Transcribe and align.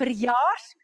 verjaars. 0.00 0.74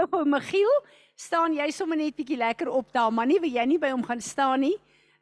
Ou 0.00 0.08
gou 0.08 0.24
Michiel, 0.24 0.74
staan 1.20 1.54
jy 1.54 1.68
sommer 1.70 2.00
net 2.00 2.16
bietjie 2.16 2.40
lekker 2.40 2.72
op 2.72 2.92
daar, 2.96 3.12
maar 3.12 3.28
nie 3.28 3.40
wil 3.42 3.52
jy 3.52 3.64
nie 3.68 3.80
by 3.80 3.92
hom 3.92 4.04
gaan 4.06 4.24
staan 4.24 4.64
nie. 4.64 4.76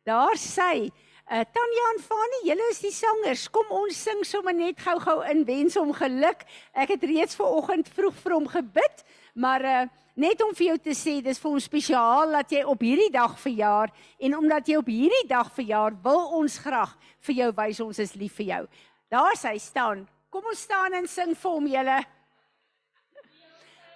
Daar 0.07 0.39
sê 0.39 0.89
Uh, 1.31 1.45
Tanya 1.47 1.83
en 1.95 2.01
Fani, 2.03 2.39
julle 2.43 2.65
is 2.73 2.81
die 2.83 2.91
sangers. 2.91 3.45
Kom 3.55 3.69
ons 3.71 3.95
sing 3.95 4.25
sommer 4.27 4.51
net 4.51 4.81
gou-gou 4.83 5.21
in 5.31 5.45
wens 5.47 5.77
hom 5.79 5.93
geluk. 5.95 6.43
Ek 6.75 6.91
het 6.91 7.05
reeds 7.07 7.39
ver 7.39 7.53
oggend 7.55 7.87
vroeg 7.95 8.17
vir 8.19 8.35
hom 8.35 8.49
gebid, 8.51 9.05
maar 9.39 9.63
uh, 9.63 9.85
net 10.19 10.43
om 10.43 10.51
vir 10.59 10.73
jou 10.73 10.77
te 10.89 10.97
sê, 10.99 11.21
dis 11.23 11.39
vir 11.39 11.53
ons 11.55 11.69
spesiaal 11.71 12.35
dat 12.35 12.51
jy 12.51 12.65
op 12.67 12.83
hierdie 12.83 13.13
dag 13.15 13.39
verjaar 13.39 13.95
en 14.19 14.35
omdat 14.41 14.73
jy 14.73 14.81
op 14.83 14.91
hierdie 14.91 15.29
dag 15.31 15.55
verjaar, 15.55 15.95
wil 16.03 16.35
ons 16.41 16.59
graag 16.67 16.99
vir 17.29 17.39
jou 17.45 17.51
wys 17.63 17.83
ons 17.87 18.03
is 18.03 18.17
lief 18.19 18.35
vir 18.43 18.49
jou. 18.49 18.63
Daar 19.15 19.39
sy 19.39 19.55
staan. 19.63 20.03
Kom 20.35 20.51
ons 20.51 20.67
staan 20.67 20.99
en 20.99 21.07
sing 21.07 21.39
vir 21.39 21.55
hom 21.61 21.71
julle. 21.71 22.01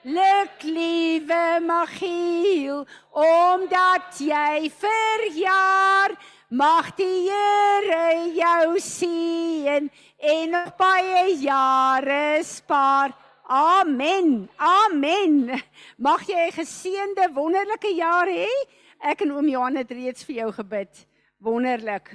Luk 0.05 0.61
liewe 0.61 1.61
Magiel, 1.65 2.83
omdat 3.17 4.19
jy 4.21 4.69
verjaar. 4.69 6.13
Mag 6.53 6.91
die 6.99 7.25
Here 7.25 8.29
jou 8.37 8.77
seën 8.85 9.89
en 10.21 10.51
nog 10.53 10.75
baie 10.77 11.39
jare 11.41 12.43
spaar. 12.45 13.15
Amen. 13.49 14.51
Amen. 14.61 15.63
Mag 15.97 16.29
jy 16.29 16.53
'n 16.53 16.53
geseënde 16.53 17.33
wonderlike 17.33 17.95
jaar 17.97 18.29
hê. 18.29 18.53
Ek 19.01 19.23
en 19.25 19.33
oom 19.33 19.49
Johan 19.49 19.77
het 19.77 19.91
reeds 19.91 20.25
vir 20.25 20.37
jou 20.37 20.53
gebid. 20.53 21.07
Wonderlik. 21.41 22.13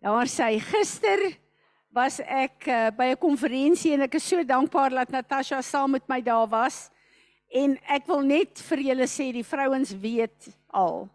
Daar 0.00 0.26
sê 0.26 0.56
gister 0.60 1.36
was 1.98 2.20
ek 2.22 2.68
uh, 2.70 2.88
by 2.94 3.10
'n 3.10 3.18
konferensie 3.18 3.92
en 3.96 4.06
ek 4.06 4.14
is 4.14 4.28
so 4.28 4.44
dankbaar 4.44 4.94
dat 5.02 5.10
Natasha 5.10 5.62
saam 5.62 5.90
met 5.98 6.06
my 6.08 6.20
daar 6.22 6.46
was. 6.46 6.90
En 7.50 7.78
ek 7.88 8.06
wil 8.06 8.22
net 8.22 8.60
vir 8.70 8.78
julle 8.90 9.06
sê 9.08 9.32
die 9.32 9.46
vrouens 9.46 9.90
weet 9.98 10.52
al 10.70 11.08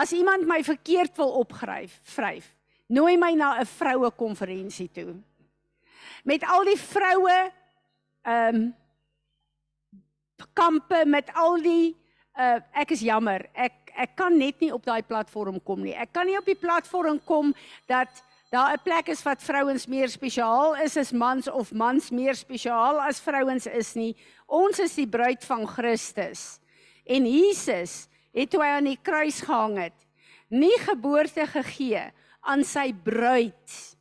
As 0.00 0.12
iemand 0.12 0.46
my 0.46 0.62
verkeerd 0.64 1.16
wil 1.18 1.32
opgryf, 1.42 1.98
vryf, 2.14 2.46
nooi 2.88 3.16
my 3.18 3.34
na 3.34 3.60
'n 3.60 3.66
vroue 3.66 4.10
konferensie 4.10 4.88
toe. 4.88 5.14
Met 6.24 6.44
al 6.44 6.64
die 6.64 6.78
vroue 6.78 7.52
ehm 8.22 8.54
um, 8.54 8.74
kampe 10.54 11.04
met 11.06 11.28
al 11.34 11.60
die 11.60 11.96
uh 12.38 12.60
ek 12.72 12.90
is 12.90 13.00
jammer. 13.00 13.48
Ek 13.52 13.92
ek 13.96 14.16
kan 14.16 14.38
net 14.38 14.60
nie 14.60 14.72
op 14.72 14.84
daai 14.84 15.02
platform 15.02 15.60
kom 15.62 15.82
nie. 15.82 15.94
Ek 15.94 16.12
kan 16.12 16.26
nie 16.26 16.38
op 16.38 16.46
die 16.46 16.58
platform 16.58 17.20
kom 17.24 17.54
dat 17.86 18.22
daar 18.50 18.74
'n 18.74 18.82
plek 18.82 19.08
is 19.08 19.22
wat 19.22 19.42
vrouens 19.42 19.86
meer 19.86 20.08
spesiaal 20.08 20.76
is 20.76 20.96
as 20.96 21.12
mans 21.12 21.48
of 21.48 21.72
mans 21.72 22.10
meer 22.10 22.34
spesiaal 22.34 23.00
as 23.00 23.20
vrouens 23.20 23.66
is 23.66 23.94
nie. 23.94 24.16
Ons 24.46 24.78
is 24.78 24.94
die 24.94 25.06
bruid 25.06 25.44
van 25.44 25.66
Christus. 25.66 26.60
En 27.06 27.26
Jesus 27.26 28.08
het 28.34 28.50
toe 28.50 28.60
hy 28.62 28.66
aan 28.66 28.90
die 28.90 28.98
kruis 29.02 29.40
gehang 29.40 29.78
het, 29.78 30.06
nie 30.48 30.78
geboorte 30.78 31.46
gegee 31.46 32.12
aan 32.40 32.64
sy 32.64 32.92
bruid 32.92 33.96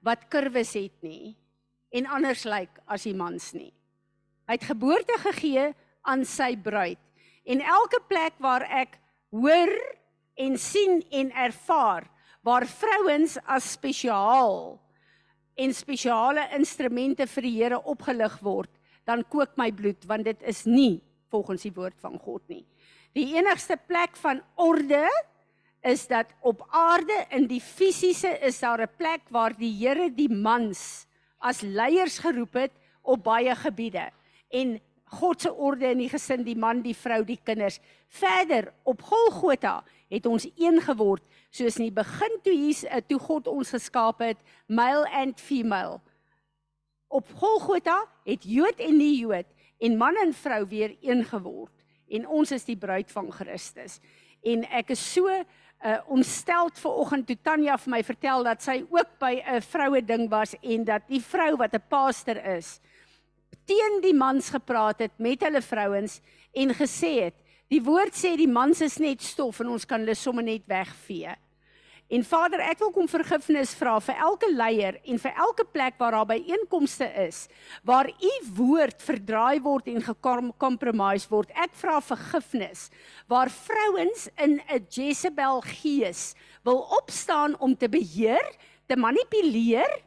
wat 0.00 0.28
kurwes 0.28 0.72
het 0.72 0.96
nie 1.02 1.36
en 1.92 2.06
anders 2.06 2.44
lyk 2.44 2.80
as 2.86 3.04
die 3.04 3.14
mans 3.14 3.52
nie. 3.52 3.72
Hy 4.48 4.56
het 4.56 4.64
geboorte 4.64 5.18
gegee 5.18 5.74
aan 6.02 6.24
sy 6.24 6.56
bruid. 6.56 6.98
En 7.44 7.60
elke 7.60 8.00
plek 8.08 8.38
waar 8.38 8.64
ek 8.64 8.96
hoor 9.30 9.72
en 10.40 10.56
sien 10.58 11.02
en 11.10 11.30
ervaar 11.32 12.08
waar 12.46 12.66
vrouens 12.66 13.36
as 13.44 13.72
spesiaal 13.74 14.78
en 15.60 15.74
spesiale 15.76 16.46
instrumente 16.56 17.26
vir 17.28 17.46
die 17.46 17.56
Here 17.58 17.80
opgelig 17.84 18.38
word, 18.44 18.70
dan 19.04 19.24
kook 19.28 19.56
my 19.60 19.70
bloed 19.72 20.06
want 20.08 20.24
dit 20.24 20.42
is 20.48 20.64
nie 20.66 21.00
volgens 21.30 21.66
die 21.66 21.74
woord 21.74 21.98
van 22.00 22.18
God 22.18 22.42
nie. 22.48 22.64
Die 23.16 23.34
enigste 23.36 23.76
plek 23.76 24.16
van 24.22 24.40
orde 24.56 25.04
is 25.86 26.06
dat 26.10 26.30
op 26.46 26.62
aarde 26.76 27.16
in 27.34 27.46
die 27.50 27.60
fisiese 27.60 28.30
is 28.46 28.60
daar 28.60 28.82
'n 28.82 28.96
plek 28.96 29.22
waar 29.30 29.56
die 29.56 29.72
Here 29.72 30.10
die 30.10 30.28
mans 30.28 31.06
as 31.38 31.62
leiers 31.62 32.18
geroep 32.18 32.54
het 32.54 32.72
op 33.02 33.24
baie 33.24 33.54
gebiede 33.56 34.10
en 34.50 34.80
God 35.10 35.40
se 35.40 35.50
orde 35.52 35.90
in 35.90 35.98
die 35.98 36.08
gesin, 36.08 36.44
die 36.46 36.56
man, 36.56 36.82
die 36.82 36.94
vrou, 36.94 37.24
die 37.26 37.40
kinders. 37.42 37.80
Verder 38.08 38.72
op 38.86 39.02
Golgotha 39.02 39.80
het 40.10 40.26
ons 40.26 40.46
een 40.58 40.80
geword 40.82 41.24
soos 41.50 41.78
in 41.78 41.88
die 41.88 41.94
begin 41.94 42.38
toe 42.44 42.54
hier 42.54 42.86
eh, 42.90 43.02
toe 43.06 43.18
God 43.22 43.48
ons 43.50 43.72
geskaap 43.74 44.22
het, 44.24 44.38
male 44.66 45.08
and 45.14 45.40
female. 45.40 46.00
Op 47.08 47.30
Golgotha 47.38 48.04
het 48.26 48.44
Jood 48.46 48.82
en 48.82 48.98
nie 48.98 49.16
Jood 49.22 49.48
en 49.80 49.96
man 49.98 50.18
en 50.20 50.34
vrou 50.36 50.64
weer 50.68 50.96
een 51.00 51.24
geword 51.24 51.72
en 52.10 52.26
ons 52.26 52.50
is 52.52 52.66
die 52.66 52.78
bruid 52.78 53.10
van 53.10 53.30
Christus. 53.32 54.00
En 54.42 54.66
ek 54.70 54.94
is 54.96 55.02
so 55.14 55.30
uh 55.80 55.96
ontsteld 56.12 56.76
ver 56.76 56.92
oggend 57.00 57.24
toe 57.24 57.38
Tanya 57.40 57.78
vir 57.80 57.90
my 57.94 58.02
vertel 58.04 58.42
dat 58.44 58.60
sy 58.60 58.82
ook 58.90 59.14
by 59.18 59.40
'n 59.40 59.62
vroue 59.64 60.02
ding 60.04 60.28
was 60.28 60.52
en 60.60 60.84
dat 60.84 61.08
die 61.08 61.22
vrou 61.22 61.56
wat 61.56 61.72
'n 61.72 61.88
pastor 61.88 62.36
is 62.36 62.80
teen 63.70 64.00
die 64.02 64.14
mans 64.16 64.50
gepraat 64.50 65.04
het 65.04 65.14
met 65.22 65.42
hulle 65.46 65.62
vrouens 65.62 66.18
en 66.52 66.74
gesê 66.74 67.12
het 67.26 67.36
die 67.70 67.82
woord 67.82 68.16
sê 68.18 68.34
die 68.36 68.50
mans 68.50 68.82
is 68.82 68.98
net 68.98 69.22
stof 69.22 69.60
en 69.62 69.70
ons 69.76 69.86
kan 69.86 70.02
hulle 70.02 70.18
sommer 70.18 70.44
net 70.44 70.66
wegvee. 70.68 71.36
En 72.10 72.24
Vader, 72.26 72.58
ek 72.66 72.80
wil 72.82 72.90
kom 72.90 73.06
vergifnis 73.06 73.70
vra 73.78 73.92
vir 74.02 74.16
elke 74.18 74.48
leier 74.50 74.96
en 75.06 75.20
vir 75.22 75.36
elke 75.44 75.62
plek 75.70 75.94
waar 76.00 76.16
daar 76.16 76.26
byeenkomste 76.32 77.06
is 77.22 77.44
waar 77.86 78.10
u 78.10 78.32
woord 78.56 78.98
verdraai 79.06 79.62
word 79.62 79.86
en 79.92 80.02
gekompromise 80.02 81.30
word. 81.30 81.52
Ek 81.54 81.70
vra 81.78 82.00
vergifnis 82.02 82.88
waar 83.30 83.52
vrouens 83.54 84.26
in 84.42 84.58
'n 84.58 84.86
Jezebel 84.90 85.62
gees 85.62 86.34
wil 86.64 86.82
opstaan 86.98 87.54
om 87.60 87.76
te 87.76 87.88
beheer, 87.88 88.46
te 88.88 88.96
manipuleer 88.96 90.02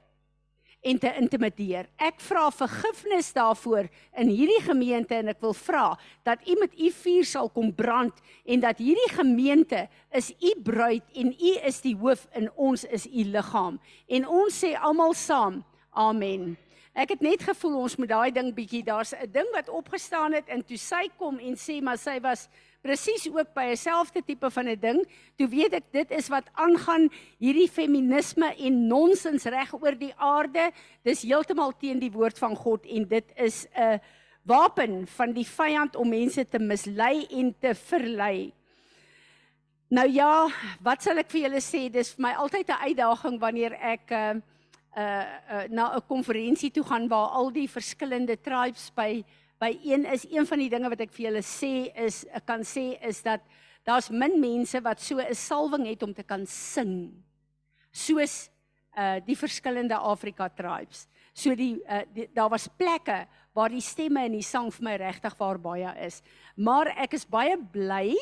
en 0.84 1.00
te 1.00 1.12
intimideer. 1.20 1.88
Ek 2.02 2.20
vra 2.24 2.50
vergifnis 2.52 3.32
daarvoor 3.36 3.88
in 4.20 4.32
hierdie 4.32 4.62
gemeente 4.66 5.16
en 5.16 5.32
ek 5.32 5.40
wil 5.44 5.56
vra 5.56 5.86
dat 6.28 6.44
u 6.48 6.58
met 6.60 6.76
u 6.76 6.90
vuur 6.92 7.28
sal 7.28 7.50
kom 7.56 7.72
brand 7.76 8.20
en 8.44 8.64
dat 8.64 8.82
hierdie 8.84 9.12
gemeente 9.16 9.86
is 10.12 10.34
u 10.44 10.54
bruid 10.64 11.06
en 11.16 11.32
u 11.32 11.54
is 11.70 11.80
die 11.86 11.96
hoof 11.96 12.28
en 12.36 12.52
ons 12.56 12.84
is 12.84 13.08
u 13.08 13.24
liggaam. 13.32 13.80
En 14.08 14.28
ons 14.28 14.60
sê 14.64 14.74
almal 14.76 15.16
saam, 15.18 15.64
amen. 15.92 16.54
Ek 16.94 17.16
het 17.16 17.24
net 17.26 17.42
gevoel 17.42 17.80
ons 17.88 17.96
moet 17.98 18.12
daai 18.12 18.32
ding 18.36 18.52
bietjie, 18.54 18.84
daar's 18.86 19.16
'n 19.16 19.32
ding 19.32 19.50
wat 19.54 19.70
opgestaan 19.70 20.34
het 20.34 20.48
en 20.48 20.62
toe 20.62 20.78
sy 20.78 21.10
kom 21.18 21.40
en 21.40 21.56
sê 21.56 21.82
maar 21.82 21.98
sy 21.98 22.20
was 22.22 22.50
presies 22.84 23.30
ook 23.32 23.54
by 23.56 23.72
'n 23.72 23.78
selfde 23.80 24.22
tipe 24.22 24.50
van 24.52 24.68
'n 24.68 24.80
ding. 24.80 25.00
Toe 25.38 25.48
weet 25.48 25.74
ek 25.74 25.92
dit 25.92 26.12
is 26.12 26.28
wat 26.28 26.50
aangaan 26.54 27.10
hierdie 27.40 27.70
feminisme 27.70 28.56
en 28.56 28.88
nonsens 28.88 29.46
reg 29.46 29.74
oor 29.74 29.96
die 29.98 30.14
aarde. 30.18 30.72
Dis 31.04 31.24
heeltemal 31.24 31.74
teen 31.78 32.00
die 32.00 32.12
woord 32.12 32.38
van 32.38 32.56
God 32.56 32.86
en 32.86 33.08
dit 33.08 33.32
is 33.36 33.68
'n 33.76 34.00
wapen 34.44 35.08
van 35.08 35.32
die 35.32 35.48
vyand 35.48 35.96
om 35.96 36.10
mense 36.10 36.50
te 36.50 36.60
mislei 36.60 37.26
en 37.30 37.56
te 37.60 37.76
verlei. 37.76 38.54
Nou 39.88 40.10
ja, 40.10 40.50
wat 40.82 41.04
sal 41.04 41.18
ek 41.18 41.30
vir 41.30 41.42
julle 41.42 41.62
sê? 41.62 41.92
Dis 41.92 42.14
vir 42.14 42.22
my 42.22 42.34
altyd 42.34 42.70
'n 42.70 42.84
uitdaging 42.90 43.40
wanneer 43.40 43.74
ek 43.74 44.12
uh 44.12 44.34
uh, 44.98 45.26
uh 45.52 45.64
na 45.70 45.96
'n 45.96 46.08
konferensie 46.08 46.72
toe 46.72 46.84
gaan 46.84 47.08
waar 47.08 47.30
al 47.30 47.52
die 47.52 47.70
verskillende 47.70 48.38
tribes 48.42 48.92
by 48.96 49.24
by 49.64 49.72
een 49.84 50.06
is 50.12 50.26
een 50.28 50.48
van 50.48 50.60
die 50.60 50.72
dinge 50.72 50.90
wat 50.92 51.04
ek 51.06 51.14
vir 51.16 51.30
julle 51.30 51.44
sê 51.46 51.76
is 52.04 52.24
ek 52.36 52.44
kan 52.50 52.66
sê 52.68 52.98
is 53.08 53.22
dat 53.24 53.44
daar's 53.88 54.10
min 54.12 54.36
mense 54.42 54.80
wat 54.84 55.00
so 55.00 55.20
'n 55.20 55.36
salwing 55.36 55.86
het 55.88 56.04
om 56.04 56.14
te 56.14 56.24
kan 56.24 56.46
sing 56.46 57.14
soos 57.92 58.50
uh 58.98 59.20
die 59.26 59.38
verskillende 59.38 59.96
Afrika 59.96 60.50
tribes. 60.50 61.08
So 61.34 61.56
die, 61.56 61.82
uh, 61.90 62.04
die 62.14 62.28
daar 62.34 62.50
was 62.50 62.68
plekke 62.68 63.26
waar 63.54 63.70
die 63.70 63.82
stemme 63.82 64.26
en 64.26 64.32
die 64.32 64.46
sang 64.46 64.72
vir 64.74 64.84
my 64.84 64.96
regtig 64.96 65.38
waar 65.40 65.58
baie 65.58 65.94
is. 66.06 66.22
Maar 66.56 66.94
ek 66.98 67.14
is 67.14 67.26
baie 67.26 67.58
bly 67.58 68.14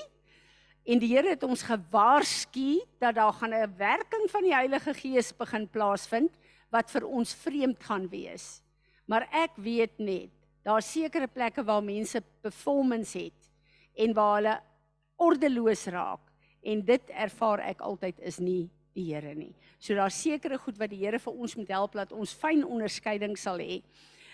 en 0.85 0.99
die 0.99 1.11
Here 1.11 1.29
het 1.29 1.43
ons 1.43 1.63
gewaarsku 1.63 2.79
dat 2.99 3.15
daar 3.15 3.33
gaan 3.33 3.53
'n 3.53 3.77
werking 3.77 4.29
van 4.29 4.43
die 4.43 4.55
Heilige 4.55 4.93
Gees 4.93 5.33
begin 5.33 5.67
plaasvind 5.67 6.31
wat 6.71 6.91
vir 6.91 7.07
ons 7.07 7.33
vreemd 7.33 7.83
gaan 7.83 8.07
wees. 8.09 8.61
Maar 9.05 9.27
ek 9.31 9.51
weet 9.57 9.99
net 9.99 10.40
Daar's 10.63 10.91
sekere 10.91 11.27
plekke 11.27 11.63
waar 11.65 11.83
mense 11.83 12.21
performance 12.41 13.17
het 13.17 13.49
en 13.97 14.13
waar 14.13 14.35
hulle 14.35 14.57
ordeloos 15.21 15.87
raak 15.93 16.21
en 16.61 16.83
dit 16.85 17.09
ervaar 17.09 17.63
ek 17.65 17.81
altyd 17.81 18.19
is 18.19 18.37
nie 18.39 18.69
die 18.93 19.07
Here 19.13 19.33
nie. 19.35 19.53
So 19.79 19.95
daar's 19.95 20.19
sekere 20.19 20.59
goed 20.59 20.77
wat 20.77 20.91
die 20.91 20.99
Here 21.01 21.19
vir 21.19 21.33
ons 21.33 21.55
moet 21.57 21.71
help 21.71 21.95
dat 21.97 22.11
ons 22.11 22.33
fyn 22.37 22.65
onderskeiding 22.67 23.37
sal 23.39 23.61
hê. 23.63 23.81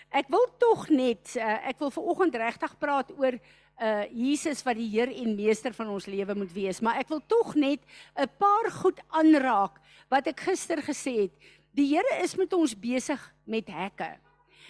Ek 0.08 0.28
wil 0.32 0.46
tog 0.60 0.88
net 0.90 1.34
uh, 1.36 1.58
ek 1.68 1.80
wil 1.80 1.92
ver 1.94 2.10
oggend 2.12 2.36
regtig 2.40 2.76
praat 2.80 3.12
oor 3.16 3.38
uh 3.78 4.04
Jesus 4.10 4.64
wat 4.66 4.74
die 4.74 4.88
Heer 4.90 5.12
en 5.12 5.36
meester 5.38 5.70
van 5.76 5.92
ons 5.94 6.08
lewe 6.10 6.34
moet 6.34 6.50
wees, 6.50 6.80
maar 6.82 6.98
ek 6.98 7.12
wil 7.12 7.20
tog 7.30 7.54
net 7.54 7.78
'n 8.18 8.26
paar 8.40 8.66
goed 8.74 8.98
aanraak 9.08 9.78
wat 10.10 10.26
ek 10.26 10.40
gister 10.50 10.82
gesê 10.82 11.28
het. 11.28 11.34
Die 11.72 11.86
Here 11.94 12.18
is 12.24 12.34
met 12.34 12.52
ons 12.52 12.74
besig 12.74 13.20
met 13.46 13.68
hekke. 13.68 14.18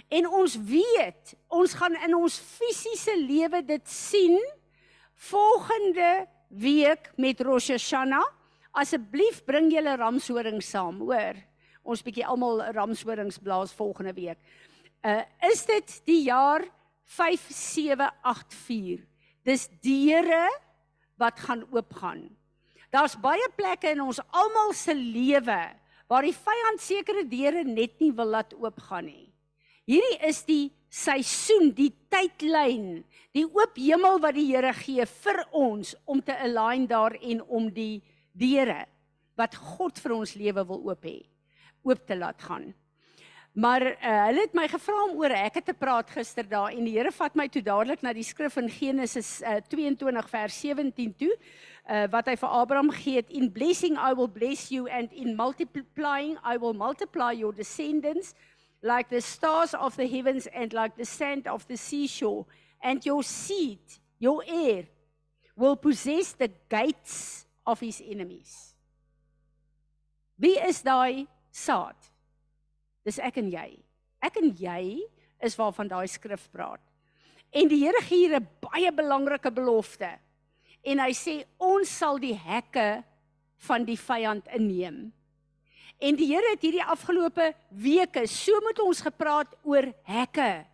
En 0.09 0.29
ons 0.29 0.57
weet, 0.69 1.35
ons 1.49 1.75
gaan 1.75 1.95
in 2.07 2.15
ons 2.17 2.39
fisiese 2.39 3.17
lewe 3.19 3.63
dit 3.67 3.89
sien 3.91 4.39
volgende 5.29 6.27
week 6.49 7.11
met 7.17 7.41
Rosh 7.41 7.71
Hashanah. 7.75 8.25
Asseblief 8.79 9.45
bring 9.45 9.73
julle 9.73 9.97
ramshoring 9.99 10.63
saam, 10.63 11.01
hoor. 11.03 11.35
Ons 11.83 12.03
bietjie 12.05 12.27
almal 12.27 12.63
ramshorings 12.77 13.39
blaas 13.43 13.73
volgende 13.75 14.13
week. 14.17 14.39
Uh 15.03 15.23
is 15.51 15.65
dit 15.67 16.03
die 16.09 16.23
jaar 16.29 16.65
5784. 17.09 19.01
Dis 19.47 19.69
deure 19.81 20.61
wat 21.19 21.41
gaan 21.41 21.65
oopgaan. 21.73 22.29
Daar's 22.93 23.17
baie 23.21 23.49
plekke 23.57 23.91
in 23.93 24.01
ons 24.05 24.21
almal 24.31 24.73
se 24.77 24.95
lewe 24.95 25.73
waar 26.09 26.23
die 26.25 26.37
vyand 26.37 26.81
sekere 26.81 27.25
deure 27.29 27.65
net 27.65 28.01
nie 28.01 28.13
wil 28.17 28.27
laat 28.33 28.55
oopgaan 28.57 29.05
nie. 29.09 29.28
Hierdie 29.89 30.19
is 30.29 30.43
die 30.45 30.67
seisoen, 30.93 31.71
die 31.73 31.89
tydlyn, 32.13 32.99
die 33.33 33.47
oop 33.47 33.79
hemel 33.81 34.19
wat 34.21 34.37
die 34.37 34.51
Here 34.51 34.75
gee 34.77 35.07
vir 35.09 35.39
ons 35.57 35.95
om 36.05 36.21
te 36.21 36.37
align 36.37 36.85
daar 36.91 37.17
en 37.17 37.41
om 37.45 37.71
die 37.73 38.03
deure 38.37 38.83
wat 39.39 39.57
God 39.57 39.97
vir 40.03 40.13
ons 40.19 40.35
lewe 40.37 40.65
wil 40.69 40.83
oop 40.91 41.09
hê, 41.09 41.23
oop 41.89 42.05
te 42.05 42.19
laat 42.19 42.45
gaan. 42.45 42.67
Maar 43.59 43.87
uh, 43.95 44.11
hulle 44.27 44.45
het 44.45 44.53
my 44.55 44.67
gevra 44.71 44.99
om 45.07 45.17
oor 45.23 45.33
hekke 45.35 45.63
te 45.65 45.75
praat 45.75 46.13
gister 46.13 46.45
daar 46.47 46.75
en 46.75 46.85
die 46.85 46.99
Here 46.99 47.11
vat 47.15 47.35
my 47.39 47.49
toe 47.49 47.65
dadelik 47.65 48.05
na 48.05 48.13
die 48.13 48.27
skrif 48.27 48.59
in 48.61 48.69
Genesis 48.71 49.39
uh, 49.41 49.57
eh, 49.57 49.65
22 49.73 50.29
vers 50.31 50.61
17 50.69 51.17
toe 51.19 51.33
uh, 51.33 52.05
wat 52.13 52.29
hy 52.29 52.37
vir 52.39 52.55
Abraham 52.61 52.93
gee 52.93 53.23
het 53.23 53.33
in 53.33 53.49
blessing 53.51 53.97
I 53.97 54.13
will 54.13 54.29
bless 54.29 54.69
you 54.71 54.87
and 54.93 55.17
in 55.17 55.33
multiplying 55.39 56.37
I 56.45 56.61
will 56.61 56.77
multiply 56.77 57.33
your 57.33 57.57
descendants 57.57 58.37
like 58.83 59.09
the 59.09 59.21
stars 59.21 59.75
of 59.75 59.97
the 59.97 60.07
heavens 60.07 60.47
and 60.55 60.73
like 60.73 60.97
the 60.97 61.05
sand 61.05 61.47
of 61.47 61.67
the 61.67 61.77
seashore 61.77 62.47
and 62.83 63.05
your 63.05 63.23
seed 63.23 63.81
your 64.19 64.43
heir 64.47 64.85
will 65.57 65.77
possess 65.77 66.33
the 66.33 66.51
gates 66.69 67.47
of 67.67 67.81
his 67.81 68.03
enemies 68.05 68.69
Wie 70.39 70.55
is 70.63 70.85
daai 70.87 71.27
saad? 71.51 71.99
Dis 73.03 73.19
ek 73.19 73.41
en 73.43 73.51
jy. 73.51 73.73
Ek 74.23 74.39
en 74.39 74.53
jy 74.55 75.01
is 75.43 75.57
waarvan 75.59 75.91
daai 75.91 76.07
skrif 76.11 76.47
praat. 76.55 76.83
En 77.51 77.67
die 77.71 77.81
Here 77.83 78.01
gee 78.07 78.29
hier 78.29 78.39
'n 78.39 78.49
baie 78.63 78.91
belangrike 78.93 79.51
belofte. 79.51 80.19
En 80.85 80.99
hy 80.99 81.11
sê 81.11 81.45
ons 81.59 81.89
sal 81.89 82.19
die 82.19 82.35
hekke 82.35 83.03
van 83.67 83.85
die 83.85 83.97
vyand 83.97 84.47
inneem. 84.55 85.13
En 85.99 86.15
die 86.15 86.29
Here 86.31 86.55
het 86.55 86.63
hierdie 86.63 86.85
afgelope 86.85 87.53
weke 87.69 88.27
so 88.31 88.61
met 88.67 88.79
ons 88.79 89.01
gepraat 89.03 89.51
oor 89.67 89.91
hekke 90.07 90.65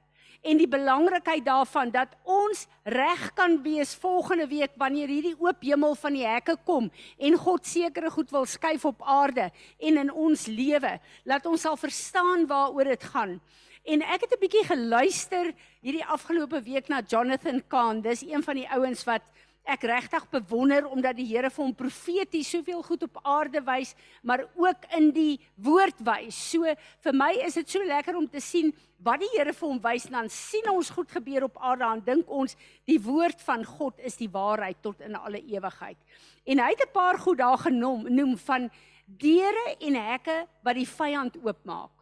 en 0.44 0.58
die 0.60 0.68
belangrikheid 0.68 1.44
daarvan 1.46 1.88
dat 1.92 2.12
ons 2.28 2.66
reg 2.84 3.22
kan 3.36 3.56
wees 3.64 3.94
volgende 3.96 4.44
week 4.50 4.74
wanneer 4.80 5.08
hierdie 5.08 5.36
oop 5.40 5.62
hemel 5.64 5.96
van 5.96 6.16
die 6.18 6.26
hekke 6.28 6.58
kom 6.68 6.90
en 7.16 7.38
God 7.40 7.64
sekere 7.64 8.12
goed 8.12 8.32
wil 8.34 8.44
skuif 8.44 8.84
op 8.84 9.00
aarde 9.00 9.48
en 9.80 10.00
in 10.04 10.12
ons 10.12 10.46
lewe. 10.46 10.98
Laat 11.24 11.48
ons 11.48 11.64
sal 11.64 11.80
verstaan 11.80 12.44
waaroor 12.50 12.92
dit 12.92 13.08
gaan. 13.14 13.38
En 13.84 14.02
ek 14.02 14.28
het 14.28 14.32
'n 14.36 14.40
bietjie 14.40 14.64
geluister 14.64 15.52
hierdie 15.80 16.04
afgelope 16.04 16.60
week 16.62 16.88
na 16.88 17.00
Jonathan 17.00 17.62
Kahn. 17.68 18.00
Dis 18.00 18.22
een 18.22 18.42
van 18.42 18.54
die 18.54 18.68
ouens 18.68 19.04
wat 19.04 19.22
ek 19.64 19.86
regtig 19.88 20.24
bewonder 20.28 20.84
omdat 20.92 21.16
die 21.16 21.26
Here 21.26 21.48
vir 21.50 21.64
hom 21.64 21.74
profeties 21.76 22.50
soveel 22.52 22.82
goed 22.84 23.04
op 23.06 23.20
aarde 23.24 23.62
wys, 23.64 23.94
maar 24.22 24.44
ook 24.60 24.84
in 24.96 25.10
die 25.16 25.40
woord 25.56 26.00
wys. 26.04 26.36
So 26.36 26.68
vir 27.04 27.16
my 27.16 27.30
is 27.46 27.56
dit 27.56 27.76
so 27.76 27.84
lekker 27.84 28.16
om 28.18 28.28
te 28.28 28.42
sien 28.44 28.72
wat 29.04 29.22
die 29.24 29.30
Here 29.32 29.54
vir 29.56 29.68
hom 29.68 29.80
wys 29.84 30.06
en 30.10 30.18
dan 30.18 30.28
sien 30.32 30.68
ons 30.72 30.92
goed 30.92 31.10
gebeur 31.12 31.48
op 31.48 31.56
aarde 31.60 31.88
en 31.88 32.04
dink 32.04 32.28
ons 32.28 32.56
die 32.88 33.00
woord 33.00 33.40
van 33.44 33.64
God 33.64 34.00
is 34.04 34.20
die 34.20 34.28
waarheid 34.28 34.82
tot 34.84 35.00
in 35.00 35.16
alle 35.16 35.40
ewigheid. 35.40 35.98
En 36.44 36.60
hy 36.60 36.70
het 36.70 36.84
'n 36.84 36.92
paar 36.92 37.18
goed 37.18 37.38
daar 37.38 37.58
genoem 37.58 38.04
noem 38.14 38.36
van 38.36 38.70
deure 39.06 39.76
en 39.80 39.94
hekke 39.94 40.46
wat 40.62 40.74
die 40.74 40.88
vyand 40.88 41.36
oopmaak. 41.42 41.92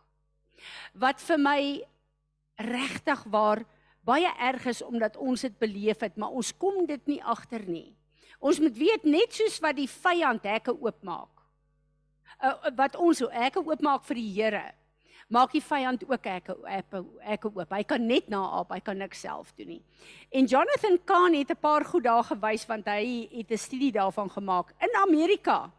Wat 0.94 1.20
vir 1.20 1.38
my 1.38 1.82
regtig 2.56 3.24
waar 3.30 3.64
baie 4.06 4.30
erg 4.38 4.66
is 4.66 4.82
omdat 4.82 5.16
ons 5.16 5.40
dit 5.46 5.58
beleef 5.58 6.02
het, 6.02 6.16
maar 6.16 6.34
ons 6.34 6.52
kom 6.58 6.86
dit 6.86 7.06
nie 7.06 7.22
agter 7.22 7.62
nie. 7.66 7.94
Ons 8.42 8.58
moet 8.58 8.74
weet 8.74 9.04
net 9.06 9.34
soos 9.34 9.60
wat 9.62 9.76
die 9.78 9.88
vyand 9.90 10.46
hekke 10.48 10.74
oopmaak. 10.74 11.30
Uh, 12.42 12.56
wat 12.74 12.96
ons 12.98 13.22
hekke 13.30 13.62
oopmaak 13.62 14.02
vir 14.08 14.18
die 14.18 14.30
Here, 14.34 14.62
maak 15.30 15.52
die 15.54 15.62
vyand 15.62 16.02
ook 16.08 16.26
hekke 16.26 16.56
hekke 16.66 17.52
oop. 17.52 17.70
Hy 17.70 17.82
kan 17.86 18.02
net 18.06 18.26
na 18.32 18.40
op, 18.60 18.72
hy 18.74 18.80
kan 18.82 18.98
niks 18.98 19.22
self 19.22 19.52
doen 19.54 19.76
nie. 19.76 19.82
En 20.34 20.48
Jonathan 20.50 20.98
Kahn 21.06 21.38
het 21.38 21.52
'n 21.54 21.60
paar 21.60 21.84
goed 21.84 22.04
daar 22.04 22.24
gewys 22.24 22.66
want 22.66 22.86
hy 22.86 23.28
het 23.30 23.50
'n 23.50 23.58
studie 23.58 23.92
daarvan 23.92 24.30
gemaak 24.30 24.74
in 24.80 24.90
Amerika. 25.06 25.70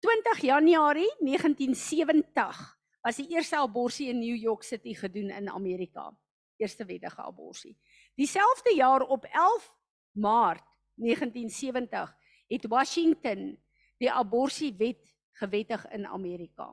20 0.00 0.40
Januarie 0.40 1.10
1970 1.18 2.76
was 3.02 3.16
die 3.16 3.28
eerste 3.34 3.56
abortus 3.56 4.00
in 4.00 4.20
New 4.20 4.36
York 4.36 4.62
City 4.62 4.94
gedoen 4.94 5.30
in 5.30 5.50
Amerika 5.50 6.14
eerste 6.56 6.84
wettige 6.84 7.22
abortus. 7.22 7.76
Dieselfde 8.14 8.74
jaar 8.74 9.02
op 9.02 9.24
11 9.24 9.72
Maart 10.12 10.64
1970 10.94 12.16
het 12.48 12.66
Washington 12.66 13.58
die 13.98 14.12
abortuswet 14.12 15.14
gewettig 15.32 15.88
in 15.92 16.06
Amerika. 16.06 16.72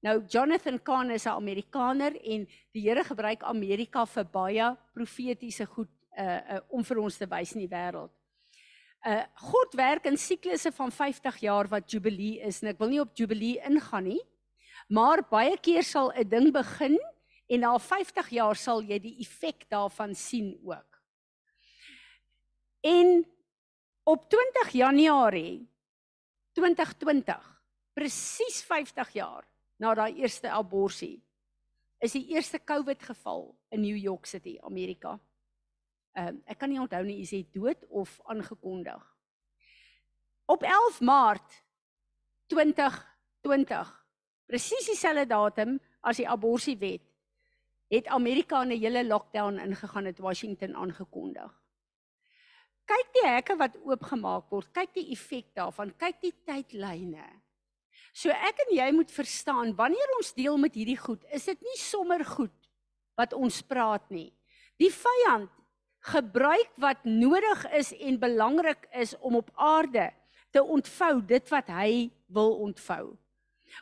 Nou 0.00 0.22
Jonathan 0.26 0.82
Kahn 0.82 1.10
is 1.10 1.24
'n 1.24 1.28
Amerikaner 1.28 2.16
en 2.24 2.48
die 2.72 2.88
Here 2.88 3.04
gebruik 3.04 3.42
Amerika 3.42 4.06
vir 4.06 4.24
baie 4.24 4.76
profetiese 4.94 5.66
goed 5.66 5.90
uh, 6.18 6.24
uh 6.24 6.60
om 6.68 6.84
vir 6.84 6.98
ons 6.98 7.16
te 7.16 7.26
wys 7.26 7.52
in 7.52 7.60
die 7.60 7.74
wêreld. 7.76 8.10
Uh 9.06 9.24
God 9.34 9.74
werk 9.74 10.04
in 10.04 10.16
siklusse 10.16 10.72
van 10.72 10.92
50 10.92 11.36
jaar 11.40 11.68
wat 11.68 11.90
jubilee 11.90 12.40
is 12.40 12.62
en 12.62 12.68
ek 12.68 12.78
wil 12.78 12.88
nie 12.88 13.00
op 13.00 13.14
jubilee 13.14 13.60
ingaan 13.64 14.04
nie. 14.04 14.20
Maar 14.88 15.22
baie 15.28 15.56
keer 15.58 15.82
sal 15.82 16.12
'n 16.12 16.28
ding 16.28 16.52
begin 16.52 16.98
en 17.50 17.64
na 17.64 17.72
50 17.82 18.28
jaar 18.30 18.58
sal 18.58 18.82
jy 18.86 19.00
die 19.02 19.16
effek 19.24 19.66
daarvan 19.72 20.14
sien 20.14 20.52
ook. 20.62 21.00
En 22.86 23.24
op 24.06 24.28
20 24.30 24.70
Januarie 24.78 25.66
2020, 26.54 27.48
presies 27.92 28.62
50 28.66 29.10
jaar 29.18 29.44
na 29.82 29.94
daai 29.94 30.20
eerste 30.22 30.50
abortus, 30.50 31.18
is 32.00 32.14
die 32.16 32.30
eerste 32.32 32.62
COVID 32.64 33.02
geval 33.10 33.50
in 33.74 33.82
New 33.82 33.96
York 33.96 34.26
City, 34.26 34.56
Amerika. 34.62 35.18
Ehm 36.16 36.40
uh, 36.40 36.50
ek 36.50 36.58
kan 36.58 36.70
nie 36.70 36.80
onthou 36.80 37.02
nie 37.04 37.20
is 37.22 37.34
hy 37.34 37.42
dood 37.52 37.82
of 37.90 38.16
aangekondig. 38.24 39.02
Op 40.50 40.62
11 40.66 41.00
Maart 41.06 41.60
2020, 42.50 43.92
presies 44.46 44.88
dieselfde 44.88 45.28
datum 45.30 45.76
as 46.00 46.18
die 46.18 46.26
abortuswet 46.28 47.09
het 47.90 48.06
Amerika 48.06 48.62
'n 48.64 48.70
hele 48.70 49.04
lockdown 49.06 49.58
ingegaan 49.58 50.04
het 50.04 50.18
Washington 50.18 50.74
aangekondig. 50.74 51.52
Kyk 52.84 53.08
die 53.12 53.28
hekke 53.28 53.56
wat 53.56 53.76
oopgemaak 53.84 54.50
word, 54.50 54.72
kyk 54.72 54.94
die 54.94 55.10
effek 55.10 55.54
daarvan, 55.54 55.96
kyk 55.96 56.20
die 56.20 56.34
tydlyne. 56.44 57.26
So 58.12 58.30
ek 58.30 58.58
en 58.66 58.76
jy 58.76 58.90
moet 58.92 59.10
verstaan 59.10 59.74
wanneer 59.76 60.16
ons 60.18 60.32
deel 60.34 60.58
met 60.58 60.74
hierdie 60.74 60.98
goed, 60.98 61.24
is 61.30 61.44
dit 61.44 61.60
nie 61.60 61.78
sommer 61.78 62.24
goed 62.24 62.70
wat 63.14 63.32
ons 63.32 63.62
praat 63.62 64.10
nie. 64.10 64.32
Die 64.78 64.90
vyand 64.90 65.50
gebruik 66.00 66.70
wat 66.76 67.04
nodig 67.04 67.66
is 67.76 67.92
en 67.92 68.18
belangrik 68.18 68.88
is 68.96 69.18
om 69.18 69.36
op 69.36 69.50
aarde 69.54 70.10
te 70.50 70.62
ontvou 70.62 71.20
dit 71.26 71.48
wat 71.48 71.68
hy 71.68 72.10
wil 72.26 72.56
ontvou. 72.64 73.16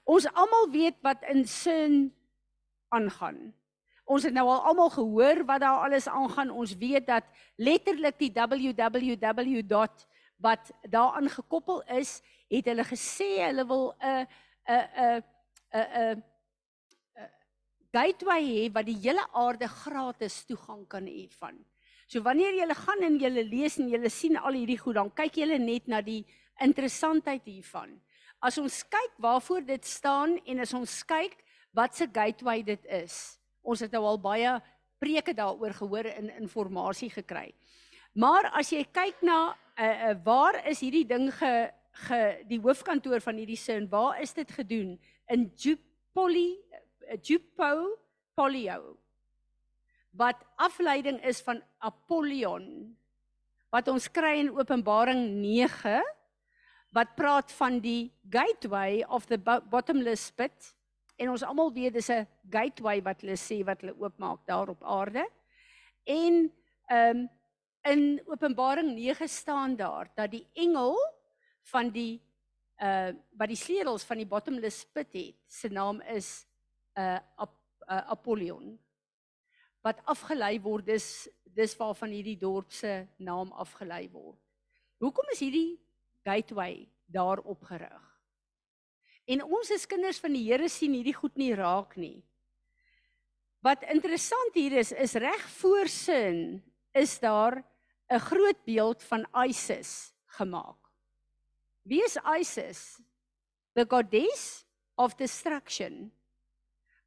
Ons 0.05 0.27
almal 0.35 0.69
weet 0.71 0.99
wat 1.03 1.23
in 1.31 1.47
sin 1.47 2.15
aangaan. 2.89 3.55
Ons 4.09 4.25
het 4.25 4.33
nou 4.33 4.47
al 4.49 4.63
almal 4.71 4.89
gehoor 4.91 5.43
wat 5.45 5.61
daar 5.61 5.85
alles 5.85 6.09
aangaan. 6.09 6.51
Ons 6.51 6.73
weet 6.81 7.07
dat 7.07 7.25
letterlik 7.57 8.19
die 8.19 8.33
www. 8.33 9.87
wat 10.39 10.71
daaraan 10.83 11.29
gekoppel 11.29 11.83
is, 11.83 12.23
het 12.49 12.69
hulle 12.71 12.85
gesê 12.87 13.43
hulle 13.43 13.67
wil 13.67 13.95
'n 13.99 14.27
'n 14.69 14.87
'n 14.97 15.23
'n 15.75 16.15
'n 16.15 16.23
gateway 17.93 18.43
hê 18.45 18.73
wat 18.73 18.87
die 18.87 19.01
hele 19.03 19.25
aarde 19.33 19.69
gratis 19.69 20.45
toegang 20.45 20.87
kan 20.89 21.07
hê 21.07 21.29
van. 21.41 21.59
So 22.07 22.23
wanneer 22.23 22.55
jy 22.55 22.75
gaan 22.75 23.03
en 23.03 23.19
jy 23.21 23.29
lees 23.29 23.79
en 23.79 23.89
jy 23.89 24.09
sien 24.09 24.37
al 24.37 24.53
hierdie 24.53 24.79
goed, 24.79 24.95
dan 24.95 25.11
kyk 25.11 25.37
jy 25.37 25.59
net 25.59 25.89
na 25.89 26.01
die 26.01 26.25
interessantheid 26.61 27.45
hiervan. 27.45 28.01
As 28.41 28.59
ons 28.59 28.83
kyk 28.83 29.13
waarvoor 29.19 29.65
dit 29.67 29.85
staan 29.85 30.39
en 30.47 30.61
as 30.61 30.75
ons 30.75 31.03
kyk 31.05 31.37
wat 31.73 31.97
se 31.97 32.07
gateway 32.07 32.63
dit 32.63 32.85
is, 32.87 33.38
Ons 33.69 33.85
het 33.85 33.93
nou 33.93 34.05
al 34.09 34.21
baie 34.21 34.55
preke 34.99 35.35
daaroor 35.37 35.77
gehoor 35.77 36.09
en 36.11 36.31
inligting 36.41 37.13
gekry. 37.13 37.53
Maar 38.17 38.49
as 38.57 38.73
jy 38.73 38.85
kyk 38.89 39.21
na 39.23 39.53
uh, 39.53 39.85
uh, 39.85 40.15
waar 40.25 40.63
is 40.67 40.81
hierdie 40.81 41.05
ding 41.07 41.29
ge, 41.31 41.53
ge 42.09 42.21
die 42.49 42.61
hoofkantoor 42.61 43.21
van 43.21 43.37
hierdie 43.37 43.61
sin, 43.61 43.89
waar 43.93 44.21
is 44.23 44.33
dit 44.35 44.51
gedoen? 44.51 44.97
In 45.29 45.51
Jupoli 45.55 46.57
uh, 46.57 47.19
Jupo 47.23 47.99
Polio. 48.35 48.97
wat 50.19 50.41
afleiding 50.57 51.21
is 51.27 51.41
van 51.45 51.61
Apollyon 51.79 52.65
wat 53.71 53.89
ons 53.93 54.09
kry 54.09 54.39
in 54.41 54.51
Openbaring 54.57 55.21
9 55.43 56.01
wat 56.97 57.15
praat 57.19 57.53
van 57.59 57.79
die 57.85 58.11
gateway 58.33 59.05
of 59.05 59.29
the 59.29 59.39
bottomless 59.39 60.31
pit 60.33 60.73
en 61.19 61.33
ons 61.35 61.43
almal 61.43 61.73
weet 61.75 61.97
dis 61.99 62.11
'n 62.11 62.27
gateway 62.51 63.03
wat 63.03 63.21
hulle 63.21 63.37
sê 63.37 63.65
wat 63.65 63.81
hulle 63.83 63.99
oopmaak 63.99 64.47
daar 64.47 64.69
op 64.69 64.83
aarde. 64.83 65.25
En 66.05 66.53
ehm 66.87 67.17
um, 67.17 67.29
in 67.83 68.21
Openbaring 68.27 68.95
9 68.95 69.29
staan 69.29 69.77
daar 69.77 70.11
dat 70.15 70.31
die 70.31 70.47
engel 70.53 70.97
van 71.63 71.91
die 71.91 72.21
uh 72.83 73.13
wat 73.31 73.49
die 73.49 73.57
sleutels 73.57 74.05
van 74.05 74.17
die 74.17 74.27
bottomless 74.27 74.85
pit 74.85 75.13
het, 75.13 75.37
se 75.47 75.69
naam 75.69 76.01
is 76.01 76.47
uh, 76.95 77.19
Ap 77.37 77.55
uh 77.89 78.11
Apollyon 78.11 78.79
wat 79.83 80.03
afgelei 80.05 80.59
word 80.61 80.87
dis 80.87 81.29
dis 81.43 81.75
waarvan 81.77 82.13
hierdie 82.15 82.39
dorp 82.39 82.71
se 82.73 83.07
naam 83.17 83.53
afgelei 83.53 84.09
word. 84.13 84.39
Hoekom 84.99 85.33
is 85.33 85.41
hierdie 85.41 85.79
gateway 86.23 86.89
daar 87.07 87.39
opgerig? 87.39 88.18
En 89.29 89.45
ons 89.45 89.71
as 89.75 89.87
kinders 89.89 90.21
van 90.23 90.33
die 90.33 90.47
Here 90.47 90.69
sien 90.73 90.95
hierdie 90.97 91.17
goed 91.17 91.37
nie 91.37 91.53
raak 91.57 91.97
nie. 92.01 92.23
Wat 93.65 93.83
interessant 93.93 94.57
hier 94.57 94.79
is, 94.81 94.93
is 94.93 95.19
reg 95.21 95.43
voor 95.59 95.91
sin 95.93 96.63
is 96.97 97.19
daar 97.21 97.65
'n 98.11 98.19
groot 98.19 98.65
beeld 98.65 99.03
van 99.03 99.27
Isis 99.47 100.15
gemaak. 100.39 100.79
Wie 101.85 102.03
is 102.05 102.17
Isis? 102.41 103.01
The 103.75 103.85
goddess 103.85 104.65
of 104.97 105.15
destruction 105.15 106.11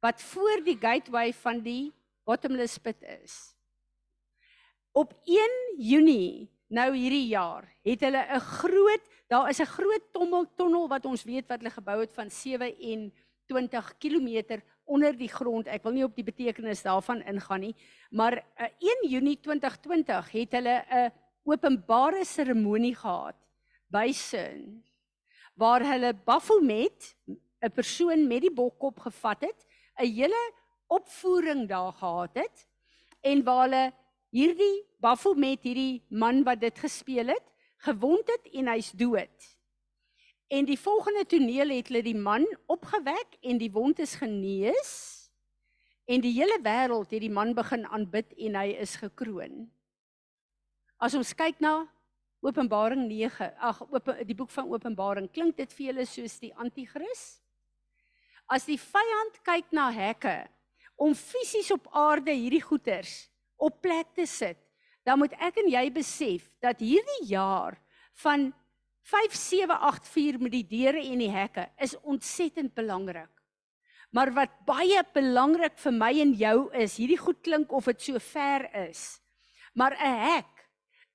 wat 0.02 0.22
voor 0.22 0.64
die 0.66 0.76
gateway 0.80 1.32
van 1.32 1.62
die 1.62 1.92
bottomless 2.26 2.78
pit 2.82 3.02
is. 3.22 3.54
Op 4.92 5.14
1 5.24 5.76
Junie 5.78 6.50
nou 6.72 6.88
hierdie 6.96 7.28
jaar 7.28 7.66
het 7.84 8.00
hulle 8.00 8.22
'n 8.22 8.40
groot 8.40 9.04
daar 9.28 9.48
is 9.48 9.60
'n 9.60 9.74
groot 9.76 10.04
tonnel 10.56 10.88
wat 10.88 11.04
ons 11.04 11.24
weet 11.24 11.48
wat 11.48 11.60
hulle 11.60 11.70
gebou 11.70 12.00
het 12.00 12.12
van 12.12 12.30
27 12.30 13.98
km 13.98 14.60
onder 14.84 15.16
die 15.16 15.28
grond. 15.28 15.66
Ek 15.66 15.82
wil 15.82 15.92
nie 15.92 16.04
op 16.04 16.16
die 16.16 16.24
betekenis 16.24 16.82
daarvan 16.82 17.22
ingaan 17.22 17.60
nie, 17.60 17.74
maar 18.10 18.34
'n 18.34 18.62
uh, 18.62 18.68
1 18.78 19.08
Junie 19.08 19.40
2020 19.40 20.30
het 20.30 20.52
hulle 20.52 20.84
'n 20.90 21.12
openbare 21.44 22.24
seremonie 22.24 22.94
gehad 22.94 23.36
by 23.88 24.12
Sin 24.12 24.84
waar 25.54 25.84
hulle 25.84 26.14
Baphomet 26.14 27.16
'n 27.60 27.70
persoon 27.74 28.26
met 28.26 28.40
die 28.40 28.50
bokkop 28.50 28.98
gevat 28.98 29.40
het, 29.40 29.66
'n 29.98 30.06
hele 30.06 30.52
opvoering 30.86 31.68
daar 31.68 31.92
gehad 31.92 32.34
het 32.34 32.66
en 33.20 33.44
waar 33.44 33.62
hulle 33.68 33.92
hierdie 34.32 34.82
Baphomet 35.02 35.64
hierdie 35.66 36.02
man 36.08 36.40
wat 36.46 36.62
dit 36.62 36.78
gespeel 36.78 37.34
het, 37.34 37.44
gewond 37.82 38.28
het 38.30 38.46
en 38.54 38.70
hy's 38.70 38.92
dood. 38.94 39.48
En 40.52 40.66
die 40.68 40.78
volgende 40.78 41.24
toneel 41.26 41.72
het 41.74 41.88
hulle 41.90 42.04
die 42.04 42.18
man 42.18 42.44
opgewek 42.70 43.38
en 43.40 43.58
die 43.58 43.70
wond 43.72 43.98
is 44.04 44.14
genees. 44.20 44.92
En 46.06 46.22
die 46.22 46.34
hele 46.36 46.58
wêreld 46.62 47.10
het 47.10 47.22
die 47.24 47.32
man 47.32 47.54
begin 47.56 47.86
aanbid 47.88 48.34
en 48.36 48.58
hy 48.60 48.74
is 48.82 48.94
gekroon. 49.00 49.66
As 51.02 51.16
ons 51.18 51.32
kyk 51.34 51.58
na 51.62 51.82
Openbaring 52.42 53.06
9, 53.06 53.52
ag 53.62 53.80
die 54.26 54.34
boek 54.34 54.50
van 54.50 54.70
Openbaring, 54.70 55.28
klink 55.30 55.56
dit 55.56 55.72
vir 55.78 55.88
julle 55.88 56.06
soos 56.10 56.40
die 56.42 56.50
anti-kris? 56.58 57.38
As 58.50 58.66
die 58.66 58.78
vyand 58.78 59.38
kyk 59.46 59.70
na 59.74 59.88
hekke 59.94 60.42
om 60.98 61.14
fisies 61.16 61.70
op 61.74 61.86
aarde 61.96 62.34
hierdie 62.34 62.62
goeters 62.62 63.31
op 63.62 63.78
plek 63.84 64.10
te 64.16 64.26
sit, 64.26 64.58
dan 65.06 65.20
moet 65.22 65.34
ek 65.42 65.60
en 65.62 65.70
jy 65.70 65.86
besef 65.94 66.48
dat 66.62 66.82
hierdie 66.82 67.26
jaar 67.30 67.78
van 68.22 68.50
5784 69.10 70.42
met 70.42 70.52
die 70.54 70.66
deure 70.66 71.02
en 71.02 71.22
die 71.22 71.30
hekke 71.32 71.66
is 71.82 71.96
ontsettend 72.02 72.74
belangrik. 72.74 73.30
Maar 74.12 74.30
wat 74.36 74.52
baie 74.68 75.00
belangrik 75.14 75.78
vir 75.80 75.94
my 75.96 76.12
en 76.22 76.34
jou 76.36 76.56
is, 76.76 76.98
hierdie 77.00 77.18
goed 77.18 77.40
klink 77.42 77.72
of 77.72 77.88
dit 77.90 78.10
so 78.10 78.20
ver 78.20 78.68
is. 78.88 79.20
Maar 79.74 79.96
'n 79.96 80.18
hek 80.26 80.68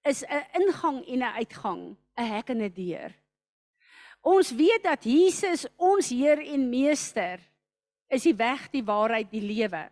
is 0.04 0.24
'n 0.24 0.44
ingang 0.62 1.06
en 1.08 1.20
'n 1.24 1.36
uitgang, 1.38 1.98
'n 2.18 2.24
hek 2.24 2.50
en 2.50 2.62
'n 2.64 2.74
deur. 2.74 3.14
Ons 4.22 4.52
weet 4.52 4.84
dat 4.84 5.04
Jesus 5.04 5.68
ons 5.78 6.10
Heer 6.10 6.40
en 6.40 6.70
Meester 6.70 7.40
is 8.10 8.24
die 8.24 8.36
weg, 8.36 8.70
die 8.72 8.84
waarheid, 8.84 9.32
die 9.32 9.42
lewe. 9.42 9.90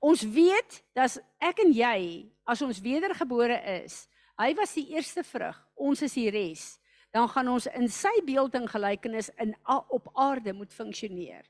Ons 0.00 0.24
weet 0.24 0.80
dat 0.96 1.18
ek 1.44 1.60
en 1.64 1.72
jy 1.76 2.26
as 2.48 2.62
ons 2.64 2.80
wedergebore 2.80 3.56
is, 3.84 4.06
hy 4.40 4.54
was 4.56 4.72
die 4.74 4.88
eerste 4.96 5.22
vrug, 5.26 5.56
ons 5.76 6.00
is 6.02 6.16
die 6.16 6.30
res 6.32 6.80
dan 7.14 7.28
gaan 7.30 7.50
ons 7.50 7.66
in 7.74 7.88
sy 7.90 8.12
beeld 8.26 8.54
en 8.58 8.68
gelykenis 8.70 9.30
in 9.42 9.54
op 9.66 10.10
aarde 10.14 10.54
moet 10.54 10.72
funksioneer. 10.74 11.42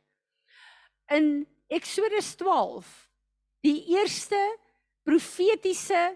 In 1.12 1.45
Eksodus 1.71 2.35
12 2.40 2.88
die 3.64 3.92
eerste 3.92 4.38
profetiese 5.04 6.14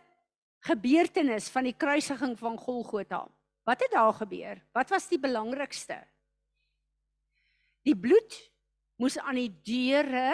gebeurtenis 0.65 1.51
van 1.53 1.69
die 1.69 1.77
kruisiging 1.77 2.33
van 2.41 2.57
Golgotha. 2.57 3.27
Wat 3.69 3.85
het 3.85 3.93
daar 3.93 4.15
gebeur? 4.17 4.61
Wat 4.73 4.91
was 4.93 5.09
die 5.11 5.21
belangrikste? 5.21 5.99
Die 7.85 7.97
bloed 7.97 8.37
moes 8.97 9.19
aan 9.21 9.37
die 9.37 9.53
deure 9.65 10.33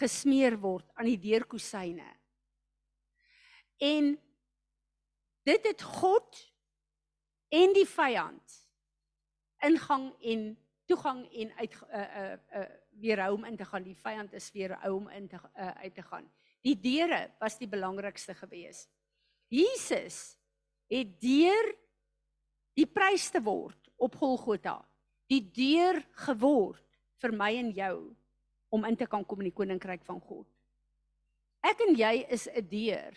gesmeer 0.00 0.58
word 0.60 0.88
aan 0.94 1.08
die 1.08 1.20
deurkusyne. 1.20 2.08
En 3.82 4.12
dit 5.46 5.68
het 5.68 5.82
God 5.82 6.40
en 7.54 7.74
die 7.76 7.86
vyand 7.88 8.56
ingang 9.64 10.10
en 10.20 10.48
toegang 10.86 11.22
en 11.32 11.52
uit 11.60 11.78
uh 11.90 12.00
uh, 12.00 12.32
uh 12.32 12.66
weerhou 12.96 13.34
om 13.34 13.44
in 13.44 13.56
te 13.56 13.64
gaan. 13.64 13.84
Die 13.84 13.96
vyand 14.00 14.32
is 14.32 14.50
weerhou 14.52 14.94
om 14.96 15.08
in 15.12 15.28
te 15.28 15.36
uh, 15.36 15.70
uit 15.70 15.94
te 15.94 16.02
gaan. 16.02 16.30
Die 16.64 16.78
deure 16.80 17.30
was 17.38 17.58
die 17.58 17.68
belangrikste 17.68 18.34
gewees. 18.34 18.86
Jesus 19.52 20.38
het 20.88 21.20
deur 21.20 21.68
die 22.76 22.86
prys 22.88 23.28
te 23.30 23.42
word 23.42 23.90
op 24.00 24.16
Golgotha, 24.16 24.78
die 25.28 25.42
deur 25.44 26.00
geword 26.24 26.84
vir 27.20 27.36
my 27.36 27.50
en 27.60 27.70
jou 27.76 27.98
om 28.76 28.84
in 28.84 28.96
te 28.96 29.08
kan 29.10 29.24
kom 29.24 29.40
in 29.42 29.50
die 29.50 29.56
koninkryk 29.56 30.04
van 30.04 30.20
God. 30.20 30.46
Ek 31.64 31.80
en 31.88 31.96
jy 31.96 32.26
is 32.30 32.46
'n 32.48 32.68
deur 32.68 33.16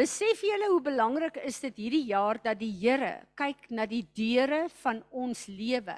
Besef 0.00 0.40
julle 0.46 0.70
hoe 0.70 0.80
belangrik 0.80 1.36
is 1.44 1.58
dit 1.60 1.76
hierdie 1.82 2.06
jaar 2.08 2.38
dat 2.40 2.56
die 2.60 2.72
Here 2.72 3.18
kyk 3.36 3.66
na 3.74 3.84
die 3.88 4.04
deure 4.16 4.62
van 4.80 5.02
ons 5.12 5.42
lewe. 5.50 5.96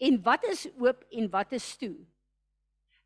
En 0.00 0.16
wat 0.24 0.46
is 0.48 0.64
oop 0.80 1.02
en 1.12 1.28
wat 1.34 1.52
is 1.58 1.66
toe? 1.76 1.96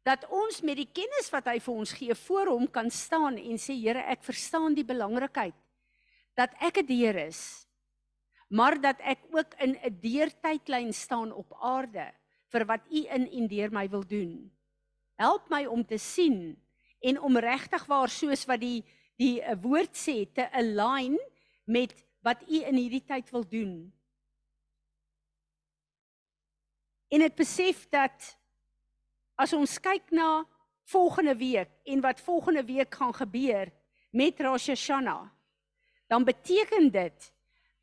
Dat 0.06 0.28
ons 0.30 0.61
met 0.62 0.78
die 0.78 0.87
kennis 0.87 1.30
wat 1.35 1.50
hy 1.50 1.56
vir 1.59 1.80
ons 1.82 1.97
gee 1.99 2.14
voor 2.23 2.52
hom 2.52 2.68
kan 2.70 2.90
staan 2.94 3.40
en 3.40 3.59
sê 3.59 3.75
Here, 3.80 4.04
ek 4.14 4.23
verstaan 4.28 4.78
die 4.78 4.87
belangrikheid 4.87 5.59
dat 6.38 6.54
ek 6.62 6.78
'n 6.78 6.87
deur 6.87 7.16
is, 7.26 7.66
maar 8.49 8.78
dat 8.78 9.02
ek 9.02 9.26
ook 9.35 9.59
in 9.59 9.75
'n 9.75 9.99
deurtydlyn 10.00 10.94
staan 10.94 11.32
op 11.32 11.50
aarde 11.59 12.06
vir 12.50 12.66
wat 12.66 12.87
U 12.90 13.04
in 13.16 13.28
en 13.30 13.47
deur 13.49 13.73
my 13.73 13.87
wil 13.88 14.07
doen. 14.07 14.50
Help 15.21 15.50
my 15.50 15.64
om 15.66 15.85
te 15.87 15.99
sien 15.99 16.57
en 17.00 17.21
om 17.21 17.38
regtig 17.38 17.85
waar 17.88 18.09
soos 18.09 18.45
wat 18.49 18.61
die 18.61 18.83
die 19.21 19.40
eh, 19.42 19.57
woord 19.61 19.97
sê 19.97 20.25
te 20.33 20.47
align 20.57 21.19
met 21.69 21.92
wat 22.25 22.42
u 22.49 22.62
in 22.64 22.76
hierdie 22.76 23.04
tyd 23.04 23.28
wil 23.35 23.45
doen. 23.49 23.75
En 27.11 27.25
dit 27.25 27.35
besef 27.37 27.87
dat 27.92 28.30
as 29.40 29.52
ons 29.57 29.78
kyk 29.83 30.12
na 30.14 30.45
volgende 30.90 31.35
week 31.37 31.71
en 31.85 32.02
wat 32.04 32.23
volgende 32.25 32.64
week 32.64 32.95
gaan 32.95 33.14
gebeur 33.14 33.71
met 34.11 34.40
Rosh 34.40 34.69
Hashanah, 34.73 35.28
dan 36.11 36.25
beteken 36.25 36.90
dit 36.92 37.30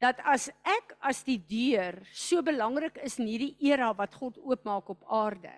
dat 0.02 0.20
as 0.26 0.50
ek 0.62 0.94
as 1.02 1.24
die 1.26 1.40
deur 1.42 1.98
so 2.14 2.44
belangrik 2.46 3.00
is 3.06 3.18
in 3.18 3.30
hierdie 3.30 3.56
era 3.70 3.90
wat 3.98 4.14
God 4.18 4.38
oopmaak 4.38 4.92
op 4.94 5.06
aarde, 5.10 5.54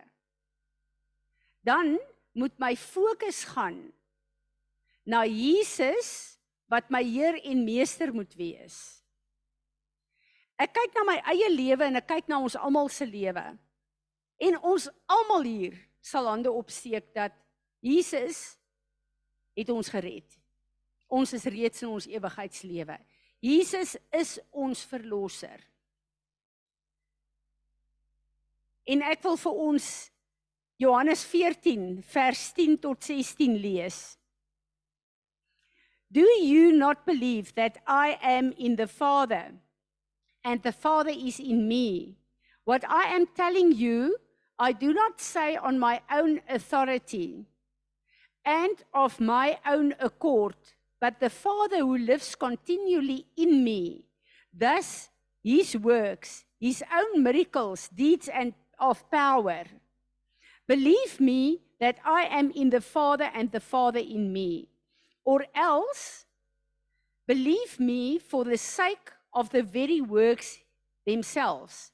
dan 1.65 1.97
moet 2.31 2.55
my 2.61 2.75
fokus 2.79 3.43
gaan 3.51 3.81
na 5.03 5.25
Jesus 5.27 6.39
wat 6.69 6.87
my 6.93 7.01
Heer 7.03 7.39
en 7.43 7.65
Meester 7.65 8.13
moet 8.13 8.31
wees. 8.37 9.01
Ek 10.59 10.71
kyk 10.75 10.95
na 10.95 11.05
my 11.07 11.17
eie 11.33 11.49
lewe 11.51 11.87
en 11.87 11.99
ek 11.99 12.07
kyk 12.11 12.29
na 12.29 12.39
ons 12.43 12.57
almal 12.59 12.91
se 12.93 13.07
lewe. 13.07 13.45
En 14.39 14.57
ons 14.59 14.87
almal 15.11 15.47
hier 15.47 15.77
sal 16.03 16.29
hande 16.29 16.51
opsteek 16.51 17.09
dat 17.15 17.35
Jesus 17.83 18.59
het 19.57 19.71
ons 19.71 19.89
gered. 19.91 20.27
Ons 21.09 21.33
is 21.35 21.47
reeds 21.49 21.83
in 21.83 21.91
ons 21.95 22.07
ewigheidslewe. 22.07 22.99
Jesus 23.41 23.95
is 24.11 24.37
ons 24.51 24.83
verlosser. 24.83 25.59
En 28.89 29.03
ek 29.05 29.21
wil 29.23 29.37
vir 29.39 29.59
ons 29.69 29.89
Johannes 30.79 31.23
14 31.27 31.99
vers 32.13 32.45
10 32.57 32.79
tot 32.83 33.03
16 33.03 33.57
lees. 33.61 33.99
Do 36.11 36.25
you 36.41 36.71
not 36.71 37.05
believe 37.05 37.53
that 37.55 37.77
I 37.85 38.17
am 38.21 38.51
in 38.57 38.75
the 38.75 38.87
Father 38.87 39.51
and 40.43 40.63
the 40.63 40.71
Father 40.71 41.11
is 41.11 41.39
in 41.39 41.67
me? 41.67 42.17
What 42.63 42.83
I 42.87 43.13
am 43.13 43.27
telling 43.35 43.71
you, 43.73 44.17
I 44.57 44.71
do 44.71 44.93
not 44.93 45.21
say 45.21 45.55
on 45.55 45.77
my 45.77 46.01
own 46.11 46.41
authority 46.49 47.45
and 48.43 48.83
of 48.93 49.19
my 49.19 49.59
own 49.65 49.93
accord, 49.99 50.55
but 50.99 51.19
the 51.19 51.29
Father 51.29 51.79
who 51.79 51.97
lives 51.97 52.35
continually 52.35 53.25
in 53.37 53.63
me, 53.63 54.05
thus 54.53 55.09
his 55.43 55.75
works, 55.77 56.45
his 56.59 56.83
own 56.93 57.23
miracles, 57.23 57.89
deeds 57.89 58.27
and 58.27 58.53
of 58.79 59.09
power. 59.09 59.63
Believe 60.67 61.19
me 61.19 61.61
that 61.79 61.97
I 62.05 62.23
am 62.23 62.51
in 62.51 62.69
the 62.69 62.81
Father 62.81 63.29
and 63.33 63.51
the 63.51 63.59
Father 63.59 63.99
in 63.99 64.31
me. 64.31 64.67
Or 65.23 65.45
else, 65.55 66.25
believe 67.27 67.79
me 67.79 68.19
for 68.19 68.43
the 68.43 68.57
sake 68.57 69.11
of 69.33 69.49
the 69.49 69.63
very 69.63 70.01
works 70.01 70.59
themselves. 71.05 71.91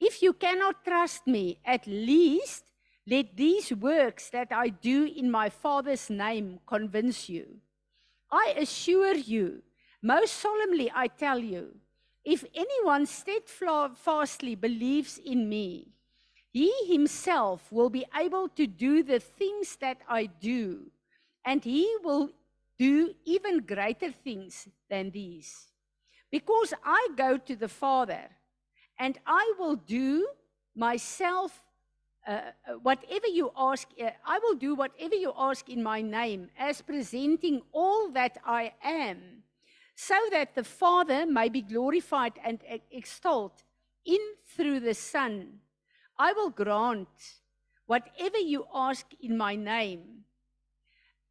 If 0.00 0.22
you 0.22 0.32
cannot 0.32 0.84
trust 0.84 1.26
me, 1.26 1.58
at 1.64 1.86
least 1.86 2.64
let 3.06 3.36
these 3.36 3.72
works 3.72 4.30
that 4.30 4.48
I 4.50 4.68
do 4.68 5.04
in 5.04 5.30
my 5.30 5.48
Father's 5.48 6.10
name 6.10 6.60
convince 6.66 7.28
you. 7.28 7.60
I 8.30 8.54
assure 8.56 9.14
you, 9.14 9.62
most 10.02 10.34
solemnly 10.34 10.90
I 10.94 11.08
tell 11.08 11.38
you, 11.38 11.76
if 12.24 12.44
anyone 12.54 13.06
steadfastly 13.06 14.54
believes 14.54 15.18
in 15.18 15.48
me, 15.48 15.88
he 16.52 16.72
himself 16.86 17.70
will 17.70 17.90
be 17.90 18.04
able 18.18 18.48
to 18.48 18.66
do 18.66 19.02
the 19.02 19.20
things 19.20 19.76
that 19.76 19.98
I 20.08 20.26
do, 20.26 20.90
and 21.44 21.62
he 21.62 21.96
will 22.02 22.30
do 22.78 23.14
even 23.24 23.60
greater 23.60 24.10
things 24.10 24.68
than 24.90 25.10
these. 25.10 25.68
Because 26.30 26.74
I 26.84 27.08
go 27.16 27.36
to 27.36 27.56
the 27.56 27.68
Father, 27.68 28.30
and 28.98 29.18
I 29.26 29.52
will 29.58 29.76
do 29.76 30.28
myself 30.74 31.62
uh, 32.26 32.40
whatever 32.82 33.28
you 33.28 33.52
ask, 33.56 33.88
uh, 34.02 34.10
I 34.24 34.38
will 34.40 34.56
do 34.56 34.74
whatever 34.74 35.14
you 35.14 35.32
ask 35.36 35.68
in 35.68 35.82
my 35.82 36.02
name, 36.02 36.48
as 36.58 36.82
presenting 36.82 37.62
all 37.72 38.10
that 38.10 38.38
I 38.44 38.72
am, 38.82 39.44
so 39.94 40.16
that 40.32 40.54
the 40.54 40.64
Father 40.64 41.24
may 41.24 41.48
be 41.48 41.62
glorified 41.62 42.32
and 42.44 42.58
extolled 42.90 43.62
in 44.04 44.18
through 44.56 44.80
the 44.80 44.94
Son. 44.94 45.60
I 46.18 46.32
will 46.32 46.50
grant 46.50 47.08
whatever 47.86 48.38
you 48.38 48.66
ask 48.74 49.06
in 49.20 49.36
my 49.36 49.54
name. 49.54 50.24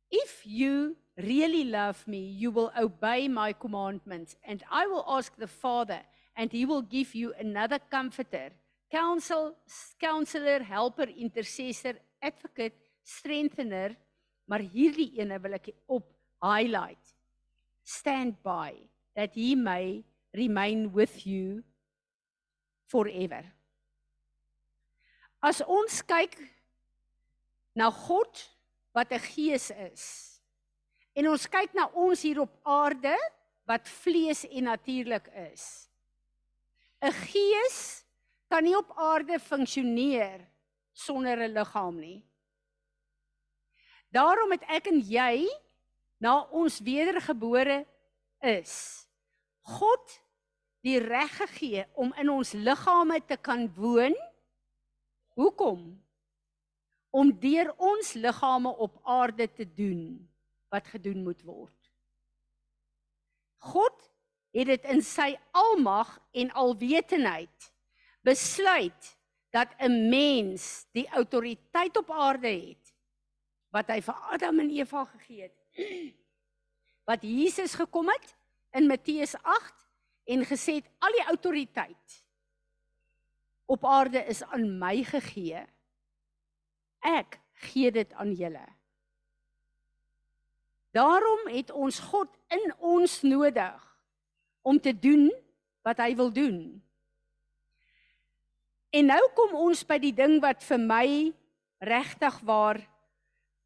If 0.10 0.44
you 0.46 0.96
really 1.18 1.66
love 1.66 2.08
me, 2.08 2.20
you 2.20 2.52
will 2.52 2.72
obey 2.80 3.28
my 3.28 3.52
commandments, 3.54 4.36
and 4.46 4.64
I 4.72 4.88
will 4.88 5.04
ask 5.08 5.36
the 5.36 5.48
Father, 5.48 6.02
and 6.38 6.52
he 6.52 6.66
will 6.66 6.82
give 6.82 7.16
you 7.16 7.34
another 7.38 7.80
comforter 7.80 8.52
counsel 8.96 9.52
counselor 10.00 10.64
helper 10.64 11.10
intercessor 11.12 11.96
advocate 12.24 12.75
strengthener 13.04 13.96
maar 14.46 14.62
hierdie 14.62 15.12
ene 15.20 15.40
wil 15.42 15.58
ek 15.58 15.72
op 15.90 16.06
highlight. 16.44 17.14
Stand 17.84 18.38
by 18.46 18.74
that 19.18 19.34
he 19.34 19.56
may 19.56 20.04
remain 20.34 20.92
with 20.94 21.25
you 21.25 21.64
forever. 22.90 23.44
As 25.42 25.62
ons 25.62 26.02
kyk 26.06 26.38
na 27.78 27.90
God 27.92 28.34
wat 28.96 29.12
'n 29.12 29.20
gees 29.20 29.70
is 29.72 30.04
en 31.16 31.28
ons 31.28 31.48
kyk 31.48 31.74
na 31.74 31.90
ons 31.94 32.22
hier 32.22 32.40
op 32.42 32.54
aarde 32.64 33.16
wat 33.65 33.89
vlees 33.89 34.46
en 34.46 34.63
natuurlik 34.63 35.28
is 35.52 35.89
'n 37.02 37.12
gees 37.12 38.05
kan 38.56 38.63
nie 38.63 38.78
op 38.78 38.94
aarde 38.96 39.36
funksioneer 39.39 40.39
sonder 40.96 41.38
'n 41.44 41.52
liggaam 41.52 41.96
nie. 42.00 42.24
Daarom 44.15 44.52
het 44.52 44.63
ek 44.68 44.88
en 44.88 45.02
jy 45.02 45.44
na 46.18 46.48
ons 46.52 46.80
wedergebore 46.80 47.86
is 48.39 49.08
God 49.62 50.22
die 50.82 51.00
reg 51.00 51.36
gegee 51.36 51.84
om 51.94 52.13
in 52.13 52.30
ons 52.30 52.54
liggame 52.54 53.20
te 53.26 53.36
kan 53.36 53.68
woon. 53.76 54.15
Hoekom? 55.36 56.00
Om 57.12 57.39
deur 57.39 57.74
ons 57.78 58.13
liggame 58.13 58.70
op 58.70 59.00
aarde 59.04 59.52
te 59.52 59.74
doen 59.74 60.30
wat 60.70 60.88
gedoen 60.88 61.24
moet 61.24 61.41
word. 61.41 61.91
God 63.58 64.12
het 64.52 64.68
dit 64.68 64.84
in 64.84 65.02
sy 65.02 65.36
almag 65.52 66.20
en 66.32 66.52
alwetendheid 66.52 67.75
besluit 68.26 69.14
dat 69.54 69.70
'n 69.78 70.10
mens 70.10 70.86
die 70.92 71.08
autoriteit 71.08 71.98
op 71.98 72.12
aarde 72.12 72.48
het 72.48 72.94
wat 73.70 73.88
hy 73.92 74.02
vir 74.02 74.16
Adam 74.32 74.60
en 74.60 74.70
Eva 74.70 75.04
gegee 75.06 75.42
het. 75.42 75.58
Wat 77.10 77.22
Jesus 77.22 77.76
gekom 77.76 78.08
het 78.10 78.36
in 78.72 78.88
Matteus 78.88 79.36
8 79.36 79.74
en 80.32 80.46
gesê 80.48 80.80
het 80.80 80.88
al 81.00 81.12
die 81.12 81.26
autoriteit 81.28 82.24
op 83.66 83.86
aarde 83.86 84.24
is 84.32 84.44
aan 84.44 84.78
my 84.80 85.04
gegee. 85.04 85.66
Ek 87.00 87.40
gee 87.68 87.92
dit 87.92 88.14
aan 88.14 88.34
julle. 88.34 88.66
Daarom 90.96 91.48
het 91.52 91.72
ons 91.72 92.00
God 92.00 92.32
in 92.48 92.74
ons 92.80 93.22
nodig 93.22 93.98
om 94.62 94.80
te 94.80 95.00
doen 95.00 95.28
wat 95.84 96.00
hy 96.00 96.16
wil 96.16 96.32
doen. 96.34 96.85
En 98.95 99.10
nou 99.12 99.21
kom 99.36 99.55
ons 99.60 99.81
by 99.88 99.97
die 99.99 100.13
ding 100.15 100.38
wat 100.43 100.62
vir 100.63 100.79
my 100.79 101.08
regtig 101.84 102.36
waar 102.47 102.79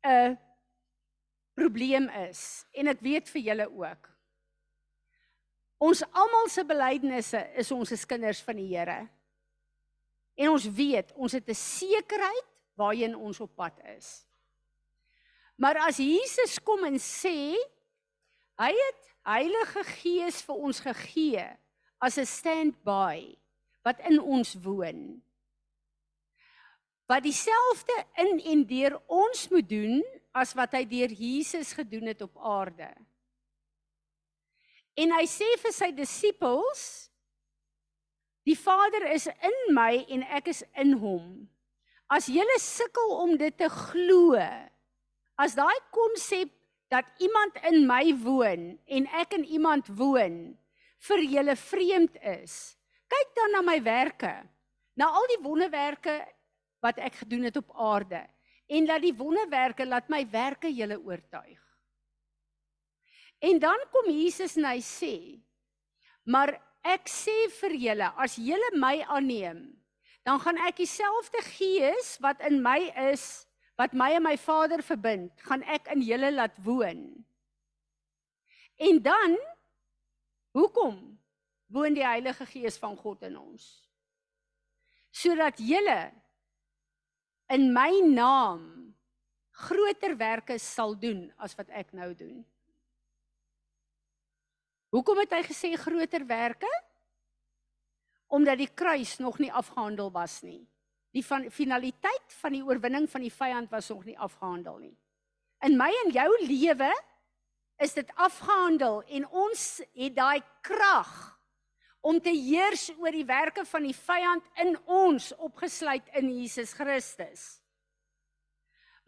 'n 0.01 0.37
probleem 1.53 2.07
is 2.29 2.65
en 2.73 2.87
ek 2.87 3.01
weet 3.01 3.29
vir 3.29 3.41
julle 3.41 3.67
ook. 3.69 4.09
Ons 5.77 6.03
almal 6.11 6.49
se 6.49 6.63
belydenisse 6.63 7.39
is 7.55 7.71
ons 7.71 7.91
is 7.91 8.05
kinders 8.05 8.41
van 8.41 8.55
die 8.55 8.67
Here. 8.67 9.07
En 10.35 10.49
ons 10.49 10.65
weet, 10.65 11.13
ons 11.15 11.31
het 11.31 11.47
'n 11.47 11.53
sekerheid 11.55 12.47
waarheen 12.75 13.15
ons 13.15 13.39
op 13.39 13.55
pad 13.55 13.75
is. 13.97 14.25
Maar 15.57 15.77
as 15.87 15.97
Jesus 15.97 16.59
kom 16.63 16.83
en 16.85 16.97
sê 16.97 17.55
hy 18.57 18.71
het 18.71 19.01
Heilige 19.23 19.83
Gees 19.83 20.41
vir 20.41 20.55
ons 20.55 20.79
gegee 20.79 21.45
as 21.99 22.17
'n 22.17 22.25
standby 22.25 23.37
wat 23.83 23.99
in 24.09 24.19
ons 24.21 24.55
woon. 24.63 25.19
Wat 27.09 27.23
dieselfde 27.25 27.95
in 28.21 28.39
en 28.51 28.65
deur 28.69 28.99
ons 29.07 29.47
moet 29.49 29.69
doen 29.69 30.01
as 30.37 30.53
wat 30.57 30.75
hy 30.77 30.83
deur 30.85 31.13
Jesus 31.13 31.73
gedoen 31.73 32.11
het 32.11 32.21
op 32.21 32.37
aarde. 32.37 32.89
En 34.99 35.13
hy 35.15 35.25
sê 35.29 35.47
vir 35.61 35.73
sy 35.73 35.89
disippels: 35.95 36.83
Die 38.45 38.57
Vader 38.57 39.07
is 39.13 39.27
in 39.29 39.59
my 39.73 40.03
en 40.09 40.25
ek 40.37 40.51
is 40.53 40.63
in 40.77 40.97
hom. 41.01 41.47
As 42.09 42.29
julle 42.31 42.57
sukkel 42.61 43.13
om 43.21 43.35
dit 43.37 43.53
te 43.57 43.69
glo, 43.69 44.37
as 45.37 45.55
daai 45.57 45.77
konsep 45.93 46.49
dat 46.89 47.05
iemand 47.21 47.59
in 47.69 47.85
my 47.87 48.09
woon 48.23 48.71
en 48.89 49.05
ek 49.21 49.35
in 49.37 49.45
iemand 49.45 49.91
woon 49.93 50.39
vir 51.05 51.21
julle 51.21 51.55
vreemd 51.55 52.17
is, 52.25 52.78
Kyk 53.09 53.29
dan 53.35 53.55
na 53.57 53.61
my 53.65 53.79
werke. 53.83 54.33
Na 54.99 55.09
al 55.15 55.27
die 55.31 55.41
wonderwerke 55.41 56.19
wat 56.83 56.99
ek 57.01 57.23
gedoen 57.23 57.47
het 57.49 57.57
op 57.59 57.71
aarde 57.75 58.21
en 58.69 58.85
laat 58.85 59.01
die 59.01 59.15
wonderwerke 59.17 59.85
laat 59.87 60.09
my 60.13 60.21
werke 60.29 60.69
julle 60.69 60.99
oortuig. 61.01 61.59
En 63.39 63.59
dan 63.59 63.81
kom 63.91 64.11
Jesus 64.11 64.57
en 64.59 64.67
hy 64.67 64.79
sê: 64.83 65.15
"Maar 66.25 66.53
ek 66.83 67.07
sê 67.09 67.49
vir 67.61 67.75
julle, 67.75 68.11
as 68.17 68.35
julle 68.35 68.71
my 68.77 69.01
aanneem, 69.07 69.63
dan 70.23 70.39
gaan 70.39 70.57
ek 70.67 70.77
dieselfde 70.77 71.41
gees 71.41 72.17
wat 72.21 72.41
in 72.41 72.61
my 72.61 72.91
is, 73.11 73.47
wat 73.77 73.93
my 73.93 74.11
en 74.13 74.23
my 74.23 74.37
Vader 74.37 74.83
verbind, 74.83 75.31
gaan 75.41 75.63
ek 75.63 75.87
in 75.95 76.01
julle 76.01 76.31
laat 76.31 76.57
woon." 76.63 77.25
En 78.77 79.01
dan 79.01 79.37
hoekom? 80.51 81.18
Woon 81.69 81.93
die 81.93 82.05
Heilige 82.05 82.45
Gees 82.49 82.77
van 82.81 82.97
God 82.97 83.23
in 83.27 83.37
ons. 83.37 83.65
Sodat 85.13 85.61
julle 85.61 86.11
in 87.53 87.69
my 87.73 87.91
naam 88.05 88.63
groter 89.65 90.15
werke 90.17 90.57
sal 90.61 90.95
doen 90.97 91.27
as 91.37 91.55
wat 91.57 91.69
ek 91.75 91.91
nou 91.97 92.13
doen. 92.17 92.41
Hoekom 94.93 95.21
het 95.21 95.33
hy 95.37 95.43
gesê 95.45 95.73
groter 95.77 96.25
werke? 96.25 96.69
Omdat 98.29 98.61
die 98.61 98.69
kruis 98.69 99.17
nog 99.21 99.39
nie 99.41 99.51
afgehandel 99.53 100.11
was 100.13 100.39
nie. 100.45 100.61
Die 101.13 101.25
van 101.25 101.47
finaliteit 101.53 102.33
van 102.41 102.53
die 102.53 102.63
oorwinning 102.65 103.09
van 103.09 103.25
die 103.25 103.33
vyand 103.33 103.71
was 103.73 103.89
nog 103.89 104.05
nie 104.05 104.17
afgehandel 104.17 104.77
nie. 104.81 104.95
In 105.65 105.75
my 105.77 105.89
en 106.05 106.13
jou 106.13 106.29
lewe 106.45 106.91
is 107.81 107.93
dit 107.97 108.09
afgehandel 108.15 109.01
en 109.07 109.25
ons 109.27 109.65
het 109.97 110.15
daai 110.15 110.41
krag 110.65 111.38
om 112.01 112.19
te 112.23 112.31
heers 112.31 112.89
oor 112.97 113.11
die 113.11 113.27
werke 113.27 113.65
van 113.67 113.83
die 113.83 113.95
vyand 113.95 114.45
in 114.63 114.77
ons 114.87 115.31
opgesluit 115.35 116.07
in 116.19 116.29
Jesus 116.31 116.73
Christus. 116.73 117.59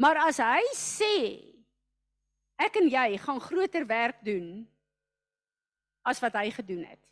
Maar 0.02 0.24
as 0.28 0.42
hy 0.44 0.64
sê 0.76 1.16
ek 2.62 2.82
en 2.82 2.90
jy 2.92 3.18
gaan 3.22 3.42
groter 3.42 3.86
werk 3.88 4.20
doen 4.26 4.66
as 6.08 6.20
wat 6.22 6.36
hy 6.40 6.50
gedoen 6.54 6.84
het. 6.90 7.04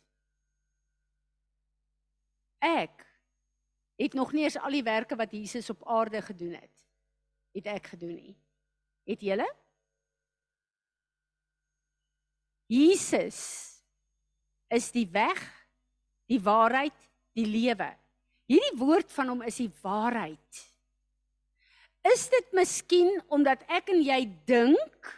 Ek 2.60 3.06
het 4.00 4.14
nog 4.16 4.32
nie 4.32 4.44
eens 4.46 4.58
al 4.60 4.74
die 4.74 4.84
werke 4.84 5.16
wat 5.16 5.32
Jesus 5.32 5.70
op 5.72 5.84
aarde 5.88 6.22
gedoen 6.24 6.54
het, 6.56 6.84
het 7.56 7.66
ek 7.72 7.92
gedoen 7.94 8.14
nie. 8.16 8.36
Het 9.08 9.24
julle? 9.30 9.48
Jesus 12.70 13.40
is 14.70 14.90
die 14.94 15.06
weg, 15.10 15.40
die 16.30 16.40
waarheid, 16.42 16.96
die 17.34 17.46
lewe. 17.48 17.90
Hierdie 18.50 18.76
woord 18.78 19.10
van 19.14 19.32
hom 19.34 19.42
is 19.46 19.58
die 19.62 19.70
waarheid. 19.82 20.62
Is 22.10 22.28
dit 22.32 22.54
miskien 22.56 23.10
omdat 23.28 23.62
ek 23.68 23.90
en 23.92 24.00
jy 24.02 24.22
dink 24.48 25.10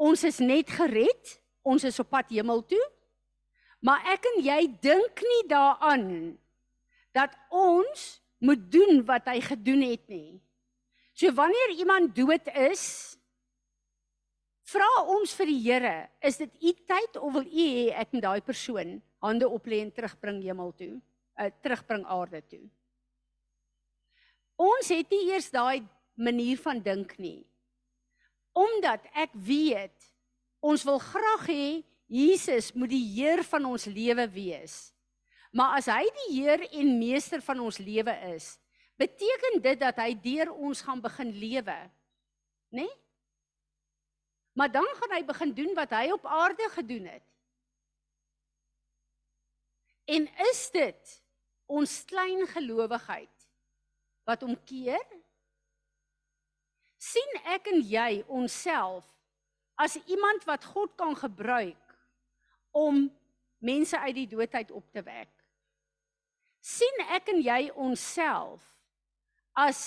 ons 0.00 0.24
is 0.26 0.40
net 0.42 0.72
gered, 0.72 1.36
ons 1.62 1.84
is 1.86 2.00
op 2.02 2.08
pad 2.10 2.32
hemel 2.32 2.64
toe? 2.66 2.82
Maar 3.84 4.10
ek 4.16 4.26
en 4.32 4.40
jy 4.44 4.60
dink 4.82 5.22
nie 5.24 5.44
daaraan 5.48 6.08
dat 7.16 7.32
ons 7.52 8.20
moet 8.40 8.60
doen 8.72 9.00
wat 9.08 9.28
hy 9.28 9.38
gedoen 9.44 9.84
het 9.84 10.02
nie. 10.08 10.40
So 11.16 11.32
wanneer 11.36 11.76
iemand 11.76 12.14
dood 12.16 12.48
is, 12.56 13.16
vra 14.70 14.88
ons 15.10 15.32
vir 15.38 15.50
die 15.50 15.60
Here, 15.64 15.94
is 16.22 16.38
dit 16.40 16.52
u 16.62 16.72
tyd 16.88 17.16
of 17.18 17.32
wil 17.34 17.46
u 17.46 17.64
hê 17.64 17.90
ek 18.02 18.12
moet 18.14 18.26
daai 18.26 18.42
persoon 18.44 18.98
hande 19.24 19.48
op 19.48 19.66
lê 19.68 19.80
en 19.84 19.92
terugbring 19.94 20.40
hemel 20.44 20.72
toe, 20.78 20.94
uh, 21.40 21.50
terugbring 21.62 22.06
aarde 22.06 22.42
toe? 22.46 22.62
Ons 24.60 24.92
het 24.92 25.08
nie 25.10 25.30
eers 25.32 25.48
daai 25.52 25.82
manier 26.20 26.58
van 26.60 26.80
dink 26.84 27.16
nie. 27.18 27.42
Omdat 28.52 29.06
ek 29.16 29.32
weet 29.34 30.10
ons 30.60 30.84
wil 30.84 31.00
graag 31.00 31.46
hê 31.48 31.66
Jesus 32.10 32.72
moet 32.74 32.90
die 32.90 33.04
Heer 33.14 33.44
van 33.46 33.68
ons 33.70 33.86
lewe 33.86 34.26
wees. 34.34 34.90
Maar 35.54 35.78
as 35.78 35.86
hy 35.90 36.02
die 36.24 36.40
Heer 36.40 36.66
en 36.68 36.96
meester 36.98 37.42
van 37.42 37.62
ons 37.62 37.78
lewe 37.78 38.12
is, 38.34 38.52
beteken 39.00 39.62
dit 39.62 39.78
dat 39.80 40.02
hy 40.02 40.12
deur 40.18 40.50
ons 40.52 40.82
gaan 40.84 41.00
begin 41.02 41.30
lewe. 41.32 41.78
Né? 42.74 42.84
Nee? 42.84 42.92
Maar 44.52 44.70
dan 44.72 44.86
gaan 44.98 45.14
hy 45.16 45.24
begin 45.24 45.54
doen 45.54 45.74
wat 45.74 45.92
hy 45.94 46.10
op 46.12 46.26
aarde 46.26 46.68
gedoen 46.74 47.06
het. 47.06 47.26
En 50.10 50.26
is 50.50 50.62
dit 50.74 51.16
ons 51.70 52.04
klein 52.04 52.46
gelowigheid 52.50 53.50
wat 54.26 54.42
hom 54.46 54.56
keer? 54.64 55.06
sien 57.00 57.38
ek 57.48 57.70
en 57.72 57.78
jy 57.88 58.20
onsself 58.28 59.06
as 59.80 59.94
iemand 60.04 60.44
wat 60.44 60.66
God 60.68 60.92
kan 61.00 61.14
gebruik 61.16 61.94
om 62.76 63.06
mense 63.64 63.96
uit 63.96 64.14
die 64.18 64.28
doodheid 64.28 64.68
op 64.70 64.84
te 64.92 65.00
wek? 65.06 65.30
sien 66.60 67.00
ek 67.16 67.30
en 67.32 67.40
jy 67.40 67.70
onsself 67.72 68.60
as 69.56 69.80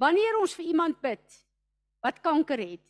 wanneer 0.00 0.40
ons 0.40 0.56
vir 0.56 0.70
iemand 0.72 0.96
bid 1.04 1.36
wat 2.00 2.22
kanker 2.24 2.62
het 2.64 2.89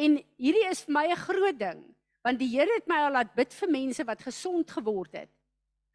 en 0.00 0.16
hierdie 0.40 0.66
is 0.70 0.84
vir 0.86 0.94
my 0.96 1.06
'n 1.10 1.22
groot 1.26 1.58
ding 1.58 1.82
want 2.24 2.38
die 2.38 2.48
Here 2.52 2.72
het 2.74 2.88
my 2.88 2.98
al 3.04 3.12
laat 3.12 3.34
bid 3.34 3.52
vir 3.52 3.70
mense 3.70 4.04
wat 4.04 4.22
gesond 4.22 4.70
geword 4.70 5.12
het 5.12 5.32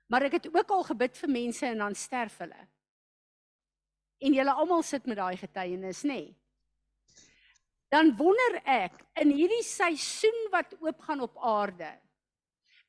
maar 0.08 0.24
ek 0.24 0.40
het 0.40 0.48
ook 0.54 0.72
al 0.72 0.84
gebid 0.84 1.18
vir 1.18 1.30
mense 1.30 1.66
en 1.66 1.84
dan 1.84 1.96
sterf 1.96 2.38
hulle 2.44 2.68
en 4.20 4.34
julle 4.34 4.54
almal 4.54 4.84
sit 4.84 5.06
met 5.06 5.18
daai 5.18 5.38
getuienis 5.38 6.04
nê 6.04 6.14
nee. 6.14 6.36
dan 7.90 8.16
wonder 8.18 8.62
ek 8.66 9.02
in 9.22 9.32
hierdie 9.32 9.64
seisoen 9.64 10.50
wat 10.52 10.76
oopgaan 10.80 11.22
op 11.22 11.38
aarde 11.38 11.92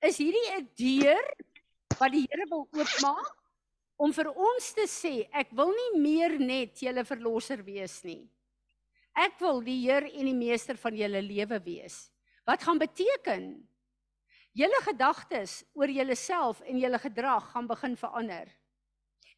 is 0.00 0.18
hierdie 0.18 0.48
'n 0.59 0.68
deur 0.76 1.26
wat 1.98 2.12
die 2.12 2.26
Here 2.29 2.46
wil 2.50 2.68
oopmaak 2.72 3.35
om 3.96 4.12
vir 4.12 4.29
ons 4.31 4.72
te 4.76 4.85
sê 4.90 5.14
ek 5.33 5.52
wil 5.57 5.72
nie 5.72 6.00
meer 6.00 6.37
net 6.40 6.83
julle 6.85 7.05
verlosser 7.05 7.62
wees 7.64 8.02
nie. 8.05 8.26
Ek 9.16 9.38
wil 9.40 9.62
die 9.64 9.79
Heer 9.81 10.05
en 10.11 10.29
die 10.29 10.37
meester 10.37 10.76
van 10.76 10.96
julle 10.96 11.22
lewe 11.24 11.59
wees. 11.64 12.11
Wat 12.44 12.62
gaan 12.62 12.79
beteken? 12.79 13.48
Julle 14.57 14.81
gedagtes 14.85 15.62
oor 15.76 15.90
julleself 15.92 16.61
en 16.64 16.79
julle 16.81 17.00
gedrag 17.00 17.50
gaan 17.52 17.66
begin 17.68 17.96
verander. 17.96 18.50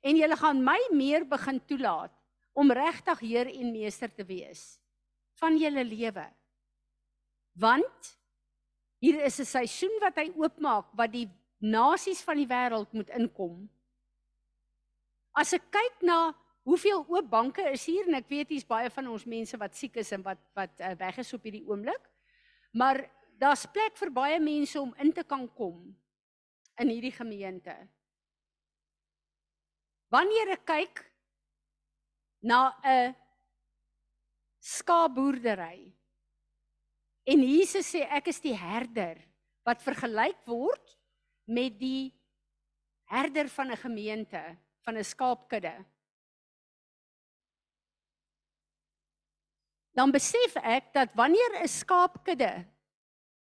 En 0.03 0.19
julle 0.19 0.37
gaan 0.39 0.63
my 0.67 0.79
meer 0.95 1.25
begin 1.27 1.59
toelaat 1.67 2.15
om 2.59 2.75
regtig 2.75 3.23
Heer 3.23 3.51
en 3.51 3.73
meester 3.73 4.11
te 4.15 4.27
wees 4.27 4.79
van 5.39 5.59
julle 5.59 5.85
lewe. 5.87 6.27
Want 7.59 8.15
hier 8.99 9.23
is 9.25 9.39
'n 9.41 9.47
seisoen 9.47 9.99
wat 10.01 10.17
hy 10.17 10.31
oopmaak 10.35 10.91
wat 10.95 11.13
die 11.13 11.29
nasies 11.59 12.23
van 12.23 12.37
die 12.37 12.47
wêreld 12.47 12.93
moet 12.93 13.11
inkom. 13.11 13.69
As 15.35 15.53
ek 15.53 15.71
kyk 15.71 16.03
na 16.03 16.35
hoeveel 16.69 17.05
oop 17.09 17.29
banke 17.31 17.65
is 17.73 17.87
hier 17.89 18.09
en 18.11 18.19
ek 18.19 18.29
weet 18.29 18.53
hier's 18.53 18.67
baie 18.69 18.91
van 18.93 19.07
ons 19.09 19.25
mense 19.25 19.57
wat 19.61 19.77
siek 19.77 19.97
is 20.03 20.13
en 20.13 20.25
wat 20.27 20.41
wat 20.59 20.83
uh, 20.85 20.93
weg 21.01 21.21
is 21.23 21.33
op 21.33 21.47
hierdie 21.49 21.65
oomblik. 21.65 22.03
Maar 22.77 23.07
daar's 23.41 23.65
plek 23.73 23.97
vir 23.97 24.13
baie 24.13 24.41
mense 24.43 24.77
om 24.81 24.93
in 25.01 25.13
te 25.17 25.25
kan 25.25 25.47
kom 25.57 25.81
in 26.79 26.93
hierdie 26.93 27.15
gemeente. 27.15 27.75
Wanneer 30.13 30.55
ek 30.59 30.67
kyk 30.69 31.03
na 32.45 32.77
'n 32.85 33.17
skaapboerdery 34.61 35.93
en 37.25 37.43
Jesus 37.45 37.89
sê 37.95 38.05
ek 38.05 38.29
is 38.29 38.41
die 38.45 38.57
herder 38.57 39.17
wat 39.65 39.85
vergelyk 39.85 40.41
word 40.47 40.97
met 41.49 41.77
die 41.81 42.13
herder 43.09 43.49
van 43.49 43.73
'n 43.73 43.77
gemeente, 43.77 44.43
van 44.85 44.97
'n 44.97 45.05
skaapkudde. 45.05 45.77
Dan 49.99 50.13
besef 50.15 50.55
ek 50.63 50.93
dat 50.95 51.15
wanneer 51.19 51.59
'n 51.63 51.69
skaapkudde, 51.69 52.67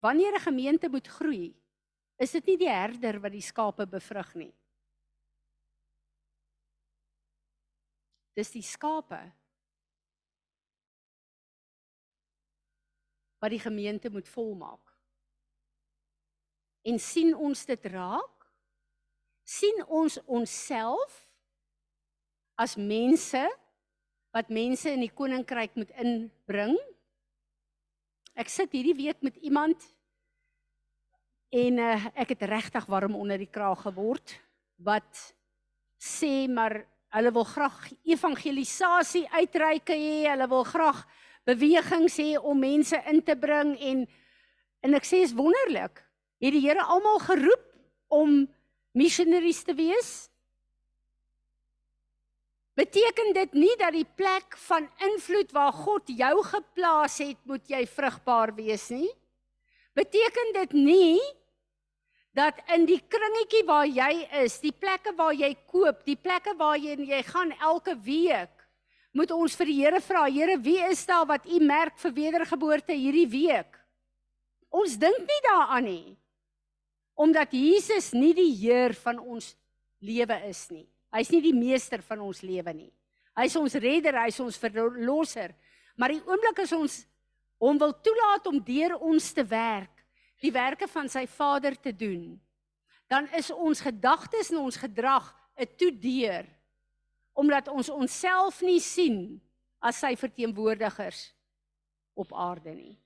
wanneer 0.02 0.34
'n 0.34 0.48
gemeente 0.50 0.90
moet 0.90 1.08
groei, 1.08 1.54
is 2.18 2.32
dit 2.32 2.46
nie 2.46 2.58
die 2.58 2.70
herder 2.70 3.20
wat 3.22 3.32
die 3.32 3.42
skape 3.42 3.86
bevrug 3.86 4.34
nie. 4.34 4.54
Dis 8.34 8.52
die 8.52 8.62
skape 8.66 9.22
wat 13.40 13.50
die 13.50 13.62
gemeente 13.62 14.10
moet 14.10 14.28
volmaak 14.30 14.98
en 16.82 17.00
sien 17.00 17.36
ons 17.36 17.66
dit 17.66 17.86
raak? 17.86 18.38
sien 19.48 19.80
ons 19.88 20.18
onsself 20.26 21.22
as 22.60 22.76
mense 22.76 23.46
wat 24.38 24.54
mense 24.54 24.92
in 24.94 25.02
die 25.02 25.14
koninkryk 25.14 25.74
moet 25.80 25.94
inbring? 25.98 26.76
Ek 28.38 28.52
sit 28.54 28.74
hierdie 28.76 28.98
week 28.98 29.24
met 29.26 29.38
iemand 29.42 29.82
en 31.58 31.80
uh, 31.82 31.96
ek 32.14 32.36
het 32.36 32.44
regtig 32.52 32.86
warm 32.92 33.16
onder 33.18 33.40
die 33.42 33.50
kraag 33.50 33.82
geword 33.88 34.36
wat 34.86 35.24
sê 35.98 36.46
maar 36.52 36.84
hulle 37.16 37.32
wil 37.34 37.48
graag 37.48 37.88
evangelisasie 38.06 39.24
uitreike 39.32 39.96
hê, 39.96 40.28
hulle 40.28 40.50
wil 40.52 40.66
graag 40.68 41.00
bewegings 41.48 42.20
hê 42.22 42.36
om 42.38 42.60
mense 42.62 43.00
in 43.10 43.24
te 43.26 43.34
bring 43.40 43.74
en 43.80 44.06
en 44.86 44.94
ek 45.00 45.08
sê 45.08 45.24
is 45.26 45.34
wonderlik 45.34 46.04
het 46.44 46.54
die 46.54 46.62
Here 46.62 46.84
almal 46.86 47.18
geroep 47.26 47.66
om 48.14 48.44
missionaries 48.94 49.64
te 49.66 49.74
wees? 49.74 50.28
Beteken 52.78 53.32
dit 53.34 53.56
nie 53.58 53.74
dat 53.80 53.96
die 53.96 54.06
plek 54.06 54.54
van 54.68 54.86
invloed 55.02 55.50
waar 55.56 55.74
God 55.74 56.12
jou 56.14 56.36
geplaas 56.46 57.18
het, 57.24 57.40
moet 57.50 57.66
jy 57.66 57.82
vrugbaar 57.90 58.54
wees 58.58 58.86
nie? 58.94 59.10
Beteken 59.98 60.54
dit 60.60 60.76
nie 60.78 61.22
dat 62.38 62.60
in 62.76 62.86
die 62.86 63.00
kringetjie 63.02 63.64
waar 63.66 63.88
jy 63.90 64.12
is, 64.44 64.60
die 64.62 64.76
plekke 64.76 65.16
waar 65.18 65.34
jy 65.34 65.56
koop, 65.66 66.04
die 66.06 66.20
plekke 66.22 66.54
waar 66.60 66.78
jy 66.78 66.94
jy 67.02 67.24
gaan 67.26 67.56
elke 67.58 67.96
week, 68.06 68.54
moet 69.18 69.34
ons 69.34 69.56
vir 69.58 69.72
die 69.72 69.80
Here 69.80 70.02
vra, 70.06 70.28
Here, 70.30 70.60
wie 70.62 70.78
is 70.86 71.02
daar 71.10 71.26
wat 71.26 71.50
U 71.50 71.58
merk 71.66 71.98
vir 71.98 72.14
wedergeboorte 72.14 72.94
hierdie 72.94 73.26
week? 73.32 73.74
Ons 74.70 75.00
dink 75.02 75.18
nie 75.26 75.42
daaraan 75.50 75.90
nie 75.90 76.18
omdat 77.18 77.50
Jesus 77.50 78.12
nie 78.14 78.36
die 78.38 78.52
Heer 78.60 78.94
van 79.02 79.18
ons 79.18 79.56
lewe 80.06 80.36
is 80.46 80.60
nie. 80.70 80.86
Hy's 81.18 81.32
nie 81.34 81.42
die 81.42 81.56
meester 81.56 82.04
van 82.06 82.22
ons 82.22 82.44
lewe 82.46 82.74
nie. 82.78 82.92
Hy's 83.38 83.56
ons 83.58 83.76
redder, 83.82 84.20
hy's 84.22 84.38
ons 84.42 84.58
verlosser. 84.62 85.54
Maar 85.98 86.14
die 86.14 86.22
oomblik 86.26 86.62
as 86.62 86.74
ons 86.78 87.00
hom 87.62 87.80
wil 87.82 87.96
toelaat 88.06 88.50
om 88.50 88.60
deur 88.62 88.98
ons 89.02 89.32
te 89.34 89.42
werk, 89.50 90.04
die 90.42 90.54
werke 90.54 90.86
van 90.90 91.10
sy 91.10 91.26
Vader 91.26 91.74
te 91.82 91.90
doen, 91.90 92.36
dan 93.10 93.26
is 93.34 93.50
ons 93.50 93.82
gedagtes 93.82 94.52
en 94.54 94.62
ons 94.62 94.78
gedrag 94.78 95.34
'n 95.58 95.66
toedeur 95.78 96.46
omdat 97.34 97.68
ons 97.68 97.90
onsself 97.90 98.62
nie 98.62 98.80
sien 98.80 99.42
as 99.80 100.00
sy 100.02 100.16
verteenwoordigers 100.16 101.34
op 102.18 102.34
aarde 102.34 102.74
nie. 102.74 102.98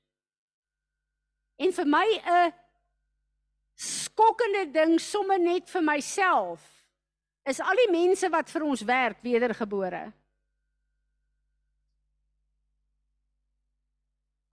En 1.59 1.71
vir 1.71 1.85
my 1.85 2.07
'n 2.25 2.53
skokkende 3.75 4.71
ding 4.71 4.99
sommer 4.99 5.39
net 5.39 5.69
vir 5.69 5.81
myself 5.81 6.80
is 7.45 7.59
al 7.59 7.77
die 7.85 7.91
mense 7.91 8.29
wat 8.29 8.49
vir 8.49 8.63
ons 8.63 8.83
werk 8.85 9.21
wedergebore. 9.23 10.11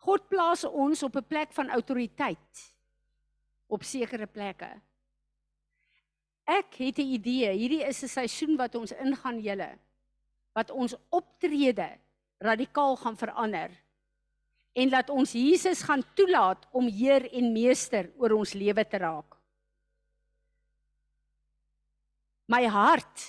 God 0.08 0.28
plaas 0.28 0.64
ons 0.64 1.02
op 1.02 1.16
'n 1.16 1.28
plek 1.28 1.52
van 1.52 1.70
autoriteit 1.70 2.74
op 3.68 3.82
sekere 3.84 4.26
plekke. 4.26 4.70
Ek 6.46 6.74
het 6.74 6.98
'n 6.98 7.12
idee, 7.12 7.52
hierdie 7.52 7.84
is 7.84 8.02
'n 8.02 8.08
seisoen 8.08 8.56
wat 8.56 8.74
ons 8.74 8.92
ingaan 8.92 9.40
julle 9.40 9.78
wat 10.58 10.70
ons 10.74 10.96
optrede 11.14 11.86
radikaal 12.42 12.96
gaan 12.96 13.16
verander 13.16 13.70
en 14.78 14.90
laat 14.90 15.10
ons 15.10 15.32
Jesus 15.32 15.82
gaan 15.82 16.02
toelaat 16.14 16.66
om 16.72 16.86
Heer 16.86 17.26
en 17.32 17.52
Meester 17.52 18.10
oor 18.18 18.36
ons 18.38 18.54
lewe 18.54 18.84
te 18.86 18.98
raak. 18.98 19.37
My 22.48 22.64
hart 22.64 23.24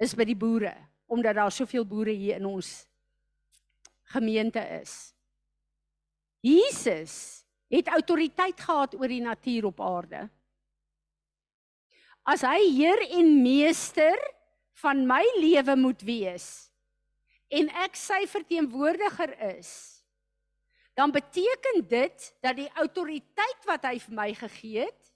is 0.00 0.16
by 0.16 0.24
die 0.24 0.38
boere 0.38 0.72
omdat 1.10 1.36
daar 1.40 1.52
soveel 1.52 1.84
boere 1.84 2.12
hier 2.14 2.38
in 2.38 2.46
ons 2.46 2.68
gemeente 4.14 4.62
is. 4.78 5.10
Jesus 6.40 7.14
het 7.70 7.90
autoriteit 7.90 8.60
gehad 8.62 8.94
oor 8.94 9.10
die 9.10 9.22
natuur 9.22 9.68
op 9.68 9.82
aarde. 9.82 10.24
As 12.22 12.44
hy 12.46 12.58
Heer 12.76 13.02
en 13.18 13.30
Meester 13.42 14.18
van 14.80 15.02
my 15.08 15.22
lewe 15.42 15.76
moet 15.76 16.02
wees 16.06 16.48
en 17.50 17.68
ek 17.82 17.98
sy 17.98 18.22
verteenwoordiger 18.30 19.34
is, 19.50 19.72
dan 20.94 21.10
beteken 21.10 21.82
dit 21.90 22.28
dat 22.40 22.54
die 22.58 22.70
autoriteit 22.78 23.66
wat 23.66 23.88
hy 23.90 23.96
vir 23.98 24.14
my 24.14 24.28
gegee 24.38 24.86
het, 24.86 25.10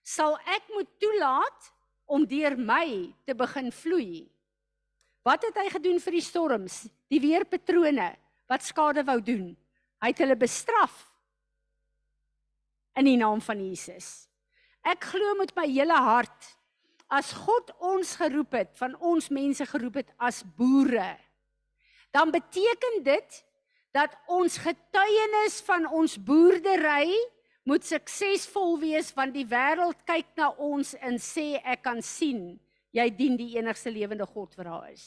sal 0.00 0.38
ek 0.48 0.72
moet 0.72 0.88
toelaat 1.02 1.70
om 2.10 2.26
deur 2.26 2.56
my 2.58 2.86
te 3.26 3.36
begin 3.38 3.70
vloei. 3.72 4.24
Wat 5.26 5.44
het 5.46 5.58
hy 5.60 5.68
gedoen 5.70 6.00
vir 6.02 6.16
die 6.16 6.24
storms, 6.24 6.82
die 7.12 7.20
weerpatrone 7.22 8.10
wat 8.50 8.66
skade 8.66 9.04
wou 9.06 9.20
doen? 9.22 9.52
Hy 10.00 10.10
het 10.10 10.22
hulle 10.24 10.36
bestraf 10.38 11.04
in 12.98 13.06
die 13.06 13.18
naam 13.20 13.42
van 13.44 13.60
Jesus. 13.62 14.26
Ek 14.82 15.04
glo 15.12 15.36
met 15.38 15.52
my 15.56 15.66
hele 15.68 15.96
hart 15.96 16.48
as 17.10 17.32
God 17.34 17.72
ons 17.82 18.14
geroep 18.20 18.54
het, 18.54 18.70
van 18.78 18.94
ons 19.02 19.28
mense 19.34 19.66
geroep 19.66 20.00
het 20.00 20.12
as 20.22 20.44
boere, 20.56 21.16
dan 22.14 22.30
beteken 22.30 23.02
dit 23.06 23.40
dat 23.94 24.14
ons 24.30 24.60
getuienis 24.62 25.58
van 25.66 25.88
ons 25.90 26.14
boerdery 26.22 27.10
moet 27.68 27.84
suksesvol 27.84 28.78
wees 28.80 29.10
want 29.16 29.34
die 29.36 29.46
wêreld 29.48 29.98
kyk 30.08 30.32
na 30.38 30.50
ons 30.56 30.94
en 31.00 31.18
sê 31.20 31.60
ek 31.60 31.84
kan 31.84 32.00
sien 32.04 32.54
jy 32.96 33.06
dien 33.14 33.36
die 33.38 33.52
enigste 33.58 33.92
lewende 33.92 34.26
God 34.26 34.56
wat 34.58 34.66
daar 34.66 34.88
is. 34.90 35.04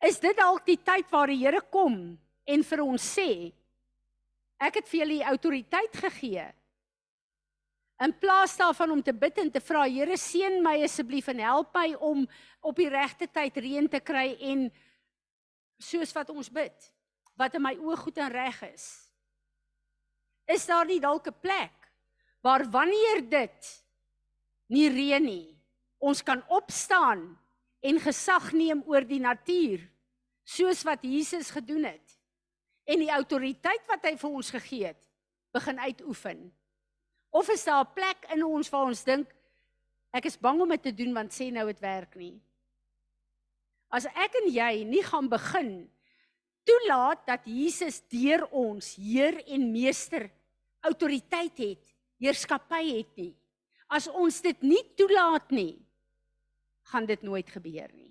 Is 0.00 0.20
dit 0.22 0.36
dalk 0.36 0.64
die 0.64 0.78
tyd 0.80 1.10
waar 1.12 1.28
die 1.28 1.42
Here 1.42 1.60
kom 1.60 2.16
en 2.48 2.62
vir 2.64 2.84
ons 2.84 3.04
sê 3.18 3.50
ek 4.60 4.80
het 4.80 4.88
vir 4.88 5.02
julle 5.02 5.18
die 5.18 5.28
autoriteit 5.28 6.00
gegee 6.06 6.46
in 8.00 8.14
plaas 8.16 8.54
daarvan 8.56 8.94
om 8.94 9.02
te 9.04 9.12
bid 9.12 9.42
en 9.42 9.50
te 9.52 9.60
vra 9.60 9.84
Here 9.90 10.16
seën 10.16 10.62
my 10.64 10.78
asseblief 10.86 11.28
en 11.34 11.42
help 11.44 11.74
my 11.76 11.92
om 11.98 12.24
op 12.64 12.80
die 12.80 12.88
regte 12.88 13.28
tyd 13.28 13.58
reën 13.60 13.90
te 13.90 14.00
kry 14.00 14.32
en 14.52 14.70
soos 15.80 16.14
wat 16.16 16.32
ons 16.32 16.48
bid 16.52 16.90
wat 17.40 17.54
in 17.56 17.64
my 17.64 17.74
oë 17.76 18.00
goed 18.00 18.18
en 18.20 18.32
reg 18.32 18.62
is 18.70 18.88
is 20.50 20.66
daar 20.66 20.86
nie 20.86 21.00
dalk 21.00 21.26
'n 21.26 21.40
plek 21.40 21.76
waar 22.42 22.64
wanneer 22.70 23.22
dit 23.28 23.84
nie 24.68 24.88
reën 24.88 25.22
nie 25.22 25.56
ons 25.98 26.22
kan 26.22 26.42
opstaan 26.48 27.38
en 27.80 28.00
gesag 28.00 28.52
neem 28.52 28.82
oor 28.86 29.04
die 29.04 29.20
natuur 29.20 29.84
soos 30.44 30.82
wat 30.82 31.04
Jesus 31.04 31.50
gedoen 31.50 31.84
het 31.84 32.16
en 32.90 32.98
die 32.98 33.12
autoriteit 33.12 33.84
wat 33.88 34.04
hy 34.08 34.16
vir 34.16 34.30
ons 34.30 34.50
gegee 34.50 34.86
het 34.90 35.08
begin 35.54 35.78
uitoefen? 35.78 36.40
Of 37.30 37.48
is 37.48 37.64
daar 37.64 37.84
'n 37.84 37.94
plek 37.94 38.26
in 38.34 38.44
ons 38.44 38.70
waar 38.70 38.86
ons 38.86 39.04
dink 39.04 39.28
ek 40.12 40.24
is 40.24 40.38
bang 40.38 40.60
om 40.60 40.68
dit 40.68 40.82
te 40.82 40.94
doen 40.94 41.14
want 41.14 41.32
sê 41.32 41.52
nou 41.52 41.66
dit 41.66 41.80
werk 41.80 42.16
nie. 42.16 42.40
As 43.90 44.06
ek 44.06 44.34
en 44.42 44.50
jy 44.50 44.84
nie 44.84 45.02
gaan 45.02 45.28
begin 45.28 45.90
toelaat 46.64 47.26
dat 47.26 47.46
Jesus 47.46 48.00
deur 48.08 48.46
ons 48.50 48.94
Heer 48.94 49.42
en 49.46 49.72
Meester 49.72 50.30
autoriteit 50.86 51.58
het, 51.58 51.82
heerskappy 52.20 52.82
het 52.98 53.16
nie. 53.16 53.32
As 53.90 54.06
ons 54.08 54.40
dit 54.44 54.62
nie 54.62 54.82
toelaat 54.96 55.50
nie, 55.50 55.74
gaan 56.92 57.06
dit 57.06 57.22
nooit 57.26 57.48
gebeur 57.50 57.90
nie. 57.92 58.10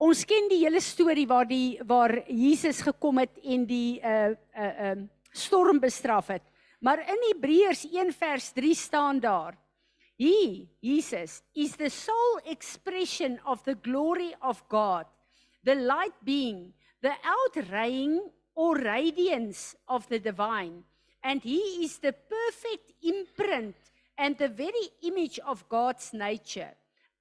Ons 0.00 0.24
ken 0.24 0.46
die 0.48 0.62
hele 0.62 0.80
storie 0.80 1.26
waar 1.28 1.48
die 1.48 1.76
waar 1.84 2.14
Jesus 2.24 2.80
gekom 2.80 3.20
het 3.20 3.36
en 3.44 3.66
die 3.68 4.00
uh 4.00 4.32
uh 4.56 4.92
um 4.92 5.08
storm 5.32 5.78
bestraf 5.78 6.30
het. 6.32 6.46
Maar 6.80 7.02
in 7.04 7.20
Hebreërs 7.28 7.84
1 7.92 8.12
vers 8.16 8.52
3 8.56 8.74
staan 8.74 9.20
daar 9.20 9.58
He, 10.20 10.68
Jesus, 10.80 11.42
is 11.54 11.76
the 11.76 11.88
sole 11.88 12.40
expression 12.44 13.40
of 13.46 13.64
the 13.64 13.74
glory 13.74 14.34
of 14.42 14.62
God, 14.68 15.06
the 15.64 15.74
light 15.74 16.12
being, 16.24 16.74
the 17.00 17.12
outraying 17.24 18.20
or 18.60 18.76
radiance 18.76 19.74
of 19.88 20.06
the 20.08 20.18
divine, 20.18 20.84
and 21.24 21.40
he 21.42 21.60
is 21.84 21.96
the 21.96 22.12
perfect 22.12 22.92
imprint 23.02 23.74
and 24.18 24.36
the 24.36 24.48
very 24.48 24.86
image 25.02 25.38
of 25.46 25.66
God's 25.66 26.12
nature, 26.12 26.74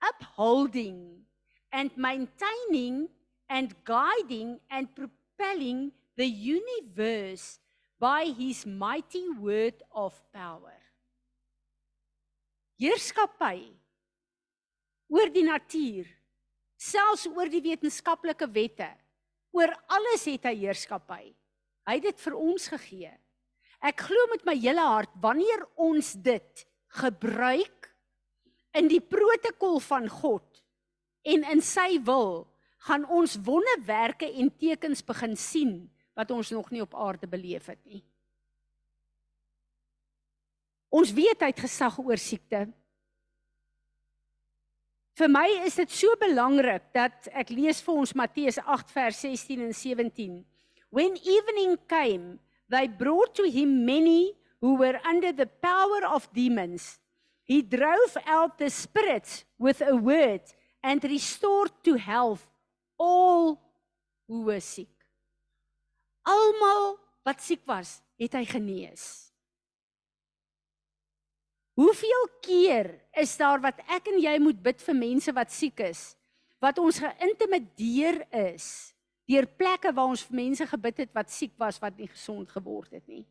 upholding 0.04 1.23
and 1.71 1.91
maintaining 1.95 3.08
and 3.47 3.73
guiding 3.86 4.60
and 4.69 4.89
propelling 4.93 5.93
the 6.17 6.28
universe 6.28 7.60
by 7.97 8.25
his 8.25 8.65
mighty 8.65 9.30
word 9.30 9.75
of 9.95 10.13
power. 10.34 10.75
heerskappy 12.80 13.63
oor 15.12 15.28
die 15.36 15.43
natuur, 15.43 16.06
selfs 16.75 17.25
oor 17.28 17.47
die 17.52 17.63
wetenskaplike 17.65 18.47
wette. 18.56 18.91
Oor 19.55 19.73
alles 19.89 20.25
het 20.29 20.45
hy 20.49 20.55
heerskappy. 20.65 21.23
Hy 21.89 21.97
het 21.97 22.05
dit 22.05 22.21
vir 22.21 22.35
ons 22.38 22.67
gegee. 22.69 23.12
Ek 23.79 24.03
glo 24.09 24.27
met 24.33 24.43
my 24.45 24.55
hele 24.59 24.83
hart 24.83 25.12
wanneer 25.23 25.63
ons 25.79 26.13
dit 26.19 26.65
gebruik 26.99 27.89
in 28.77 28.89
die 28.91 29.01
protokol 29.01 29.79
van 29.81 30.09
God 30.12 30.45
en 31.29 31.45
in 31.51 31.62
sy 31.63 31.97
wil, 32.05 32.45
gaan 32.88 33.03
ons 33.12 33.39
wonderwerke 33.43 34.27
en 34.39 34.51
tekens 34.55 35.01
begin 35.03 35.35
sien 35.35 35.73
wat 36.15 36.31
ons 36.31 36.51
nog 36.55 36.69
nie 36.71 36.83
op 36.83 36.95
aarde 36.95 37.27
beleef 37.27 37.67
het 37.71 37.81
nie. 37.88 38.03
Ons 40.89 41.12
weet 41.13 41.43
hy 41.43 41.51
het 41.51 41.62
gesag 41.62 41.99
oor 42.01 42.19
siekte. 42.19 42.65
Vir 45.17 45.30
my 45.32 45.48
is 45.65 45.76
dit 45.80 45.91
so 45.91 46.13
belangrik 46.19 46.91
dat 46.95 47.28
ek 47.34 47.50
lees 47.52 47.82
vir 47.84 48.02
ons 48.04 48.15
Matteus 48.15 48.60
8 48.62 48.93
vers 48.93 49.22
16 49.26 49.65
en 49.65 49.74
17. 49.74 50.38
When 50.89 51.17
evening 51.22 51.78
came, 51.88 52.39
they 52.69 52.88
brought 52.88 53.36
to 53.36 53.50
him 53.50 53.86
many 53.86 54.36
who 54.62 54.76
were 54.76 55.00
under 55.06 55.32
the 55.32 55.45
power 55.45 56.06
of 56.06 56.32
demons. 56.34 57.00
He 57.43 57.62
drove 57.62 58.17
out 58.26 58.58
the 58.58 58.69
spirits 58.69 59.43
with 59.58 59.82
a 59.82 59.95
word 59.95 60.41
and 60.84 61.04
restored 61.04 61.72
to 61.84 61.95
health 61.95 62.45
all 62.98 63.60
who 64.28 64.43
were 64.43 64.62
sick. 64.62 64.91
Almal 66.28 67.00
wat 67.26 67.41
siek 67.41 67.65
was, 67.65 68.00
het 68.19 68.36
hy 68.38 68.45
genees. 68.45 69.29
Hoeveel 71.80 72.26
keer 72.44 72.89
is 73.15 73.38
daar 73.39 73.62
wat 73.63 73.78
ek 73.88 74.10
en 74.12 74.18
jy 74.20 74.34
moet 74.44 74.58
bid 74.60 74.82
vir 74.84 74.98
mense 75.00 75.32
wat 75.32 75.54
siek 75.56 75.80
is? 75.86 76.02
Wat 76.60 76.80
ons 76.82 77.00
geïntimideer 77.00 78.26
is 78.52 78.65
deur 79.30 79.46
plekke 79.60 79.92
waar 79.94 80.10
ons 80.10 80.24
vir 80.26 80.39
mense 80.39 80.65
gebid 80.72 81.04
het 81.04 81.12
wat 81.13 81.30
siek 81.32 81.54
was 81.62 81.78
wat 81.80 81.96
nie 82.02 82.10
gesond 82.10 82.50
geword 82.50 82.96
het 82.98 83.06
nie. 83.08 83.22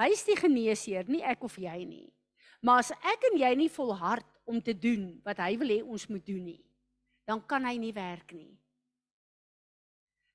Hy 0.00 0.08
is 0.10 0.24
die 0.26 0.36
geneesheer, 0.36 1.06
nie 1.06 1.22
ek 1.22 1.44
of 1.46 1.54
jy 1.60 1.76
nie. 1.86 2.08
Maar 2.66 2.82
as 2.82 2.90
ek 3.12 3.28
en 3.30 3.38
jy 3.38 3.52
nie 3.56 3.70
volhard 3.72 4.26
om 4.50 4.58
te 4.60 4.74
doen 4.74 5.14
wat 5.24 5.38
hy 5.44 5.54
wil 5.60 5.70
hê 5.70 5.78
ons 5.84 6.08
moet 6.10 6.24
doen 6.26 6.42
nie, 6.50 6.60
dan 7.30 7.40
kan 7.46 7.64
hy 7.68 7.76
nie 7.78 7.94
werk 7.96 8.34
nie. 8.34 8.50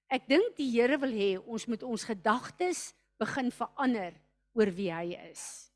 Ek 0.08 0.30
dink 0.32 0.56
die 0.56 0.72
Here 0.72 0.98
wil 1.02 1.12
hê 1.14 1.32
ons 1.44 1.68
moet 1.68 1.84
ons 1.84 2.08
gedagtes 2.08 2.88
begin 3.20 3.52
verander 3.52 4.16
oor 4.56 4.72
wie 4.80 4.92
hy 4.94 5.12
is. 5.28 5.75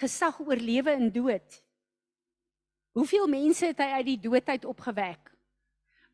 Gesag 0.00 0.40
oor 0.42 0.58
lewe 0.58 0.90
en 0.90 1.12
dood. 1.12 1.60
Hoeveel 2.94 3.26
mense 3.30 3.66
het 3.66 3.80
hy 3.82 3.90
uit 3.98 4.08
die 4.12 4.20
dood 4.26 4.48
uit 4.48 4.64
opgewek? 4.66 5.30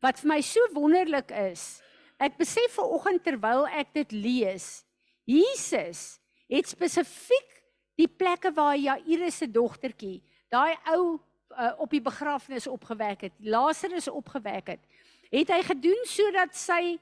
Wat 0.01 0.21
vir 0.21 0.31
my 0.33 0.39
so 0.45 0.65
wonderlik 0.73 1.33
is, 1.37 1.81
ek 2.21 2.37
besef 2.39 2.77
ver 2.77 2.93
oggend 2.97 3.23
terwyl 3.25 3.67
ek 3.69 3.93
dit 3.97 4.13
lees, 4.13 4.81
Jesus 5.29 6.17
het 6.51 6.69
spesifiek 6.69 7.61
die 7.99 8.09
plekke 8.09 8.51
waar 8.53 8.77
Jairus 8.77 9.37
se 9.41 9.47
dogtertjie, 9.49 10.19
daai 10.51 10.73
ou 10.91 11.03
uh, 11.15 11.71
op 11.81 11.93
die 11.93 12.01
begrafnis 12.03 12.67
opgewek 12.67 13.27
het, 13.27 13.35
Lazarus 13.39 14.09
opgewek 14.11 14.73
het, 14.75 14.83
het 15.31 15.53
hy 15.53 15.61
gedoen 15.69 16.01
sodat 16.09 16.57
sy 16.57 16.97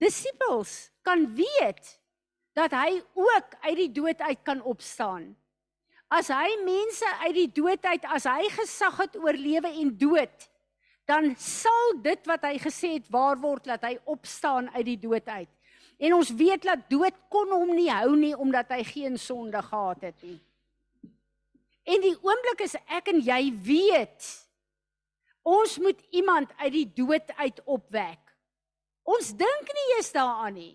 disippels 0.00 0.88
kan 1.04 1.26
weet 1.36 1.96
dat 2.56 2.72
hy 2.74 3.00
ook 3.14 3.58
uit 3.66 3.76
die 3.82 3.92
dood 4.00 4.22
uit 4.22 4.40
kan 4.46 4.62
opstaan. 4.62 5.34
As 6.10 6.26
hy 6.34 6.56
mense 6.66 7.06
uit 7.22 7.36
die 7.36 7.50
dood 7.54 7.84
uit, 7.86 8.06
as 8.10 8.26
hy 8.26 8.48
gesag 8.50 8.96
het 9.04 9.14
oor 9.20 9.36
lewe 9.38 9.70
en 9.70 9.92
dood, 9.94 10.48
dan 11.06 11.32
sal 11.38 11.94
dit 12.02 12.26
wat 12.26 12.44
hy 12.48 12.56
gesê 12.62 12.96
het 12.96 13.06
waar 13.14 13.38
word 13.38 13.68
dat 13.70 13.86
hy 13.86 13.94
opstaan 14.10 14.68
uit 14.74 14.86
die 14.88 14.98
dood 14.98 15.26
uit. 15.30 15.50
En 16.00 16.16
ons 16.16 16.30
weet 16.34 16.64
dat 16.66 16.86
dood 16.90 17.16
kon 17.30 17.50
hom 17.52 17.74
nie 17.76 17.90
hou 17.92 18.14
nie 18.18 18.32
omdat 18.34 18.72
hy 18.74 18.82
geen 18.88 19.18
sonde 19.20 19.60
gehad 19.62 20.06
het 20.10 20.22
nie. 20.26 20.38
En 21.90 22.02
die 22.02 22.14
oomblik 22.16 22.64
is 22.66 22.76
ek 22.86 23.10
en 23.12 23.20
jy 23.24 23.42
weet 23.64 24.28
ons 25.46 25.78
moet 25.82 26.00
iemand 26.14 26.50
uit 26.60 26.72
die 26.74 26.88
dood 27.02 27.30
uit 27.38 27.62
opwek. 27.64 28.20
Ons 29.06 29.32
dink 29.34 29.74
nie 29.74 29.86
eens 29.96 30.10
daaraan 30.14 30.58
nie. 30.58 30.74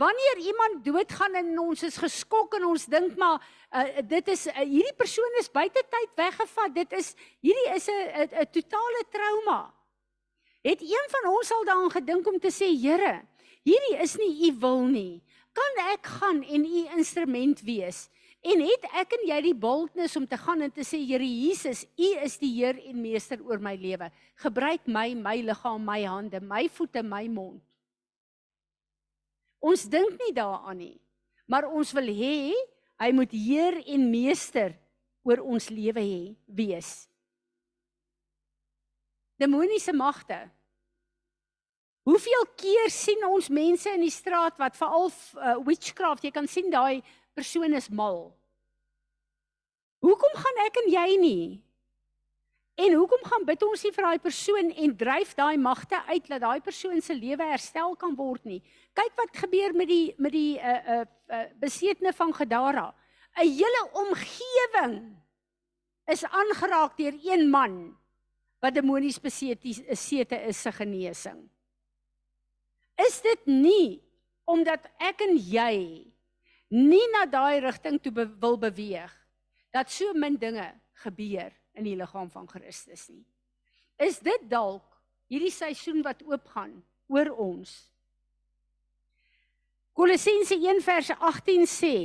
Wanneer 0.00 0.38
iemand 0.38 0.84
doodgaan 0.84 1.34
en 1.34 1.58
ons 1.60 1.82
is 1.84 1.96
geskok 2.00 2.54
en 2.56 2.64
ons 2.70 2.86
dink 2.88 3.18
maar 3.20 3.36
uh, 3.36 4.00
dit 4.08 4.30
is 4.32 4.46
uh, 4.48 4.62
hierdie 4.62 4.96
persoon 4.96 5.34
is 5.40 5.50
buite 5.52 5.82
tyd 5.92 6.14
weggevat. 6.16 6.72
Dit 6.78 6.94
is 6.96 7.12
hierdie 7.44 7.66
is 7.74 7.88
'n 7.90 8.48
totale 8.54 9.02
trauma. 9.12 9.58
Het 10.64 10.80
een 10.80 11.06
van 11.12 11.30
ons 11.32 11.52
al 11.52 11.64
daaraan 11.64 11.92
gedink 11.92 12.26
om 12.32 12.38
te 12.40 12.52
sê 12.52 12.68
Here, 12.72 13.20
hierdie 13.64 14.00
is 14.00 14.16
nie 14.16 14.48
u 14.48 14.56
wil 14.60 14.82
nie. 14.88 15.22
Kan 15.52 15.84
ek 15.92 16.06
gaan 16.06 16.42
en 16.42 16.64
u 16.64 16.80
instrument 16.96 17.60
wees? 17.60 18.08
En 18.40 18.60
het 18.60 18.84
ek 18.96 19.12
en 19.12 19.26
jy 19.28 19.40
die 19.50 19.54
boldness 19.54 20.16
om 20.16 20.26
te 20.26 20.36
gaan 20.36 20.60
en 20.60 20.72
te 20.72 20.84
sê 20.84 20.96
Here 20.96 21.24
Jesus, 21.24 21.84
u 21.96 22.08
is 22.24 22.38
die 22.38 22.54
Heer 22.56 22.80
en 22.88 23.00
meester 23.00 23.40
oor 23.44 23.60
my 23.60 23.76
lewe. 23.76 24.08
Gebruik 24.36 24.86
my, 24.86 25.14
my 25.14 25.42
liggaam, 25.42 25.84
my 25.84 26.04
hande, 26.04 26.40
my 26.40 26.68
voete, 26.68 27.02
my 27.02 27.28
mond. 27.28 27.60
Ons 29.60 29.84
dink 29.92 30.16
nie 30.20 30.32
daaraan 30.36 30.80
nie. 30.80 30.96
Maar 31.50 31.68
ons 31.68 31.92
wil 31.96 32.08
hê 32.14 32.52
hy 33.00 33.10
moet 33.16 33.32
heer 33.32 33.80
en 33.94 34.10
meester 34.12 34.74
oor 35.24 35.42
ons 35.44 35.68
lewe 35.72 36.02
hê 36.02 36.20
wees. 36.46 36.90
Demoniese 39.40 39.92
magte. 39.96 40.38
Hoeveel 42.08 42.44
keer 42.60 42.90
sien 42.92 43.24
ons 43.28 43.48
mense 43.52 43.88
in 43.92 44.04
die 44.04 44.12
straat 44.12 44.56
wat 44.60 44.76
veral 44.76 45.08
uh, 45.08 45.56
witchcraft, 45.64 46.24
jy 46.24 46.32
kan 46.34 46.48
sien 46.48 46.70
daai 46.72 47.00
persoon 47.36 47.76
is 47.76 47.88
mal. 47.92 48.30
Hoekom 50.04 50.36
gaan 50.40 50.62
ek 50.64 50.80
en 50.80 50.88
jy 50.92 51.08
nie 51.20 51.44
En 52.80 52.94
hoekom 52.96 53.24
gaan 53.28 53.44
bid 53.44 53.62
ons 53.66 53.82
nie 53.84 53.92
vir 53.92 54.06
daai 54.06 54.20
persoon 54.24 54.70
en 54.72 54.92
dryf 54.96 55.34
daai 55.36 55.58
magte 55.60 55.98
uit 56.08 56.28
dat 56.32 56.40
daai 56.40 56.60
persoon 56.64 57.02
se 57.04 57.12
lewe 57.16 57.44
herstel 57.50 57.92
kan 58.00 58.14
word 58.16 58.46
nie? 58.48 58.60
Kyk 58.96 59.18
wat 59.20 59.40
gebeur 59.42 59.74
met 59.76 59.90
die 59.90 60.14
met 60.16 60.32
die 60.32 60.56
uh 60.56 60.78
uh, 60.94 61.04
uh 61.28 61.42
besetene 61.60 62.14
van 62.16 62.32
Gadara. 62.32 62.88
'n 63.36 63.52
Hele 63.52 63.82
omgewing 63.92 64.96
is 66.06 66.24
aangeraak 66.24 66.96
deur 66.96 67.14
een 67.20 67.50
man 67.50 67.96
wat 68.60 68.74
demonies 68.74 69.20
besete 69.20 70.36
is 70.48 70.62
se 70.62 70.72
genesing. 70.72 71.48
Is 72.96 73.20
dit 73.20 73.46
nie 73.46 74.02
omdat 74.44 74.88
ek 74.98 75.20
en 75.28 75.36
jy 75.36 76.06
nie 76.70 77.06
na 77.12 77.26
daai 77.26 77.60
rigting 77.60 78.00
toe 78.00 78.12
be 78.12 78.26
wil 78.40 78.56
beweeg 78.56 79.12
dat 79.70 79.90
so 79.90 80.12
min 80.14 80.36
dinge 80.36 80.72
gebeur 81.04 81.52
in 81.80 81.88
die 81.88 81.98
liggaam 81.98 82.30
van 82.32 82.48
Christus 82.48 83.08
nie. 83.10 83.24
Is 84.00 84.20
dit 84.24 84.46
dalk 84.48 84.84
hierdie 85.30 85.52
seisoen 85.52 86.04
wat 86.06 86.22
oopgaan 86.28 86.78
oor 87.12 87.32
ons? 87.40 87.72
Kolossense 89.96 90.56
1 90.56 90.80
vers 90.84 91.10
18 91.18 91.66
sê: 91.68 91.96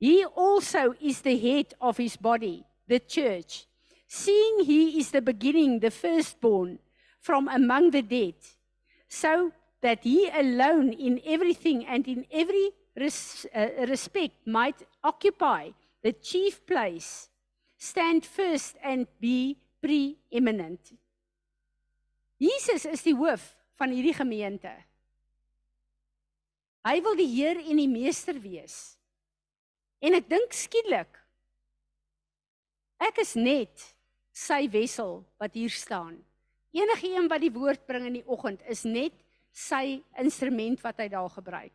He 0.00 0.24
also 0.24 0.94
is 1.00 1.20
the 1.24 1.36
head 1.36 1.74
of 1.80 1.98
his 2.00 2.16
body, 2.16 2.64
the 2.88 3.00
church, 3.00 3.66
seeing 4.06 4.64
he 4.64 4.98
is 5.00 5.10
the 5.10 5.20
beginning, 5.20 5.80
the 5.80 5.90
firstborn 5.90 6.78
from 7.20 7.48
among 7.48 7.90
the 7.90 8.02
dead, 8.02 8.38
so 9.08 9.52
that 9.80 10.04
he 10.04 10.28
alone 10.30 10.92
in 10.92 11.20
everything 11.26 11.84
and 11.86 12.06
in 12.06 12.24
every 12.30 12.70
res, 12.94 13.46
uh, 13.54 13.86
respect 13.88 14.46
might 14.46 14.80
occupy 15.02 15.70
the 16.02 16.12
chief 16.12 16.64
place 16.66 17.28
stand 17.76 18.26
first 18.26 18.76
and 18.82 19.06
be 19.20 19.56
preeminent. 19.80 20.92
Jesus 22.40 22.84
is 22.88 23.04
die 23.04 23.14
hoof 23.16 23.54
van 23.76 23.92
hierdie 23.92 24.16
gemeente. 24.16 24.72
Hy 26.86 27.00
wil 27.02 27.16
die 27.18 27.28
Heer 27.28 27.60
en 27.60 27.80
die 27.80 27.90
meester 27.90 28.36
wees. 28.40 28.96
En 30.00 30.16
ek 30.16 30.28
dink 30.30 30.54
skielik 30.54 31.22
ek 33.02 33.18
is 33.20 33.34
net 33.36 33.82
sy 34.36 34.64
wessel 34.72 35.20
wat 35.40 35.56
hier 35.56 35.72
staan. 35.72 36.16
Enige 36.76 37.10
een 37.12 37.28
wat 37.28 37.42
die 37.44 37.52
woord 37.52 37.82
bring 37.88 38.06
in 38.08 38.18
die 38.18 38.26
oggend 38.28 38.62
is 38.72 38.84
net 38.88 39.14
sy 39.56 39.98
instrument 40.20 40.82
wat 40.84 41.00
hy 41.00 41.08
daar 41.12 41.28
gebruik. 41.32 41.74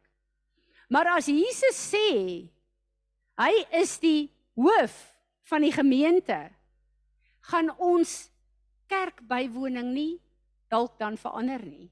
Maar 0.91 1.15
as 1.15 1.29
Jesus 1.31 1.77
sê 1.77 2.49
hy 3.41 3.53
is 3.79 3.95
die 4.01 4.29
hoof 4.57 4.97
van 5.49 5.61
die 5.61 5.73
gemeente 5.73 6.49
gaan 7.51 7.71
ons 7.77 8.29
kerkbywoning 8.91 9.93
nie 9.93 10.19
dalk 10.71 10.97
dan 10.99 11.17
verander 11.17 11.63
nie. 11.65 11.89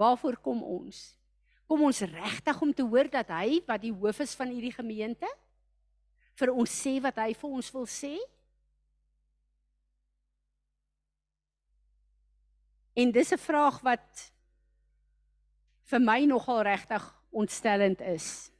Waarvoor 0.00 0.38
kom 0.42 0.62
ons? 0.62 1.14
Kom 1.66 1.84
ons 1.86 2.00
regtig 2.00 2.60
om 2.60 2.72
te 2.74 2.84
hoor 2.84 3.08
dat 3.10 3.30
hy 3.32 3.60
wat 3.68 3.82
die 3.84 3.94
hoof 3.94 4.20
is 4.24 4.34
van 4.36 4.50
hierdie 4.52 4.74
gemeente 4.74 5.28
vir 6.34 6.50
ons 6.50 6.70
sê 6.70 6.96
wat 7.02 7.20
hy 7.22 7.30
vir 7.38 7.58
ons 7.60 7.70
wil 7.74 7.86
sê? 7.86 8.16
En 12.94 13.10
dis 13.10 13.32
'n 13.32 13.38
vraag 13.38 13.80
wat 13.82 14.32
vir 15.90 16.00
my 16.00 16.24
nogal 16.24 16.62
regtig 16.62 17.02
ontstellend 17.30 18.00
is. 18.00 18.50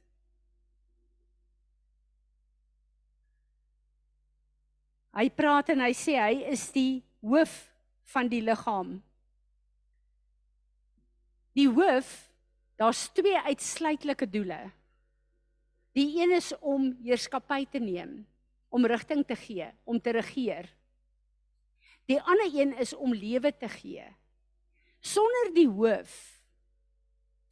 Hy 5.15 5.29
praat 5.31 5.71
en 5.71 5.79
hy 5.79 5.93
sê 5.95 6.17
hy 6.19 6.43
is 6.51 6.67
die 6.75 6.99
hoof 7.23 7.53
van 8.11 8.27
die 8.27 8.41
liggaam. 8.43 8.97
Die 11.55 11.69
hoof, 11.71 12.09
daar's 12.75 13.05
twee 13.15 13.39
uitsluitlike 13.47 14.27
doele. 14.27 14.59
Die 15.95 16.09
een 16.19 16.35
is 16.35 16.51
om 16.59 16.89
heerskappy 17.05 17.63
te 17.71 17.79
neem, 17.79 18.25
om 18.67 18.87
rigting 18.91 19.23
te 19.23 19.37
gee, 19.39 19.69
om 19.87 20.01
te 20.03 20.11
regeer. 20.17 20.67
Die 22.11 22.19
ander 22.19 22.51
een 22.51 22.75
is 22.83 22.91
om 22.93 23.15
lewe 23.15 23.53
te 23.55 23.69
gee. 23.71 24.03
Sonder 24.99 25.53
die 25.55 25.69
hoof 25.69 26.11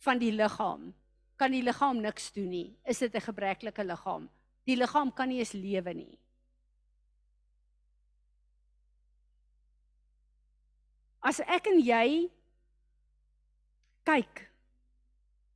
van 0.03 0.19
die 0.19 0.33
liggaam 0.35 0.91
kan 1.39 1.55
die 1.55 1.63
liggaam 1.63 2.01
niks 2.03 2.27
doen 2.35 2.51
nie. 2.51 2.75
Is 2.85 2.99
dit 2.99 3.15
'n 3.15 3.21
gebreklike 3.21 3.83
liggaam? 3.83 4.29
Die 4.65 4.75
liggaam 4.75 5.11
kan 5.13 5.27
nie 5.29 5.39
eens 5.39 5.53
lewe 5.53 5.93
nie. 5.93 6.19
As 11.23 11.39
ek 11.47 11.69
en 11.71 11.79
jy 11.79 12.29
kyk 14.03 14.43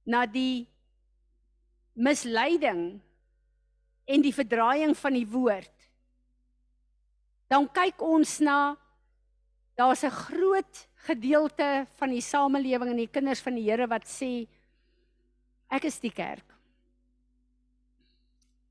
na 0.08 0.24
die 0.26 0.68
misleiding 1.98 3.02
en 4.08 4.24
die 4.24 4.32
verdraaiing 4.32 4.96
van 4.96 5.18
die 5.18 5.28
woord 5.28 5.74
dan 7.52 7.68
kyk 7.72 8.04
ons 8.04 8.40
na 8.44 8.76
daar's 9.80 10.04
'n 10.04 10.12
groot 10.12 10.88
gedeelte 11.08 11.88
van 12.00 12.10
die 12.10 12.22
samelewing 12.22 12.90
en 12.92 13.04
die 13.04 13.12
kinders 13.12 13.42
van 13.42 13.56
die 13.56 13.64
Here 13.64 13.88
wat 13.88 14.08
sê 14.08 14.48
ek 15.70 15.84
is 15.84 16.00
die 16.00 16.12
kerk. 16.12 16.46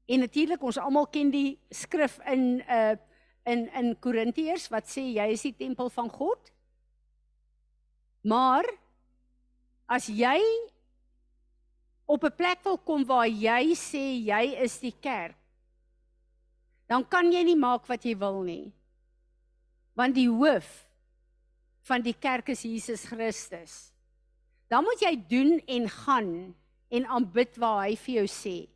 En 0.06 0.20
natuurlik 0.20 0.62
ons 0.62 0.78
almal 0.78 1.06
ken 1.06 1.30
die 1.30 1.58
skrif 1.70 2.18
in 2.26 2.62
uh 2.68 2.96
in 3.46 3.68
in 3.74 3.96
Korintiërs 4.00 4.68
wat 4.68 4.88
sê 4.90 5.00
jy 5.14 5.30
is 5.32 5.42
die 5.42 5.54
tempel 5.56 5.88
van 5.90 6.10
God. 6.10 6.52
Maar 8.26 8.66
as 9.86 10.08
jy 10.10 10.42
op 12.10 12.24
'n 12.24 12.34
plek 12.34 12.62
wil 12.66 12.78
kom 12.78 13.04
waar 13.06 13.28
jy 13.28 13.74
sê 13.74 14.18
jy 14.26 14.58
is 14.66 14.78
die 14.82 14.94
kerk, 15.00 15.36
dan 16.86 17.06
kan 17.08 17.32
jy 17.32 17.42
nie 17.42 17.56
maak 17.56 17.86
wat 17.86 18.02
jy 18.02 18.14
wil 18.18 18.42
nie. 18.42 18.72
Want 19.94 20.14
die 20.14 20.30
hoof 20.30 20.86
van 21.86 22.02
die 22.02 22.14
kerk 22.14 22.48
is 22.48 22.62
Jesus 22.62 23.04
Christus. 23.04 23.92
Dan 24.68 24.84
moet 24.84 25.00
jy 25.00 25.14
doen 25.28 25.58
en 25.66 25.88
gaan 25.88 26.54
en 26.90 27.06
aanbid 27.06 27.56
waar 27.58 27.86
hy 27.86 27.96
vir 27.96 28.14
jou 28.14 28.26
sê, 28.26 28.68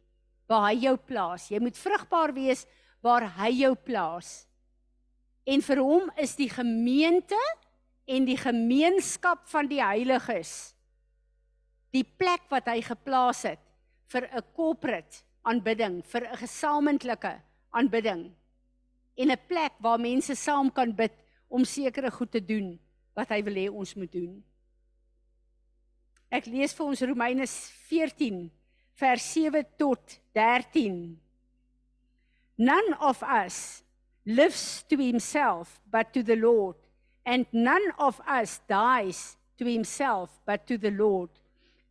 waar 0.47 0.71
hy 0.71 0.77
jou 0.87 0.97
plaas. 0.97 1.51
Jy 1.51 1.59
moet 1.59 1.77
vrugbaar 1.77 2.33
wees 2.35 2.67
waar 3.03 3.27
hy 3.39 3.51
jou 3.51 3.75
plaas. 3.75 4.47
En 5.47 5.63
vir 5.63 5.77
hom 5.83 6.11
is 6.17 6.37
die 6.37 6.51
gemeente 6.51 7.39
en 8.07 8.25
die 8.25 8.37
gemeenskap 8.37 9.47
van 9.49 9.69
die 9.69 9.83
heiliges 9.83 10.75
die 11.95 12.05
plek 12.05 12.47
wat 12.51 12.69
hy 12.71 12.81
geplaas 12.87 13.43
het 13.49 13.63
vir 14.11 14.29
'n 14.31 14.43
corporate 14.55 15.23
aanbidding, 15.43 16.03
vir 16.05 16.27
'n 16.27 16.37
gesamentlike 16.37 17.41
aanbidding 17.71 18.31
en 19.17 19.31
'n 19.31 19.47
plek 19.49 19.73
waar 19.81 19.99
mense 19.99 20.35
saam 20.35 20.71
kan 20.71 20.93
bid 20.93 21.13
om 21.49 21.65
sekere 21.65 22.11
goed 22.11 22.31
te 22.31 22.41
doen 22.41 22.79
wat 23.15 23.29
hy 23.29 23.43
wil 23.43 23.55
hê 23.55 23.69
ons 23.69 23.95
moet 23.95 24.13
doen. 24.13 24.45
Ek 26.31 26.47
lees 26.47 26.73
vir 26.73 26.87
ons 26.87 27.03
Romeine 27.03 27.47
14 27.47 28.51
vers 28.95 29.33
7 29.33 29.65
tot 29.77 30.21
13. 30.33 31.21
None 32.57 32.97
of 33.01 33.23
us 33.23 33.83
lives 34.25 34.85
to 34.89 34.97
himself 34.97 35.81
but 35.91 36.13
to 36.13 36.23
the 36.23 36.37
Lord 36.37 36.77
and 37.25 37.47
none 37.53 37.93
of 37.99 38.21
us 38.27 38.61
dies 38.69 39.37
to 39.59 39.65
himself 39.65 40.41
but 40.47 40.67
to 40.67 40.79
the 40.79 40.91
Lord. 40.91 41.31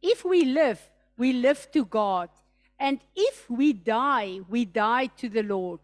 If 0.02 0.26
we 0.26 0.46
live, 0.46 0.80
we 1.18 1.34
live 1.34 1.70
to 1.72 1.86
God. 1.86 2.30
And 2.80 3.00
if 3.16 3.50
we 3.50 3.74
die, 3.74 4.40
we 4.50 4.66
die 4.66 5.08
to 5.18 5.30
the 5.30 5.44
Lord. 5.44 5.82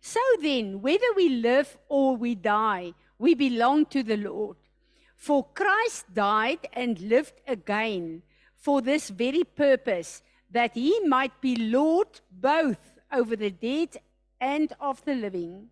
So 0.00 0.20
then, 0.40 0.80
whether 0.80 1.12
we 1.14 1.28
live 1.28 1.76
or 1.88 2.16
we 2.16 2.34
die, 2.34 2.94
we 3.18 3.34
belong 3.34 3.86
to 3.86 4.02
the 4.02 4.16
Lord. 4.16 4.56
For 5.14 5.44
Christ 5.54 6.06
died 6.14 6.66
and 6.72 6.98
lived 7.00 7.34
again 7.46 8.22
for 8.54 8.80
this 8.80 9.10
very 9.10 9.44
purpose, 9.44 10.22
that 10.50 10.74
he 10.74 11.00
might 11.00 11.40
be 11.40 11.56
Lord 11.56 12.08
both 12.30 12.78
over 13.12 13.36
the 13.36 13.50
dead 13.50 13.98
and 14.40 14.72
of 14.80 15.04
the 15.04 15.14
living. 15.14 15.68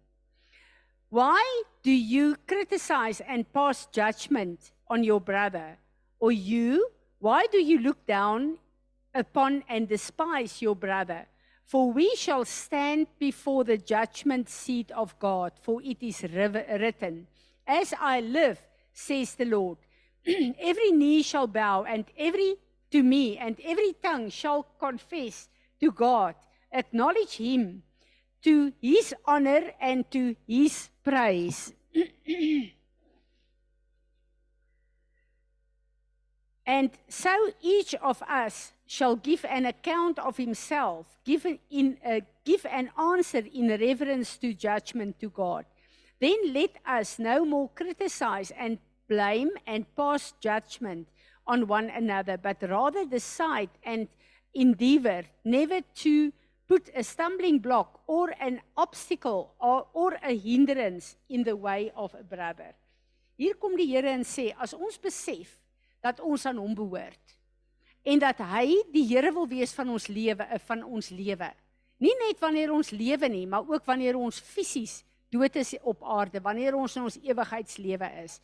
Why 1.08 1.62
do 1.86 1.92
you 1.92 2.34
criticize 2.48 3.20
and 3.20 3.46
pass 3.52 3.86
judgment 3.92 4.72
on 4.90 5.04
your 5.04 5.20
brother? 5.20 5.78
Or 6.18 6.32
you, 6.32 6.90
why 7.20 7.46
do 7.46 7.58
you 7.58 7.78
look 7.78 8.04
down 8.08 8.58
upon 9.14 9.62
and 9.68 9.86
despise 9.86 10.60
your 10.60 10.74
brother? 10.74 11.26
For 11.64 11.92
we 11.92 12.16
shall 12.16 12.44
stand 12.44 13.06
before 13.20 13.62
the 13.62 13.78
judgment 13.78 14.48
seat 14.48 14.90
of 14.90 15.16
God, 15.20 15.52
for 15.62 15.80
it 15.80 15.98
is 16.00 16.24
written, 16.24 17.28
As 17.64 17.94
I 18.00 18.18
live, 18.18 18.60
says 18.92 19.36
the 19.36 19.44
Lord, 19.44 19.78
every 20.26 20.90
knee 20.90 21.22
shall 21.22 21.46
bow 21.46 21.84
and 21.84 22.04
every 22.18 22.56
to 22.90 23.04
me, 23.04 23.38
and 23.38 23.60
every 23.62 23.92
tongue 24.02 24.30
shall 24.30 24.64
confess 24.80 25.48
to 25.78 25.92
God. 25.92 26.34
Acknowledge 26.72 27.36
him 27.36 27.84
to 28.42 28.72
his 28.82 29.14
honor 29.24 29.70
and 29.80 30.10
to 30.10 30.34
his 30.48 30.88
praise. 31.06 31.72
and 36.66 36.90
so 37.08 37.50
each 37.62 37.94
of 37.94 38.20
us 38.22 38.72
shall 38.88 39.14
give 39.14 39.44
an 39.44 39.66
account 39.66 40.18
of 40.18 40.36
himself, 40.36 41.06
give, 41.24 41.46
in, 41.70 41.96
uh, 42.04 42.18
give 42.44 42.66
an 42.66 42.90
answer 42.98 43.42
in 43.54 43.68
reverence 43.68 44.36
to 44.38 44.52
judgment 44.52 45.20
to 45.20 45.30
God. 45.30 45.64
Then 46.20 46.52
let 46.52 46.70
us 46.84 47.20
no 47.20 47.44
more 47.44 47.68
criticize 47.68 48.50
and 48.58 48.78
blame 49.08 49.50
and 49.66 49.86
pass 49.94 50.34
judgment 50.40 51.06
on 51.46 51.68
one 51.68 51.88
another, 51.90 52.36
but 52.36 52.56
rather 52.68 53.04
decide 53.04 53.70
and 53.84 54.08
endeavor 54.54 55.22
never 55.44 55.80
to 55.94 56.32
put 56.66 56.90
a 56.94 57.02
stumbling 57.02 57.58
block 57.58 58.00
or 58.06 58.34
an 58.40 58.60
obstacle 58.76 59.54
or, 59.60 59.86
or 59.92 60.18
a 60.22 60.36
hindrance 60.36 61.16
in 61.28 61.44
the 61.44 61.56
way 61.56 61.92
of 61.94 62.14
a 62.14 62.22
brother. 62.22 62.74
Hier 63.36 63.54
kom 63.54 63.76
die 63.76 63.86
Here 63.92 64.10
en 64.10 64.24
sê 64.24 64.50
as 64.58 64.74
ons 64.74 64.96
besef 64.98 65.58
dat 66.02 66.20
ons 66.24 66.46
aan 66.48 66.58
hom 66.58 66.74
behoort 66.74 67.36
en 68.06 68.22
dat 68.22 68.40
hy 68.52 68.70
die 68.94 69.04
Here 69.10 69.32
wil 69.34 69.48
wees 69.50 69.74
van 69.76 69.90
ons 69.92 70.08
lewe 70.08 70.46
eh, 70.46 70.62
van 70.62 70.84
ons 70.86 71.10
lewe. 71.10 71.50
Nie 72.02 72.14
net 72.20 72.40
wanneer 72.42 72.72
ons 72.74 72.92
lewe 72.94 73.28
nie, 73.32 73.46
maar 73.48 73.66
ook 73.66 73.86
wanneer 73.88 74.18
ons 74.20 74.38
fisies 74.40 75.00
dood 75.32 75.56
is 75.58 75.74
op 75.82 76.04
aarde, 76.04 76.40
wanneer 76.44 76.76
ons 76.78 76.94
in 76.96 77.06
ons 77.08 77.18
ewigheidslewe 77.18 78.10
is. 78.22 78.38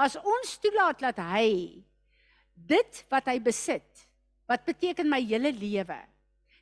As 0.00 0.16
ons 0.16 0.54
toelaat 0.62 1.02
dat 1.02 1.18
hy 1.34 1.82
dit 2.54 3.02
wat 3.12 3.28
hy 3.28 3.36
besit, 3.42 4.06
wat 4.48 4.64
beteken 4.64 5.10
my 5.10 5.20
hele 5.24 5.52
lewe, 5.54 5.98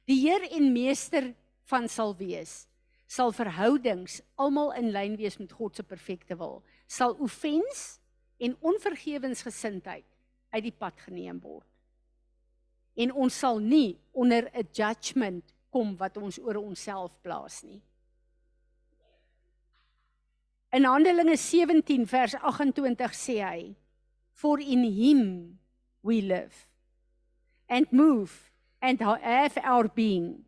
die 0.09 0.21
Heer 0.23 0.47
en 0.51 0.73
meester 0.73 1.33
van 1.71 1.89
sal 1.89 2.15
wees, 2.19 2.67
sal 3.11 3.33
verhoudings 3.35 4.21
almal 4.39 4.73
in 4.79 4.93
lyn 4.95 5.17
wees 5.19 5.39
met 5.41 5.53
God 5.53 5.77
se 5.77 5.83
perfekte 5.83 6.37
wil. 6.39 6.61
Sal 6.87 7.17
offens 7.19 7.99
en 8.39 8.57
onvergewensgesindheid 8.61 10.07
uit 10.51 10.65
die 10.65 10.75
pad 10.75 10.99
geneem 11.07 11.41
word. 11.43 11.67
En 12.95 13.13
ons 13.13 13.35
sal 13.35 13.59
nie 13.59 13.99
onder 14.13 14.51
'n 14.55 14.69
judgment 14.73 15.55
kom 15.71 15.97
wat 15.97 16.17
ons 16.17 16.39
oor 16.39 16.57
onsself 16.57 17.15
plaas 17.23 17.63
nie. 17.63 17.81
In 20.73 20.85
Handelinge 20.85 21.37
17 21.37 22.07
vers 22.07 22.35
28 22.35 23.15
sê 23.15 23.41
hy: 23.43 23.75
For 24.33 24.61
in 24.61 24.85
him 24.85 25.59
we 26.03 26.23
live 26.23 26.69
and 27.69 27.93
move 27.93 28.50
and 28.83 29.01
have 29.01 29.59
our 29.63 29.89
being. 29.89 30.45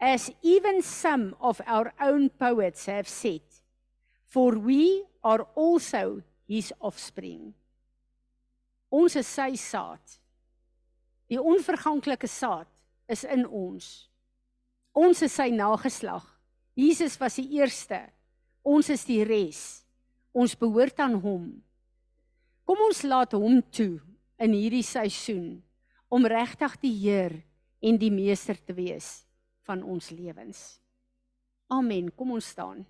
As 0.00 0.30
even 0.42 0.82
some 0.82 1.36
of 1.40 1.60
our 1.66 1.92
own 2.00 2.30
poets 2.30 2.86
have 2.86 3.08
said, 3.08 3.42
for 4.26 4.58
we 4.58 5.04
are 5.22 5.46
also 5.54 6.22
his 6.48 6.72
offspring. 6.80 7.54
Ons 8.90 9.16
is 9.16 9.28
sy 9.28 9.54
saad. 9.56 10.02
Die 11.30 11.38
onverganklike 11.38 12.28
saad 12.28 12.68
is 13.08 13.24
in 13.24 13.46
ons. 13.46 14.08
Ons 14.92 15.22
is 15.24 15.32
sy 15.32 15.48
nageslag. 15.54 16.24
Jesus 16.76 17.14
was 17.20 17.38
die 17.38 17.48
eerste. 17.60 18.02
Ons 18.64 18.90
is 18.92 19.04
die 19.08 19.22
res. 19.24 19.84
Ons 20.32 20.56
behoort 20.58 20.98
aan 21.00 21.18
hom. 21.22 21.46
Kom 22.68 22.82
ons 22.88 23.04
laat 23.04 23.36
hom 23.36 23.60
toe 23.72 24.00
in 24.42 24.56
hierdie 24.56 24.84
seisoen 24.84 25.60
om 26.12 26.28
regtig 26.28 26.74
die 26.82 26.92
Heer 26.92 27.38
en 27.80 27.98
die 27.98 28.12
meester 28.12 28.58
te 28.60 28.74
wees 28.76 29.22
van 29.64 29.80
ons 29.82 30.10
lewens. 30.12 30.76
Amen. 31.72 32.10
Kom 32.12 32.34
ons 32.36 32.50
staan. 32.52 32.82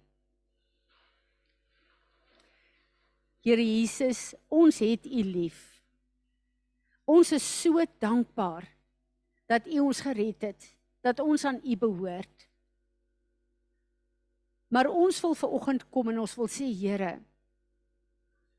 Here 3.42 3.62
Jesus, 3.62 4.32
ons 4.50 4.78
het 4.82 5.06
U 5.06 5.22
lief. 5.26 5.60
Ons 7.06 7.32
is 7.34 7.46
so 7.46 7.82
dankbaar 8.02 8.66
dat 9.50 9.66
U 9.70 9.82
ons 9.86 10.02
gered 10.02 10.48
het, 10.50 10.66
dat 11.02 11.22
ons 11.22 11.44
aan 11.46 11.60
U 11.62 11.76
behoort. 11.78 12.48
Maar 14.72 14.88
ons 14.88 15.18
wil 15.22 15.34
ver 15.36 15.54
oggend 15.58 15.86
kom 15.94 16.10
en 16.10 16.22
ons 16.22 16.34
wil 16.38 16.50
sê 16.50 16.70
Here, 16.70 17.18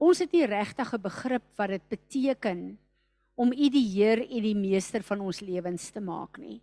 ons 0.03 0.19
het 0.19 0.31
nie 0.31 0.45
regtig 0.45 0.93
'n 0.93 1.01
begrip 1.01 1.45
wat 1.57 1.69
dit 1.69 1.85
beteken 1.89 2.77
om 3.35 3.53
U 3.53 3.69
die 3.73 3.87
Heer 3.95 4.21
en 4.27 4.45
die 4.45 4.57
meester 4.57 5.03
van 5.05 5.23
ons 5.25 5.41
lewens 5.41 5.89
te 5.91 6.01
maak 6.03 6.37
nie. 6.41 6.59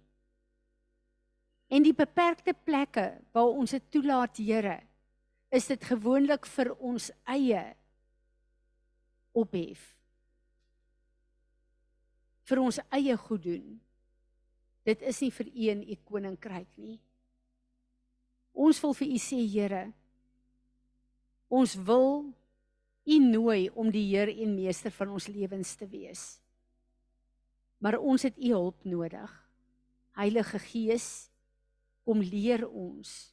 En 1.71 1.85
die 1.87 1.95
beperkte 1.95 2.55
plekke 2.55 3.12
waar 3.35 3.53
ons 3.55 3.75
dit 3.75 3.91
toelaat, 3.95 4.39
Here, 4.39 4.81
is 5.51 5.66
dit 5.71 5.85
gewoonlik 5.87 6.47
vir 6.47 6.73
ons 6.79 7.11
eie 7.31 7.62
ophef. 9.35 9.83
Vir 12.51 12.62
ons 12.62 12.81
eie 12.91 13.14
goed 13.18 13.47
doen. 13.47 13.79
Dit 14.87 15.03
is 15.07 15.23
nie 15.23 15.31
vir 15.35 15.51
U 15.51 15.71
en 15.75 15.87
U 15.87 15.97
koninkryk 16.11 16.71
nie. 16.83 16.99
Ons 18.55 18.83
wil 18.83 18.95
vir 18.99 19.14
U 19.14 19.18
sê, 19.23 19.39
Here, 19.47 19.85
ons 21.51 21.77
wil 21.87 22.31
U 23.07 23.18
nooi 23.23 23.71
om 23.79 23.91
die 23.95 24.09
Heer 24.11 24.31
en 24.35 24.55
meester 24.59 24.95
van 24.95 25.14
ons 25.14 25.31
lewens 25.31 25.77
te 25.79 25.87
wees. 25.91 26.41
Maar 27.81 27.97
ons 27.99 28.22
het 28.22 28.37
u 28.37 28.53
hulp 28.53 28.85
nodig. 28.85 29.31
Heilige 30.20 30.59
Gees, 30.59 31.31
kom 32.05 32.20
leer 32.20 32.66
ons. 32.68 33.33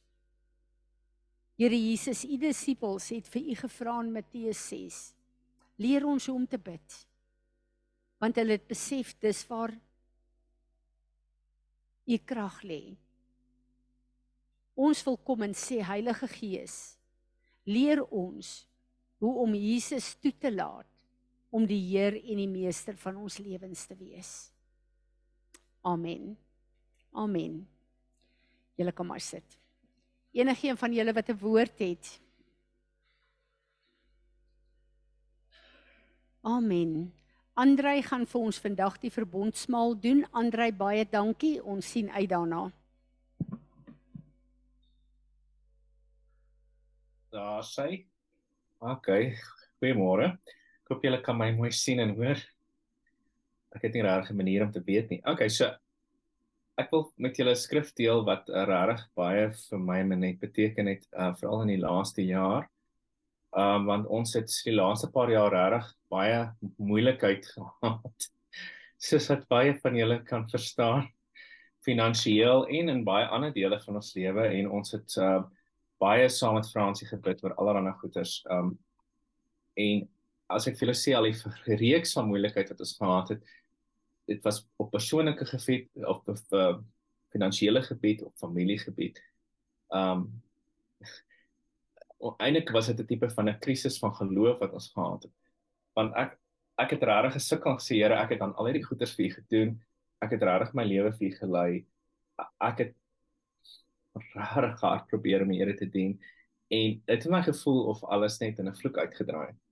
Here 1.58 1.76
Jesus, 1.76 2.24
u 2.24 2.38
disippels 2.40 3.10
het 3.12 3.28
vir 3.28 3.50
u 3.52 3.56
gevra 3.58 3.98
in 4.04 4.12
Matteus 4.14 4.60
6. 4.70 5.00
Leer 5.82 6.06
ons 6.06 6.28
hoe 6.30 6.36
om 6.38 6.46
te 6.46 6.58
bid. 6.58 6.96
Want 8.22 8.38
hulle 8.40 8.56
het 8.56 8.66
besef 8.70 9.12
dis 9.20 9.42
waar 9.50 9.74
u 12.08 12.18
krag 12.24 12.62
lê. 12.64 12.82
Ons 14.78 15.02
wil 15.04 15.18
kom 15.26 15.42
en 15.44 15.54
sê 15.58 15.82
Heilige 15.84 16.28
Gees, 16.30 16.76
leer 17.66 18.00
ons 18.06 18.62
hoe 19.18 19.34
om 19.42 19.54
Jesus 19.58 20.14
toe 20.22 20.32
te 20.38 20.52
laat 20.54 20.88
om 21.50 21.66
die 21.66 21.80
Heer 21.80 22.16
en 22.18 22.36
die 22.36 22.48
meester 22.48 22.96
van 22.96 23.16
ons 23.16 23.38
lewens 23.38 23.86
te 23.86 23.96
wees. 23.96 24.50
Amen. 25.80 26.36
Amen. 27.12 27.62
Julle 28.76 28.92
kan 28.92 29.06
maar 29.06 29.20
sit. 29.20 29.58
Enige 30.32 30.68
een 30.68 30.76
van 30.76 30.92
julle 30.92 31.12
wat 31.12 31.28
'n 31.28 31.38
woord 31.38 31.78
het. 31.78 32.20
Amen. 36.40 37.12
Andrei 37.58 38.02
gaan 38.02 38.26
vir 38.26 38.40
ons 38.40 38.58
vandag 38.58 38.98
die 39.02 39.10
verbondsmaal 39.10 39.96
doen. 40.00 40.26
Andrei, 40.30 40.72
baie 40.72 41.08
dankie. 41.10 41.58
Ons 41.64 41.90
sien 41.90 42.10
uit 42.10 42.28
daarna. 42.28 42.70
Daar 47.30 47.64
sê. 47.66 48.06
OK. 48.78 49.08
Goeiemôre. 49.80 50.38
Ek 50.88 50.94
hoop 50.94 51.02
julle 51.04 51.18
kan 51.20 51.36
my 51.36 51.50
mooi 51.52 51.68
sien 51.76 51.98
en 52.00 52.14
hoor. 52.16 52.38
Ek 53.76 53.82
het 53.84 53.92
nie 53.92 54.06
regtig 54.06 54.30
'n 54.32 54.38
manier 54.40 54.62
om 54.64 54.70
te 54.72 54.80
weet 54.80 55.10
nie. 55.10 55.20
Okay, 55.28 55.48
so 55.52 55.68
ek 56.80 56.88
wil 56.90 57.12
met 57.18 57.36
julle 57.36 57.52
'n 57.52 57.60
skrif 57.60 57.92
deel 57.92 58.24
wat 58.24 58.48
regtig 58.48 59.04
baie 59.14 59.50
vir 59.52 59.78
my 59.78 60.00
net 60.02 60.40
beteken 60.40 60.86
het, 60.86 61.04
uh, 61.12 61.34
veral 61.34 61.66
in 61.66 61.74
die 61.74 61.84
laaste 61.84 62.24
jaar. 62.24 62.70
Um 63.52 63.84
want 63.84 64.06
ons 64.06 64.32
het 64.32 64.48
die 64.64 64.72
laaste 64.72 65.12
paar 65.12 65.28
jaar 65.28 65.52
regtig 65.52 65.92
baie 66.08 66.56
moeilikheid 66.78 67.44
gehad. 67.52 68.30
Soos 68.96 69.28
wat 69.28 69.46
baie 69.46 69.78
van 69.82 69.94
julle 69.94 70.22
kan 70.24 70.48
verstaan 70.48 71.12
finansiëel 71.84 72.66
en 72.66 72.88
in 72.88 73.04
baie 73.04 73.26
ander 73.26 73.52
dele 73.52 73.78
van 73.80 73.96
ons 73.96 74.14
lewe 74.14 74.48
en 74.48 74.70
ons 74.70 74.92
het 74.92 75.16
uh, 75.20 75.42
baie 76.00 76.28
saam 76.28 76.54
met 76.54 76.72
Fransie 76.72 77.06
gebid 77.08 77.44
oor 77.44 77.52
allerlei 77.60 77.92
goeders. 77.92 78.40
Um 78.48 78.78
en 79.76 80.08
as 80.48 80.66
ek 80.68 80.78
vir 80.78 80.86
julle 80.86 80.96
sê 80.96 81.14
al 81.16 81.28
die 81.28 81.78
reeks 81.80 82.14
van 82.16 82.28
moeilikheid 82.28 82.70
wat 82.72 82.80
ons 82.80 82.96
gehad 82.96 83.32
het, 83.34 83.42
dit 84.28 84.44
was 84.44 84.62
op 84.80 84.90
persoonlike 84.92 85.46
gebied 85.48 85.88
of 86.04 86.22
op 86.28 86.56
uh, 86.56 86.76
finansiële 87.32 87.82
gebied 87.82 88.24
of 88.24 88.34
familiegebied. 88.40 89.20
Um 89.94 90.28
eintlik 92.42 92.72
was 92.74 92.88
dit 92.90 93.00
'n 93.00 93.06
tipe 93.06 93.28
van 93.30 93.48
'n 93.48 93.58
krisis 93.58 93.98
van 93.98 94.14
geloof 94.14 94.58
wat 94.58 94.72
ons 94.72 94.90
gehad 94.92 95.22
het. 95.22 95.34
Want 95.94 96.14
ek 96.14 96.38
ek 96.78 96.90
het 96.90 97.02
regtig 97.02 97.32
gesukkel 97.32 97.74
gesê 97.74 97.94
Here, 97.98 98.14
ek 98.14 98.30
het 98.30 98.40
aan 98.40 98.54
al 98.54 98.66
hierdie 98.66 98.84
goeders 98.86 99.14
vir 99.14 99.26
U 99.26 99.30
gedoen. 99.30 99.80
Ek 100.22 100.30
het 100.30 100.42
regtig 100.42 100.74
my 100.74 100.84
lewe 100.84 101.12
vir 101.12 101.28
U 101.28 101.30
gelei. 101.36 101.86
Ek 102.60 102.78
het 102.78 102.94
regtig 104.34 104.80
hard 104.80 105.06
probeer 105.06 105.42
om 105.42 105.48
die 105.48 105.58
Here 105.58 105.74
te 105.74 105.86
dien 105.86 106.20
en 106.68 107.02
dit 107.06 107.22
het 107.22 107.30
my 107.30 107.42
gevoel 107.42 107.86
of 107.88 108.04
alles 108.04 108.38
net 108.40 108.58
in 108.58 108.68
'n 108.68 108.74
vloek 108.74 108.98
uitgedraai 108.98 109.46
het. 109.46 109.67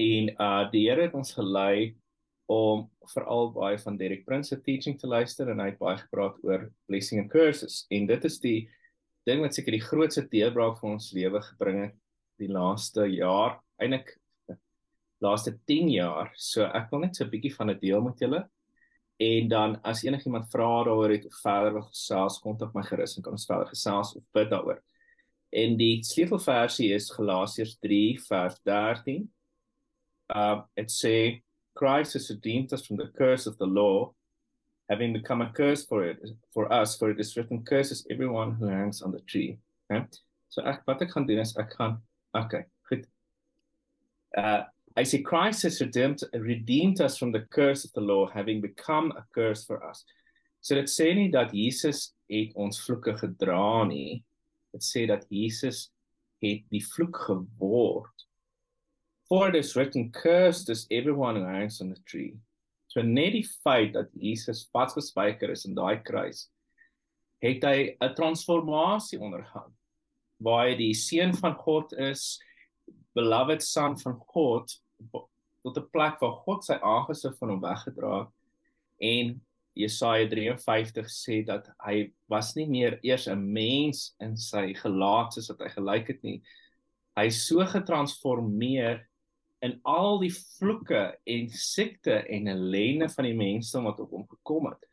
En 0.00 0.30
uh 0.40 0.70
die 0.72 0.86
Here 0.88 1.04
het 1.04 1.16
ons 1.18 1.34
gelei 1.36 1.94
om 2.50 2.86
veral 3.12 3.50
baie 3.54 3.78
van 3.78 3.98
Derek 4.00 4.24
Prince 4.24 4.54
se 4.54 4.60
teaching 4.64 4.96
te 4.98 5.08
luister 5.10 5.50
en 5.52 5.60
hy 5.60 5.70
het 5.70 5.80
baie 5.80 5.98
gepraat 6.00 6.38
oor 6.46 6.68
blessing 6.88 7.20
and 7.22 7.30
curses. 7.32 7.84
En 7.92 8.06
dit 8.08 8.24
is 8.24 8.38
die 8.42 8.60
ding 9.28 9.42
wat 9.44 9.54
seker 9.54 9.76
die 9.76 9.84
grootste 9.84 10.24
deurbraak 10.32 10.78
vir 10.80 10.90
ons 10.90 11.10
lewe 11.14 11.42
gebring 11.50 11.82
het 11.84 11.98
die 12.40 12.48
laaste 12.48 13.04
jaar, 13.12 13.58
eintlik 13.82 14.14
laaste 15.20 15.52
10 15.68 15.90
jaar. 15.92 16.30
So 16.34 16.64
ek 16.64 16.88
wil 16.92 17.04
net 17.04 17.16
so 17.16 17.24
'n 17.24 17.30
bietjie 17.30 17.52
van 17.56 17.68
dit 17.74 17.80
deel 17.80 18.00
met 18.00 18.18
julle. 18.18 18.48
En 19.20 19.48
dan 19.48 19.76
as 19.84 20.02
enigiemand 20.04 20.48
vra 20.50 20.84
daaroor 20.84 21.12
het 21.12 21.26
of 21.26 21.42
verder 21.42 21.74
wil 21.74 21.82
gesels, 21.82 22.40
kontak 22.40 22.72
my 22.74 22.82
gerus 22.82 23.16
en 23.16 23.22
kan 23.22 23.36
ons 23.36 23.46
verder 23.46 23.68
gesels 23.68 24.16
of 24.16 24.24
bid 24.32 24.48
daaroor. 24.48 24.80
En 25.52 25.76
die 25.76 26.00
sleutelversie 26.02 26.94
is 26.94 27.10
Galasiërs 27.10 27.76
3 27.78 28.18
vers 28.28 28.56
13 28.64 29.28
uh, 30.34 30.62
it 30.76 30.90
say 30.90 31.42
Christ 31.74 32.14
has 32.14 32.30
redeemed 32.30 32.72
us 32.72 32.86
from 32.86 32.96
the 32.96 33.10
curse 33.16 33.46
of 33.46 33.56
the 33.58 33.66
law, 33.66 34.12
having 34.88 35.12
become 35.12 35.40
a 35.40 35.50
curse 35.50 35.84
for 35.84 36.04
it 36.04 36.18
for 36.52 36.72
us, 36.72 36.96
for 36.96 37.10
it 37.10 37.20
is 37.20 37.36
written, 37.36 37.62
curses 37.62 38.06
everyone 38.10 38.52
who 38.52 38.66
hangs 38.66 39.02
on 39.02 39.12
the 39.12 39.20
tree. 39.20 39.58
Okay? 39.90 40.04
So 40.48 40.62
wat 40.86 41.02
ek 41.02 41.12
gaan 41.14 41.26
doen 41.26 41.38
is 41.38 41.54
ek 41.56 41.76
gaan 41.78 42.00
okay, 42.34 42.64
goed. 42.88 43.06
Uh 44.36 44.64
I 44.96 45.04
say 45.04 45.22
Christ 45.22 45.62
has 45.62 45.80
redeemed 45.80 46.22
redeemed 46.34 47.00
us 47.00 47.16
from 47.16 47.30
the 47.30 47.46
curse 47.54 47.84
of 47.84 47.92
the 47.92 48.00
law, 48.00 48.26
having 48.26 48.60
become 48.60 49.12
a 49.12 49.24
curse 49.32 49.64
for 49.64 49.78
us. 49.86 50.04
So 50.60 50.74
dit 50.74 50.90
sê 50.90 51.14
nie 51.14 51.30
dat 51.30 51.54
Jesus 51.54 52.10
het 52.28 52.52
ons 52.58 52.82
vloeke 52.82 53.14
gedra. 53.16 53.86
Dit 53.86 54.82
sê 54.82 55.06
dat 55.06 55.24
Jesus 55.30 55.88
het 56.42 56.66
die 56.74 56.82
vloek 56.82 57.16
geword 57.28 58.26
For 59.30 59.48
it 59.48 59.54
is 59.54 59.76
written, 59.76 60.10
cursed 60.10 60.68
is 60.70 60.88
everyone 60.90 61.36
who 61.36 61.44
hangs 61.44 61.80
on 61.80 61.90
the 61.90 62.00
tree. 62.04 62.34
So 62.88 63.00
net 63.02 63.36
die 63.36 63.46
feit 63.62 63.92
dat 63.94 64.10
Jesus 64.18 64.64
vasgespijker 64.74 65.52
is 65.54 65.62
in 65.68 65.76
daai 65.76 66.02
kruis, 66.02 66.48
het 67.38 67.62
hy 67.62 67.94
'n 67.94 68.14
transformasie 68.18 69.20
ondergaan 69.22 69.70
waar 70.42 70.66
hy 70.66 70.74
die 70.74 70.94
seun 70.94 71.32
van 71.36 71.54
God 71.54 71.92
is, 71.92 72.40
beloved 73.14 73.62
son 73.62 73.96
van 74.02 74.18
God 74.34 74.74
tot 75.62 75.78
'n 75.78 75.90
plek 75.92 76.18
waar 76.20 76.42
God 76.42 76.64
sy 76.64 76.74
aangesig 76.82 77.38
van 77.38 77.50
hom 77.50 77.60
weggedra 77.62 78.18
het 78.24 78.34
en 79.00 79.40
Jesaja 79.78 80.26
53 80.28 81.06
sê 81.06 81.44
dat 81.46 81.70
hy 81.86 82.10
was 82.28 82.56
nie 82.56 82.66
meer 82.66 82.98
eers 83.02 83.28
'n 83.28 83.52
mens 83.52 84.14
in 84.20 84.36
sy 84.36 84.74
gelaat 84.74 85.32
soos 85.32 85.48
wat 85.50 85.60
hy 85.60 85.68
gelyk 85.68 86.08
het 86.08 86.22
nie. 86.22 86.42
Hy 87.16 87.26
is 87.26 87.46
so 87.46 87.64
getransformeer 87.64 89.06
in 89.60 89.78
al 89.82 90.18
die 90.22 90.32
vloeke 90.32 91.18
en 91.24 91.48
siekte 91.52 92.12
en 92.12 92.48
ellende 92.48 93.08
van 93.12 93.28
die 93.28 93.36
mense 93.36 93.80
wat 93.84 94.00
op 94.00 94.10
hom 94.16 94.26
gekom 94.28 94.70
het 94.70 94.86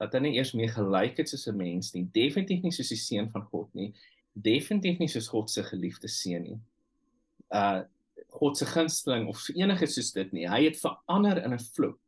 dat 0.00 0.12
hy 0.12 0.20
nie 0.26 0.36
eers 0.36 0.52
meer 0.56 0.72
gelyk 0.72 1.16
het 1.20 1.28
soos 1.28 1.48
'n 1.48 1.56
mens 1.56 1.92
nie 1.94 2.04
definitief 2.12 2.62
nie 2.62 2.72
soos 2.72 2.92
die 2.92 3.00
seun 3.00 3.30
van 3.30 3.44
God 3.52 3.68
nie 3.74 3.92
definitief 4.36 4.98
nie 5.00 5.08
soos 5.08 5.28
God 5.28 5.50
se 5.50 5.64
geliefde 5.64 6.08
seun 6.08 6.42
nie. 6.42 6.58
Uh 7.50 7.84
God 8.36 8.56
se 8.58 8.66
gunsteling 8.66 9.28
of 9.28 9.40
enige 9.54 9.86
soos 9.86 10.10
dit 10.12 10.32
nie. 10.32 10.44
Hy 10.48 10.64
het 10.66 10.80
verander 10.80 11.38
in 11.44 11.54
'n 11.54 11.68
vloek 11.72 11.98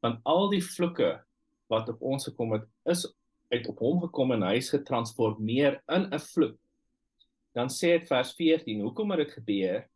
want 0.00 0.20
al 0.24 0.50
die 0.50 0.62
vloeke 0.62 1.24
wat 1.68 1.88
op 1.88 2.02
ons 2.02 2.24
gekom 2.24 2.52
het 2.52 2.64
is 2.84 3.06
uit 3.50 3.66
op 3.68 3.78
hom 3.78 4.00
gekom 4.00 4.32
en 4.32 4.42
hy 4.42 4.56
is 4.56 4.70
getransformeer 4.70 5.82
in 5.88 6.08
'n 6.12 6.18
vloek. 6.18 6.58
Dan 7.52 7.68
sê 7.68 7.98
dit 7.98 8.08
vers 8.08 8.32
14 8.34 8.80
hoekom 8.80 9.10
het 9.10 9.18
dit 9.18 9.32
gebeur 9.32 9.88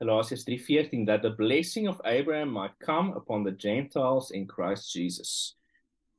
Galatians 0.00 0.44
3:14 0.44 1.06
that 1.06 1.22
the 1.22 1.30
blessing 1.30 1.86
of 1.88 2.00
Abraham 2.04 2.50
might 2.50 2.78
come 2.78 3.12
upon 3.12 3.44
the 3.44 3.52
Gentiles 3.52 4.30
in 4.30 4.46
Christ 4.46 4.92
Jesus 4.92 5.54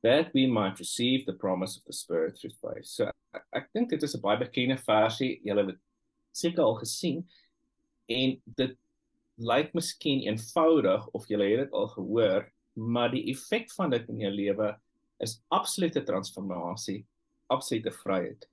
that 0.03 0.31
we 0.33 0.45
might 0.45 0.79
receive 0.79 1.25
the 1.25 1.33
promise 1.33 1.77
of 1.77 1.83
the 1.85 1.93
spirit 1.93 2.37
through 2.37 2.53
faith. 2.61 2.85
So 2.85 3.09
ek, 3.33 3.43
ek 3.53 3.69
dink 3.73 3.89
dit 3.89 4.03
is 4.03 4.15
'n 4.15 4.21
baie 4.21 4.37
bekende 4.37 4.77
versie. 4.77 5.41
Julle 5.43 5.65
het 5.67 5.79
seker 6.31 6.63
al 6.63 6.79
gesien 6.79 7.25
en 8.07 8.41
dit 8.55 8.77
lyk 9.37 9.73
miskien 9.73 10.21
eenvoudig 10.29 11.07
of 11.13 11.27
julle 11.27 11.49
het 11.49 11.65
dit 11.65 11.71
al 11.73 11.87
gehoor, 11.87 12.51
maar 12.75 13.11
die 13.11 13.25
effek 13.31 13.71
van 13.71 13.89
dit 13.89 14.09
in 14.09 14.19
jou 14.19 14.31
lewe 14.31 14.75
is 15.19 15.41
absolute 15.49 16.03
transformasie, 16.03 17.05
absolute 17.49 17.91
vryheid. 17.91 18.47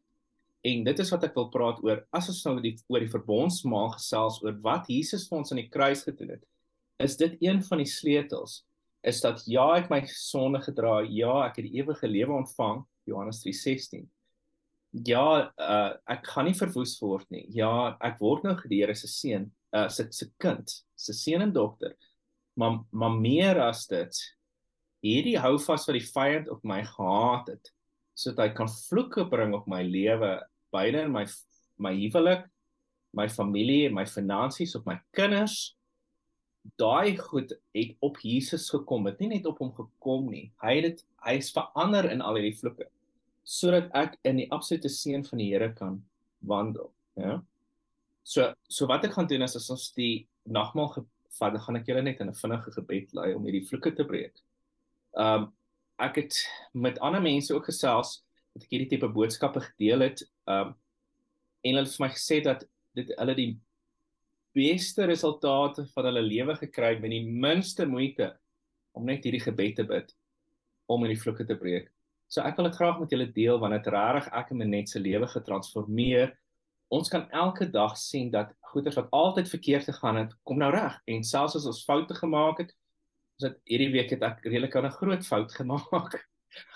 En 0.62 0.84
dit 0.86 0.98
is 1.02 1.10
wat 1.10 1.24
ek 1.26 1.34
wil 1.34 1.48
praat 1.50 1.80
oor 1.82 2.04
as 2.14 2.28
ons 2.30 2.42
nou 2.46 2.54
die 2.62 2.76
oor 2.86 3.02
die 3.02 3.10
verbondsmaal 3.10 3.96
gesels 3.96 4.38
oor 4.44 4.54
wat 4.62 4.86
Jesus 4.90 5.26
vir 5.28 5.40
ons 5.40 5.50
aan 5.50 5.58
die 5.58 5.70
kruis 5.72 6.04
gedoen 6.06 6.36
het. 6.36 6.44
Is 7.02 7.16
dit 7.18 7.34
een 7.42 7.58
van 7.66 7.82
die 7.82 7.90
sleutels? 7.90 8.60
Is 9.02 9.18
dat 9.24 9.42
ja, 9.50 9.64
ek 9.80 9.90
my 9.90 10.04
sonde 10.06 10.60
gedra, 10.62 11.00
ja, 11.02 11.40
ek 11.48 11.58
het 11.58 11.66
die 11.66 11.80
ewige 11.80 12.06
lewe 12.06 12.36
ontvang, 12.36 12.84
Johannes 13.10 13.42
3:16. 13.42 14.06
Ja, 15.08 15.50
uh, 15.58 15.96
ek 16.06 16.30
gaan 16.30 16.46
nie 16.46 16.54
verwoes 16.54 16.94
word 17.02 17.26
nie. 17.32 17.46
Ja, 17.50 17.96
ek 18.04 18.20
word 18.22 18.44
nou 18.46 18.54
gedeer 18.60 18.92
as 18.92 19.02
'n 19.02 19.10
seun, 19.10 19.50
uh, 19.74 19.88
se 19.88 20.06
se 20.12 20.30
kind, 20.38 20.70
se 20.94 21.12
seun 21.12 21.42
en 21.42 21.52
dogter. 21.52 21.96
Maar 22.54 22.84
maar 22.92 23.18
meer 23.18 23.58
as 23.58 23.86
dit, 23.86 24.14
hierdie 25.02 25.38
hou 25.38 25.58
vas 25.58 25.86
wat 25.88 25.98
die 25.98 26.06
vyand 26.06 26.48
op 26.48 26.62
my 26.62 26.84
gehaat 26.84 27.48
het 27.48 27.72
sodat 28.14 28.44
hy 28.44 28.54
kan 28.54 28.68
vloeke 28.68 29.24
bring 29.30 29.54
op 29.56 29.66
my 29.66 29.82
lewe 29.82 30.36
beide 30.72 31.04
in 31.06 31.12
my 31.12 31.26
my 31.82 31.92
huwelik, 31.96 32.46
my 33.12 33.28
familie 33.28 33.86
en 33.88 33.94
my 33.94 34.06
finansies 34.06 34.76
op 34.78 34.86
my 34.86 34.98
kinders. 35.16 35.76
Daai 36.78 37.16
goed 37.18 37.52
het 37.74 37.96
op 38.00 38.18
Jesus 38.22 38.68
gekom, 38.70 39.06
het 39.06 39.18
nie 39.20 39.28
net 39.28 39.46
op 39.46 39.58
hom 39.58 39.72
gekom 39.74 40.28
nie. 40.30 40.52
Hy 40.62 40.74
het 40.78 40.84
dit 40.90 41.06
hy 41.26 41.38
is 41.40 41.50
verander 41.54 42.10
in 42.10 42.22
al 42.22 42.38
hierdie 42.38 42.58
vloeke. 42.58 42.88
sodat 43.42 43.90
ek 43.98 44.18
in 44.28 44.38
die 44.38 44.48
absolute 44.54 44.90
seën 44.90 45.24
van 45.26 45.40
die 45.42 45.48
Here 45.50 45.72
kan 45.74 45.98
wandel, 46.46 46.92
ja. 47.18 47.40
So 48.22 48.52
so 48.70 48.86
wat 48.86 49.04
ek 49.04 49.16
gaan 49.16 49.26
doen 49.26 49.42
is 49.42 49.56
as 49.58 49.70
ons 49.74 49.88
die 49.96 50.28
nagmaal 50.46 50.92
gevat, 50.94 51.58
gaan 51.64 51.78
ek 51.80 51.88
julle 51.90 52.04
net 52.06 52.20
in 52.20 52.30
'n 52.30 52.38
vinnige 52.38 52.70
gebed 52.70 53.14
lei 53.14 53.34
om 53.34 53.44
hierdie 53.44 53.66
vloeke 53.66 53.94
te 53.96 54.04
breek. 54.04 54.38
Um 55.14 55.52
ek 55.98 56.16
het 56.16 56.34
met 56.72 56.98
ander 57.00 57.20
mense 57.20 57.54
ook 57.54 57.66
gesels 57.66 58.22
wat 58.54 58.64
ek 58.64 58.70
hierdie 58.70 58.88
tipe 58.88 59.08
boodskappe 59.08 59.60
gedeel 59.60 60.00
het. 60.00 60.22
Um 60.51 60.74
en 61.62 61.76
hulle 61.76 61.86
het 61.86 61.95
vir 61.95 62.03
my 62.03 62.11
gesê 62.11 62.40
dat 62.43 62.64
dit 62.99 63.11
hulle 63.14 63.34
die 63.38 63.51
beste 64.57 65.07
resultate 65.07 65.84
van 65.95 66.09
hulle 66.09 66.22
lewe 66.26 66.57
gekry 66.59 66.97
met 67.01 67.12
die 67.14 67.22
minste 67.22 67.86
moeite 67.86 68.32
om 68.93 69.07
net 69.07 69.24
hierdie 69.24 69.45
gebed 69.45 69.78
te 69.78 69.86
bid 69.88 70.11
om 70.90 71.05
hierdie 71.05 71.20
vloeke 71.20 71.47
te 71.49 71.57
breek. 71.57 71.86
So 72.32 72.43
ek 72.45 72.59
wil 72.59 72.68
dit 72.68 72.76
graag 72.76 72.99
met 73.01 73.12
julle 73.12 73.28
deel 73.32 73.61
want 73.62 73.76
dit 73.76 73.90
regtig 73.95 74.28
ek 74.34 74.53
en 74.53 74.61
Manet 74.61 74.90
se 74.90 75.01
lewe 75.01 75.28
getransformeer. 75.30 76.34
Ons 76.93 77.09
kan 77.12 77.24
elke 77.30 77.68
dag 77.70 77.95
sien 77.97 78.30
dat 78.32 78.53
goeders 78.72 78.99
wat 78.99 79.12
altyd 79.16 79.49
verkeerd 79.49 79.88
gegaan 79.88 80.18
het, 80.20 80.34
kom 80.45 80.61
nou 80.61 80.70
reg 80.72 80.99
en 81.09 81.24
selfs 81.24 81.57
as 81.61 81.68
ons 81.68 81.84
foute 81.86 82.16
gemaak 82.18 82.64
het, 82.64 82.74
is 83.38 83.47
dit 83.47 83.59
hierdie 83.74 83.93
week 83.95 84.12
het 84.12 84.24
ek 84.26 84.45
redelik 84.45 84.76
'n 84.76 84.93
groot 84.99 85.24
fout 85.26 85.53
gemaak. 85.61 86.20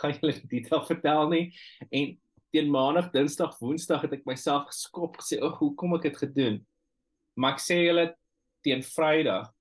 gaan 0.00 0.14
julle 0.16 0.40
dit 0.48 0.70
al 0.72 0.84
vertel 0.88 1.28
nie 1.28 1.44
en 1.90 2.16
teen 2.56 2.70
maandag, 2.72 3.10
dinsdag, 3.12 3.58
woensdag 3.60 4.06
het 4.06 4.16
ek 4.16 4.24
myself 4.26 4.70
geskop 4.70 5.20
gesê, 5.20 5.42
"Ag, 5.42 5.58
hoe 5.60 5.74
kom 5.74 5.94
ek 5.94 6.08
dit 6.08 6.16
gedoen?" 6.16 6.66
Maar 7.36 7.52
ek 7.52 7.60
sê 7.60 7.84
julle 7.84 8.14
teen 8.64 8.82
Vrydag, 8.82 9.52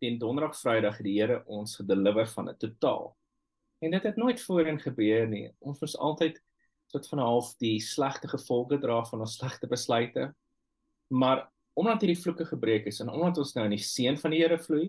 teen 0.00 0.18
Donderdag, 0.18 0.54
Vrydag 0.54 0.96
het 0.96 1.04
die 1.04 1.18
Here 1.18 1.42
ons 1.46 1.76
gedeliver 1.76 2.26
van 2.26 2.48
'n 2.48 2.56
totaal 2.56 3.16
En 3.84 3.90
dit 3.90 4.02
het 4.02 4.16
nooit 4.16 4.40
voorheen 4.40 4.80
gebeur 4.80 5.26
nie. 5.28 5.48
Ons 5.58 5.82
was 5.84 5.96
altyd 5.96 6.40
tot 6.92 7.08
van 7.08 7.20
half 7.20 7.52
die 7.60 7.80
slegte 7.82 8.28
gevolge 8.30 8.78
dra 8.80 9.02
van 9.04 9.24
ons 9.24 9.36
slegte 9.36 9.68
besluite. 9.68 10.30
Maar 11.12 11.44
omdat 11.76 12.04
hierdie 12.04 12.20
vloeke 12.20 12.46
gebreek 12.48 12.86
is 12.88 13.02
en 13.02 13.10
omdat 13.12 13.42
ons 13.42 13.52
nou 13.56 13.66
in 13.68 13.74
die 13.76 13.84
seën 13.84 14.16
van 14.20 14.32
die 14.32 14.40
Here 14.40 14.58
vloei, 14.62 14.86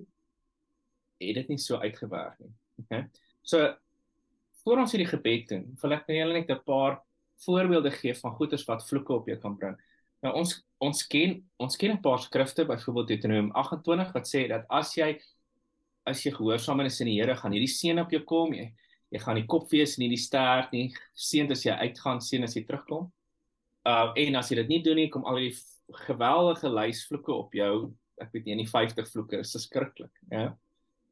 het 1.20 1.40
dit 1.42 1.52
nie 1.52 1.60
so 1.60 1.80
uitgewerk 1.82 2.38
nie. 2.44 2.54
Okay? 2.84 3.02
So 3.42 3.74
voor 4.64 4.84
ons 4.84 4.96
hierdie 4.96 5.10
gebed 5.10 5.50
doen, 5.52 5.68
wil 5.82 5.98
ek 5.98 6.08
net 6.08 6.22
julle 6.22 6.40
net 6.40 6.52
'n 6.52 6.64
paar 6.66 7.02
voorbeelde 7.46 7.92
gee 7.92 8.16
van 8.16 8.32
goeters 8.32 8.66
wat 8.66 8.88
vloeke 8.88 9.14
op 9.14 9.28
jou 9.28 9.38
kan 9.38 9.58
bring. 9.58 9.76
Nou 10.24 10.34
ons 10.42 10.56
ons 10.78 11.08
ken 11.08 11.38
ons 11.58 11.76
ken 11.78 11.92
'n 11.92 12.02
paar 12.02 12.20
skrifte, 12.20 12.66
byvoorbeeld 12.66 13.08
Deuteronomium 13.08 13.52
28 13.52 14.14
wat 14.14 14.28
sê 14.28 14.48
dat 14.48 14.66
as 14.70 14.96
jy 14.96 15.20
as 16.06 16.24
jy 16.24 16.32
gehoorsaam 16.32 16.82
is 16.82 17.02
in 17.02 17.08
die 17.08 17.20
Here, 17.20 17.36
gaan 17.36 17.52
hierdie 17.52 17.68
seën 17.68 18.00
op 18.00 18.12
jou 18.12 18.24
kom. 18.24 18.54
Jy 18.54 18.74
jy 19.16 19.22
gaan 19.24 19.40
die 19.40 19.48
kop 19.50 19.70
wees 19.72 19.96
nie 20.02 20.10
die 20.12 20.22
stert 20.22 20.74
nie 20.76 20.90
seën 21.14 21.52
as 21.52 21.64
jy 21.66 21.76
uitgaan 21.86 22.22
seën 22.24 22.46
as 22.46 22.56
jy 22.58 22.66
terugkom 22.68 23.08
uh 23.86 24.12
en 24.18 24.40
as 24.40 24.52
jy 24.52 24.60
dit 24.64 24.74
nie 24.74 24.82
doen 24.84 25.00
nie 25.00 25.10
kom 25.14 25.26
al 25.30 25.40
die 25.44 25.54
geweldige 26.08 26.72
lysvloeke 26.74 27.34
op 27.34 27.56
jou 27.56 27.94
ek 28.22 28.32
weet 28.34 28.48
nie 28.48 28.56
in 28.56 28.64
die 28.64 28.72
50 28.72 29.10
vloeke 29.12 29.42
is 29.44 29.54
skrikkelik 29.68 30.12
ja 30.32 30.50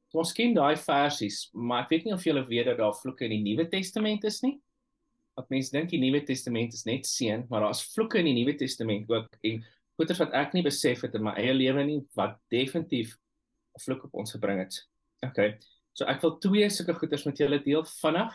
so 0.10 0.22
ons 0.24 0.34
ken 0.36 0.56
daai 0.58 0.76
versies 0.80 1.46
maar 1.54 1.86
ek 1.86 1.94
weet 1.94 2.08
nie 2.08 2.16
of 2.18 2.26
julle 2.26 2.46
weet 2.50 2.72
dat 2.72 2.82
daar 2.82 2.96
vloeke 2.98 3.28
in 3.28 3.38
die 3.38 3.44
Nuwe 3.46 3.68
Testament 3.70 4.26
is 4.30 4.42
nie 4.46 4.58
wat 5.38 5.50
mense 5.50 5.72
dink 5.74 5.90
die 5.90 6.02
Nuwe 6.02 6.24
Testament 6.28 6.74
is 6.74 6.86
net 6.86 7.08
seën 7.10 7.46
maar 7.50 7.68
daar's 7.68 7.84
vloeke 7.94 8.22
in 8.22 8.30
die 8.32 8.38
Nuwe 8.40 8.56
Testament 8.60 9.10
ook 9.12 9.38
en 9.42 9.62
goeters 9.98 10.20
wat 10.24 10.34
ek 10.34 10.54
nie 10.54 10.66
besef 10.66 11.06
het 11.06 11.16
in 11.16 11.24
my 11.24 11.36
eie 11.38 11.54
lewe 11.54 11.84
nie 11.86 12.02
wat 12.18 12.40
definitief 12.54 13.18
'n 13.78 13.86
vloek 13.86 14.10
op 14.10 14.22
ons 14.24 14.36
gebring 14.38 14.60
het 14.66 14.82
okay 15.26 15.56
So 15.94 16.10
ek 16.10 16.24
wil 16.26 16.40
twee 16.42 16.70
sulke 16.74 16.96
goeders 16.98 17.26
met 17.28 17.38
julle 17.38 17.60
deel 17.62 17.84
vinnig 18.00 18.34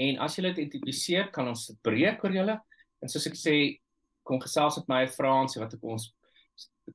en 0.00 0.20
as 0.24 0.36
julle 0.38 0.52
dit 0.54 0.64
identifiseer, 0.64 1.28
kan 1.32 1.48
ons 1.50 1.68
breek 1.84 2.24
oor 2.24 2.32
julle. 2.32 2.54
En 3.04 3.12
soos 3.12 3.28
ek 3.28 3.36
sê, 3.36 3.56
kom 4.26 4.40
gesels 4.42 4.78
met 4.80 4.88
my 4.92 5.02
Frans 5.12 5.58
wat 5.60 5.76
ek 5.76 5.84
ons 5.84 6.08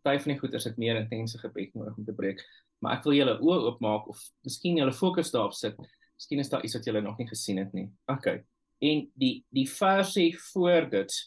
party 0.01 0.23
van 0.23 0.33
die 0.33 0.39
goeders 0.39 0.65
het 0.69 0.79
meer 0.81 0.97
intense 1.03 1.37
gebed 1.41 1.75
nodig 1.77 1.97
om 2.01 2.07
te 2.07 2.15
breek. 2.17 2.41
Maar 2.81 2.97
ek 2.97 3.05
wil 3.05 3.19
julle 3.19 3.37
oë 3.37 3.59
oopmaak 3.67 4.09
of 4.09 4.23
miskien 4.47 4.81
julle 4.81 4.95
fokus 4.95 5.29
daarop 5.33 5.53
sit. 5.57 5.77
Miskien 6.17 6.41
is 6.41 6.49
daar 6.49 6.65
iets 6.65 6.79
wat 6.79 6.89
julle 6.89 7.05
nog 7.05 7.21
nie 7.21 7.29
gesien 7.29 7.61
het 7.61 7.75
nie. 7.77 7.85
OK. 8.09 8.41
En 8.81 9.03
die 9.13 9.45
die 9.53 9.67
versie 9.69 10.31
voor 10.51 10.89
dit 10.89 11.17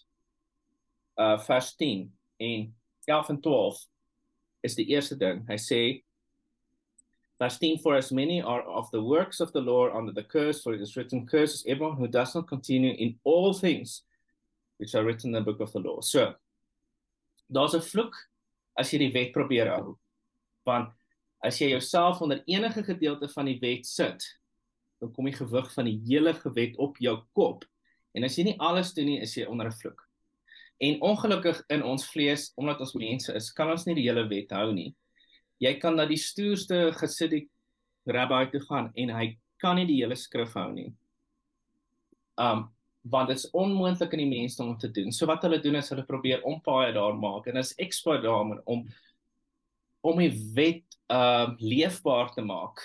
uh 1.21 1.39
vers 1.47 1.75
10 1.79 2.09
en 2.43 2.75
11 3.05 3.29
en 3.29 3.41
12 3.41 3.85
is 4.67 4.75
die 4.75 4.87
eerste 4.91 5.17
ding. 5.17 5.45
Hy 5.47 5.59
sê 5.61 5.81
Verse 7.39 7.59
10 7.59 7.79
For 7.79 7.97
as 7.97 8.13
many 8.13 8.41
are 8.41 8.63
of 8.63 8.91
the 8.91 9.03
works 9.03 9.41
of 9.41 9.53
the 9.53 9.61
Lord 9.61 9.93
under 9.93 10.13
the 10.13 10.23
curse, 10.23 10.63
for 10.63 10.73
it 10.73 10.81
is 10.81 10.97
written, 10.97 11.27
Curse 11.27 11.55
is 11.55 11.65
everyone 11.67 11.97
who 11.97 12.07
does 12.07 12.35
not 12.35 12.49
continue 12.49 12.95
in 12.95 13.19
all 13.25 13.53
things 13.53 14.03
which 14.79 14.95
are 14.95 15.05
written 15.05 15.31
in 15.31 15.35
the 15.35 15.41
book 15.41 15.61
of 15.61 15.73
the 15.73 15.81
law. 15.81 16.01
So, 16.01 16.35
daar's 17.51 17.75
'n 17.75 17.81
vloek 17.81 18.15
as 18.79 18.91
jy 18.93 18.99
die 18.99 19.13
wet 19.13 19.33
probeer 19.33 19.69
hou. 19.69 19.99
Want 20.65 20.93
as 21.43 21.59
jy 21.59 21.69
jouself 21.69 22.23
onder 22.23 22.43
enige 22.47 22.83
gedeelte 22.83 23.29
van 23.29 23.45
die 23.47 23.59
wet 23.61 23.87
sit, 23.87 24.23
dan 25.05 25.13
kom 25.13 25.29
die 25.29 25.37
gewig 25.37 25.71
van 25.77 25.89
die 25.89 26.01
hele 26.09 26.35
wet 26.57 26.81
op 26.81 26.99
jou 26.99 27.15
kop. 27.37 27.65
En 28.15 28.25
as 28.25 28.39
jy 28.39 28.49
nie 28.49 28.59
alles 28.59 28.95
doen 28.97 29.11
nie, 29.13 29.21
is 29.23 29.37
jy 29.37 29.47
onder 29.47 29.69
'n 29.69 29.79
vloek. 29.79 30.01
En 30.81 31.01
ongelukkig 31.01 31.63
in 31.69 31.83
ons 31.83 32.05
vlees, 32.11 32.53
omdat 32.57 32.81
ons 32.81 32.95
mense 32.95 33.33
is, 33.35 33.53
kan 33.53 33.71
ons 33.71 33.87
nie 33.87 33.95
die 33.95 34.09
hele 34.09 34.29
wet 34.29 34.51
hou 34.51 34.73
nie 34.73 34.95
jy 35.63 35.75
kan 35.81 35.97
na 35.99 36.07
die 36.09 36.21
stoerste 36.21 36.89
gesidik 36.99 37.49
rabbi 38.11 38.45
toe 38.53 38.63
gaan 38.67 38.91
en 39.01 39.13
hy 39.15 39.27
kan 39.63 39.79
nie 39.79 39.89
die 39.89 40.01
hele 40.03 40.17
skrif 40.19 40.55
hou 40.59 40.71
nie. 40.75 40.91
Um 42.41 42.71
want 43.13 43.29
dit 43.29 43.37
is 43.37 43.51
onmoontlik 43.53 44.15
in 44.17 44.23
die 44.23 44.31
mense 44.31 44.63
om 44.65 44.79
te 44.81 44.89
doen. 44.89 45.11
So 45.13 45.29
wat 45.29 45.43
hulle 45.45 45.59
doen 45.61 45.77
is 45.77 45.91
hulle 45.93 46.07
probeer 46.09 46.41
ompaaie 46.49 46.95
daar 46.97 47.13
maak 47.21 47.51
en 47.51 47.61
is 47.61 47.75
expert 47.77 48.25
daarmee 48.25 48.63
om 48.65 48.87
om 50.05 50.21
die 50.21 50.33
wet 50.57 50.97
um 51.13 51.57
leefbaar 51.61 52.33
te 52.33 52.45
maak 52.45 52.81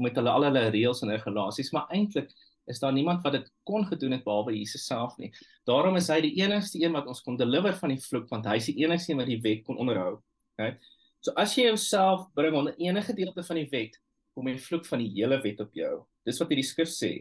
met 0.00 0.16
hulle 0.18 0.30
al 0.30 0.48
hulle 0.48 0.68
reëls 0.74 1.02
en 1.04 1.12
regulasies, 1.14 1.72
maar 1.74 1.90
eintlik 1.94 2.32
is 2.70 2.80
daar 2.80 2.92
niemand 2.92 3.22
wat 3.22 3.36
dit 3.36 3.50
kon 3.68 3.84
gedoen 3.86 4.16
het 4.16 4.24
behalwe 4.24 4.54
Jesus 4.56 4.86
self 4.86 5.16
nie. 5.20 5.30
Daarom 5.68 5.96
is 6.00 6.08
hy 6.08 6.20
die 6.24 6.32
enigste 6.40 6.80
een 6.80 6.94
wat 6.96 7.08
ons 7.10 7.20
kon 7.24 7.36
deliver 7.36 7.76
van 7.80 7.92
die 7.92 8.00
vloek 8.00 8.30
want 8.32 8.48
hy 8.48 8.56
is 8.60 8.70
die 8.70 8.78
enigste 8.84 9.12
een 9.12 9.20
wat 9.20 9.30
die 9.30 9.40
wet 9.44 9.64
kon 9.66 9.78
onderhou. 9.80 10.16
Okay? 10.56 10.78
So 11.24 11.34
as 11.40 11.54
jy 11.56 11.68
jouself 11.68 12.26
bring 12.36 12.56
onder 12.56 12.76
enige 12.80 13.12
gedeelte 13.12 13.44
van 13.44 13.60
die 13.60 13.68
wet, 13.72 13.98
kom 14.34 14.48
die 14.48 14.58
vloek 14.60 14.88
van 14.88 15.04
die 15.04 15.12
hele 15.14 15.38
wet 15.44 15.60
op 15.62 15.76
jou. 15.76 15.94
Dis 16.26 16.40
wat 16.40 16.50
hierdie 16.52 16.66
skrif 16.66 16.90
sê. 16.92 17.12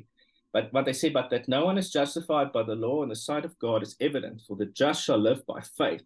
But 0.53 0.71
what 0.71 0.85
they 0.85 0.93
say 0.93 1.09
but 1.09 1.31
that 1.31 1.47
no 1.47 1.65
one 1.65 1.79
is 1.79 1.91
justified 1.91 2.51
by 2.53 2.63
the 2.63 2.75
law 2.75 3.01
in 3.03 3.09
the 3.09 3.15
sight 3.15 3.43
of 3.45 3.57
God 3.59 3.81
is 3.81 3.95
evident 3.99 4.43
for 4.47 4.55
the 4.55 4.67
just 4.67 5.03
shall 5.03 5.17
live 5.17 5.41
by 5.47 5.61
faith. 5.77 6.05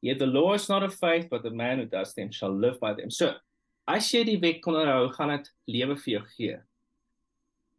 Yet 0.00 0.18
the 0.18 0.26
law 0.26 0.54
is 0.54 0.68
not 0.68 0.84
of 0.84 0.94
faith 0.94 1.26
but 1.30 1.42
the 1.42 1.50
man 1.50 1.78
who 1.78 1.86
does 1.86 2.14
them 2.14 2.30
shall 2.30 2.54
live 2.54 2.78
by 2.80 2.94
them. 2.94 3.10
So 3.10 3.34
as 3.86 4.08
jy 4.12 4.24
die 4.26 4.40
wet 4.42 4.62
kon 4.64 4.74
hou, 4.74 5.08
gaan 5.14 5.36
dit 5.36 5.50
lewe 5.78 5.96
vir 5.96 6.12
jou 6.12 6.24
gee. 6.34 6.56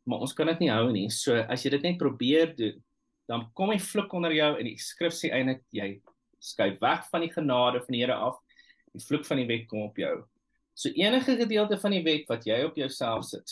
Maar 0.07 0.23
ons 0.23 0.33
kan 0.33 0.47
dit 0.47 0.63
nie 0.63 0.71
hou 0.71 0.91
nie. 0.91 1.09
So 1.11 1.35
as 1.35 1.65
jy 1.65 1.73
dit 1.75 1.83
net 1.83 1.99
probeer 1.99 2.53
doen, 2.55 2.79
dan 3.27 3.49
kom 3.53 3.73
die 3.75 3.83
vloek 3.83 4.13
onder 4.15 4.31
jou 4.31 4.53
en 4.55 4.69
die 4.69 4.77
skrif 4.79 5.15
sê 5.15 5.33
eintlik 5.35 5.65
jy 5.75 5.97
skuif 6.39 6.77
weg 6.79 7.07
van 7.11 7.25
die 7.25 7.33
genade 7.33 7.81
van 7.83 7.95
die 7.95 8.03
Here 8.05 8.15
af 8.15 8.37
die 8.95 9.03
vloek 9.03 9.25
van 9.27 9.41
die 9.41 9.47
wet 9.49 9.67
kom 9.69 9.83
op 9.85 9.97
jou. 9.99 10.15
So 10.77 10.89
enige 10.95 11.35
gedeelte 11.39 11.77
van 11.81 11.95
die 11.95 12.03
wet 12.05 12.27
wat 12.31 12.45
jy 12.47 12.61
op 12.65 12.77
jouself 12.77 13.25
sit, 13.25 13.51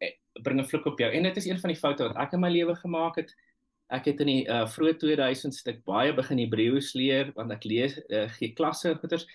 eh, 0.00 0.14
bring 0.42 0.60
'n 0.60 0.64
vloek 0.64 0.86
op 0.86 0.98
jou. 0.98 1.10
En 1.12 1.22
dit 1.22 1.36
is 1.36 1.46
een 1.46 1.58
van 1.58 1.68
die 1.68 1.78
foute 1.78 2.08
wat 2.08 2.16
ek 2.16 2.32
in 2.32 2.40
my 2.40 2.50
lewe 2.50 2.74
gemaak 2.74 3.16
het. 3.16 3.34
Ek 3.90 4.04
het 4.04 4.20
in 4.20 4.26
die 4.26 4.46
uh, 4.48 4.66
vroeë 4.66 4.96
2000s 4.96 5.58
stuk 5.58 5.84
baie 5.84 6.14
begin 6.14 6.38
Hebreëus 6.38 6.94
leer 6.94 7.32
want 7.34 7.52
ek 7.52 7.64
lees 7.64 7.98
uh, 8.08 8.28
gee 8.28 8.52
klasse 8.52 8.94
goeters 8.94 9.26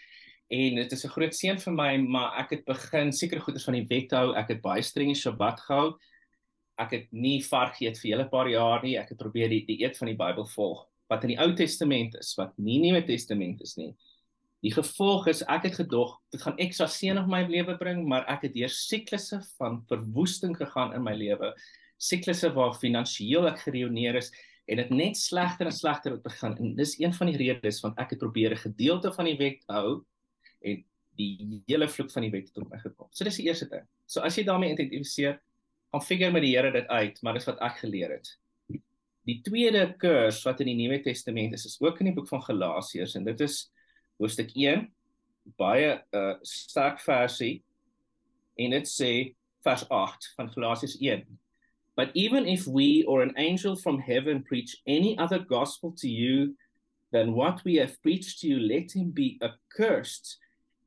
en 0.50 0.76
dit 0.76 0.92
is 0.92 1.06
'n 1.06 1.10
groot 1.10 1.36
seën 1.36 1.60
vir 1.60 1.74
my, 1.74 1.98
maar 1.98 2.40
ek 2.40 2.50
het 2.50 2.66
begin 2.66 3.12
sekere 3.12 3.40
goeters 3.40 3.66
van 3.66 3.74
die 3.74 3.88
wet 3.88 4.12
hou. 4.12 4.36
Ek 4.36 4.48
het 4.48 4.62
baie 4.62 4.82
streng 4.82 5.16
Sabbat 5.16 5.60
gehou. 5.60 5.98
Ek 6.78 6.92
het 6.92 7.08
nie 7.12 7.42
vark 7.44 7.76
geëet 7.76 7.98
vir 8.00 8.12
hele 8.12 8.30
paar 8.30 8.48
jaar 8.48 8.84
nie. 8.84 8.98
Ek 8.98 9.10
het 9.10 9.18
probeer 9.18 9.50
die 9.50 9.66
die 9.66 9.84
eet 9.84 9.98
van 9.98 10.08
die 10.08 10.16
Bybel 10.16 10.46
volg 10.46 10.88
wat 11.10 11.24
in 11.24 11.34
die 11.34 11.40
Ou 11.40 11.54
Testament 11.56 12.16
is, 12.20 12.34
wat 12.36 12.54
nie 12.60 12.80
Nuwe 12.84 13.04
Testament 13.08 13.62
is 13.62 13.76
nie. 13.78 13.94
Die 14.66 14.74
gevolg 14.74 15.28
is 15.32 15.44
ek 15.48 15.70
het 15.70 15.78
gedog 15.80 16.18
dit 16.34 16.42
gaan 16.42 16.58
ekstra 16.58 16.88
seën 16.90 17.20
op 17.22 17.30
my 17.32 17.44
lewe 17.48 17.78
bring, 17.78 18.02
maar 18.10 18.26
ek 18.28 18.48
het 18.48 18.56
deur 18.58 18.74
siklusse 18.74 19.40
van 19.60 19.84
verwoesting 19.88 20.58
gegaan 20.58 20.96
in 20.98 21.06
my 21.06 21.14
lewe. 21.16 21.54
Siklusse 22.02 22.50
waar 22.56 22.76
finansiëel 22.78 23.48
ek 23.54 23.64
geruïneer 23.68 24.20
is 24.20 24.32
en 24.68 24.82
dit 24.82 24.90
net 24.92 25.18
slegter 25.18 25.70
en 25.70 25.76
slegter 25.76 26.18
het 26.18 26.26
begin. 26.26 26.58
En 26.58 26.76
dis 26.76 26.98
een 27.00 27.14
van 27.16 27.32
die 27.32 27.40
redes 27.40 27.80
want 27.86 28.00
ek 28.02 28.16
het 28.16 28.20
probeer 28.20 28.52
'n 28.52 28.66
gedeelte 28.66 29.14
van 29.14 29.26
die 29.26 29.38
wet 29.38 29.64
hou 29.70 30.04
en 30.62 30.84
die 31.18 31.62
hele 31.66 31.88
vloek 31.90 32.12
van 32.14 32.28
die 32.28 32.32
wet 32.34 32.52
tot 32.54 32.68
my 32.70 32.80
gekom. 32.82 33.10
So 33.12 33.26
dis 33.26 33.40
die 33.42 33.48
eerste 33.50 33.68
ding. 33.72 33.86
So 34.06 34.22
as 34.26 34.38
jy 34.38 34.46
daarmee 34.46 34.76
identifiseer, 34.76 35.40
gaan 35.94 36.04
figure 36.04 36.32
met 36.32 36.46
die 36.46 36.54
Here 36.54 36.72
dit 36.72 36.88
uit, 36.88 37.18
maar 37.24 37.38
dis 37.38 37.48
wat 37.50 37.62
ek 37.66 37.80
geleer 37.82 38.14
het. 38.18 38.30
Die 39.28 39.40
tweede 39.44 39.90
kurs 40.00 40.44
wat 40.46 40.62
in 40.64 40.70
die 40.72 40.78
Nuwe 40.78 41.02
Testament 41.04 41.56
is, 41.58 41.66
is 41.68 41.80
ook 41.84 42.00
in 42.00 42.12
die 42.12 42.16
boek 42.16 42.30
van 42.30 42.44
Galasiërs 42.46 43.18
en 43.20 43.26
dit 43.28 43.42
is 43.44 43.66
hoofstuk 44.22 44.54
1 44.56 44.86
baie 45.58 45.96
'n 45.96 46.18
uh, 46.18 46.36
sterk 46.42 47.00
versie 47.00 47.64
en 48.58 48.72
dit 48.72 48.88
sê 48.88 49.12
vers 49.64 49.84
8 49.90 50.34
van 50.38 50.50
Galasiërs 50.52 50.98
1 51.00 51.26
But 51.98 52.12
even 52.14 52.46
if 52.46 52.68
we 52.68 53.04
or 53.08 53.24
an 53.24 53.34
angel 53.38 53.76
from 53.76 54.00
heaven 54.00 54.44
preach 54.44 54.78
any 54.86 55.18
other 55.18 55.40
gospel 55.40 55.92
to 55.98 56.08
you 56.08 56.56
than 57.12 57.34
what 57.34 57.64
we 57.66 57.76
have 57.78 58.00
preached 58.04 58.42
to 58.42 58.48
you, 58.48 58.60
let 58.60 58.92
him 58.92 59.10
be 59.10 59.40
accursed. 59.42 60.38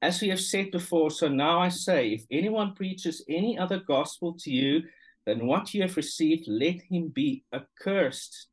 As 0.03 0.23
we 0.23 0.31
have 0.31 0.41
said 0.41 0.71
before, 0.71 1.11
so 1.11 1.29
now 1.29 1.61
I 1.61 1.69
say, 1.69 2.13
if 2.13 2.25
anyone 2.31 2.75
preaches 2.75 3.23
any 3.29 3.59
other 3.59 3.81
gospel 3.81 4.35
to 4.41 4.51
you 4.51 4.85
than 5.27 5.47
what 5.47 5.75
you 5.75 5.83
have 5.83 5.97
received, 5.97 6.49
let 6.49 6.81
him 6.81 7.09
be 7.09 7.45
accursed. 7.53 8.49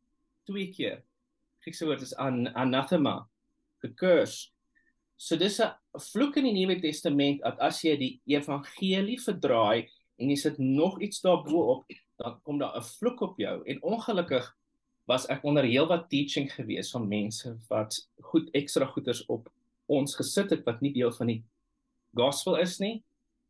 Twee 0.46 0.68
keer. 0.74 1.04
Griekse 1.64 1.88
woord 1.88 2.02
is 2.02 2.14
an, 2.20 2.52
anathema, 2.56 3.26
accursed. 3.84 4.52
So 5.16 5.38
dis 5.38 5.60
'n 5.60 5.72
vloek 6.12 6.38
in 6.38 6.44
die 6.44 6.54
Nuwe 6.54 6.82
Testament 6.82 7.42
dat 7.42 7.58
as 7.60 7.82
jy 7.82 7.96
die 7.98 8.22
evangelie 8.28 9.18
verdraai 9.18 9.88
en 10.20 10.30
jy 10.30 10.36
sit 10.36 10.60
nog 10.60 11.02
iets 11.02 11.22
daarbo 11.22 11.80
op, 11.80 11.86
dan 12.20 12.40
kom 12.44 12.60
daar 12.60 12.76
'n 12.76 12.84
vloek 12.84 13.22
op 13.22 13.40
jou. 13.40 13.64
En 13.66 13.82
ongelukkig 13.82 14.56
was 15.08 15.26
ek 15.28 15.44
onder 15.44 15.64
heelwat 15.64 16.10
teaching 16.10 16.52
gewees 16.52 16.92
van 16.92 17.08
mense 17.08 17.58
wat 17.70 17.96
goed 18.22 18.50
ekstra 18.52 18.86
goeders 18.86 19.26
op 19.26 19.50
ons 19.88 20.16
gesit 20.16 20.52
het 20.52 20.66
wat 20.68 20.82
nie 20.84 20.94
deel 20.96 21.12
van 21.16 21.32
die 21.32 21.42
gospel 22.18 22.60
is 22.62 22.78
nie. 22.80 23.02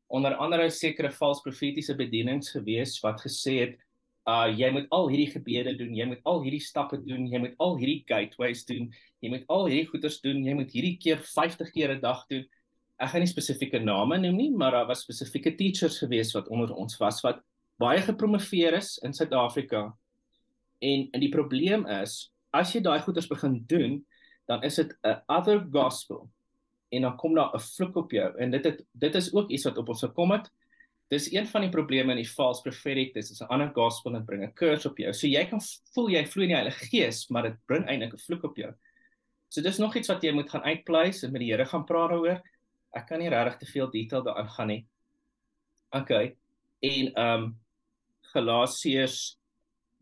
Onder 0.08 0.38
andere 0.40 0.70
sekere 0.72 1.12
vals 1.12 1.42
profetiese 1.44 1.96
bedienings 1.98 2.54
gewees 2.56 2.96
wat 3.04 3.22
gesê 3.26 3.60
het 3.66 3.76
uh 4.28 4.52
jy 4.52 4.68
moet 4.76 4.90
al 4.92 5.08
hierdie 5.08 5.32
gebede 5.32 5.72
doen, 5.80 5.94
jy 5.96 6.06
moet 6.10 6.24
al 6.28 6.42
hierdie 6.44 6.64
stappe 6.64 7.00
doen, 7.00 7.30
jy 7.32 7.40
moet 7.40 7.54
al 7.64 7.78
hierdie 7.80 8.02
gateways 8.10 8.66
doen, 8.68 8.90
jy 9.24 9.32
moet 9.32 9.46
al 9.48 9.70
hierdie 9.70 9.88
goeders 9.88 10.20
doen, 10.24 10.42
jy 10.44 10.56
moet 10.58 10.74
hierdie 10.76 10.98
keer 11.00 11.22
50 11.24 11.72
keer 11.72 11.96
'n 11.96 12.02
dag 12.04 12.26
doen. 12.28 12.44
Ek 13.00 13.10
gaan 13.14 13.22
nie 13.24 13.32
spesifieke 13.32 13.80
name 13.80 14.18
noem 14.18 14.36
nie, 14.36 14.52
maar 14.52 14.72
daar 14.72 14.88
was 14.88 15.06
spesifieke 15.06 15.56
teachers 15.56 16.00
gewees 16.00 16.34
wat 16.36 16.50
onder 16.50 16.74
ons 16.76 16.98
was 17.00 17.22
wat 17.24 17.40
baie 17.80 18.02
gepromoveer 18.02 18.74
is 18.74 18.98
in 19.04 19.14
Suid-Afrika. 19.14 19.94
En 20.82 21.10
en 21.14 21.20
die 21.20 21.32
probleem 21.32 21.86
is, 22.02 22.32
as 22.52 22.74
jy 22.74 22.82
daai 22.82 23.00
goeders 23.00 23.28
begin 23.28 23.64
doen, 23.68 24.06
dan 24.48 24.64
is 24.64 24.76
dit 24.76 24.98
'n 25.04 25.22
other 25.28 25.66
gospel 25.72 26.30
en 26.89 27.02
dan 27.02 27.18
kom 27.18 27.36
daar 27.36 27.54
'n 27.54 27.60
vloek 27.60 27.95
op 27.95 28.12
jou 28.12 28.38
en 28.38 28.52
dit 28.52 28.64
het 28.64 28.86
dit 28.91 29.16
is 29.16 29.34
ook 29.34 29.50
iets 29.50 29.64
wat 29.64 29.78
op 29.78 29.89
ons 29.89 30.04
gekom 30.04 30.32
het 30.32 30.52
dis 31.08 31.32
een 31.32 31.48
van 31.48 31.64
die 31.64 31.72
probleme 31.72 32.12
in 32.12 32.22
die 32.22 32.30
false 32.30 32.62
prophetic 32.62 33.14
dis 33.14 33.32
is 33.32 33.41
'n 33.41 33.52
ander 33.54 33.72
gospel 33.74 34.16
en 34.16 34.26
bring 34.26 34.43
'n 34.43 34.54
curse 34.54 34.89
op 34.89 34.98
jou. 34.98 35.14
So 35.14 35.28
jy 35.28 35.45
kan 35.45 35.62
voel 35.93 36.10
jy 36.10 36.26
vloei 36.26 36.43
in 36.45 36.50
die 36.50 36.56
Heilige 36.56 36.86
Gees, 36.86 37.28
maar 37.30 37.43
dit 37.43 37.56
bring 37.66 37.88
eintlik 37.88 38.14
'n 38.14 38.26
vloek 38.26 38.43
op 38.43 38.58
jou. 38.58 38.74
So 39.50 39.62
dis 39.62 39.78
nog 39.78 39.95
iets 39.95 40.08
wat 40.08 40.24
jy 40.24 40.32
moet 40.32 40.50
gaan 40.50 40.64
uitpleis 40.64 41.24
en 41.24 41.32
met 41.32 41.39
die 41.39 41.52
Here 41.52 41.66
gaan 41.66 41.86
praat 41.86 42.10
daaroor. 42.10 42.41
Ek 42.93 43.08
kan 43.08 43.20
nie 43.20 43.30
regtig 43.30 43.58
te 43.58 43.66
veel 43.66 43.89
detail 43.91 44.24
daaraan 44.24 44.50
gaan 44.50 44.68
nie. 44.68 44.88
OK. 45.91 46.12
En 46.80 47.14
ehm 47.14 47.43
um, 47.43 47.60
Galasiërs 48.34 49.38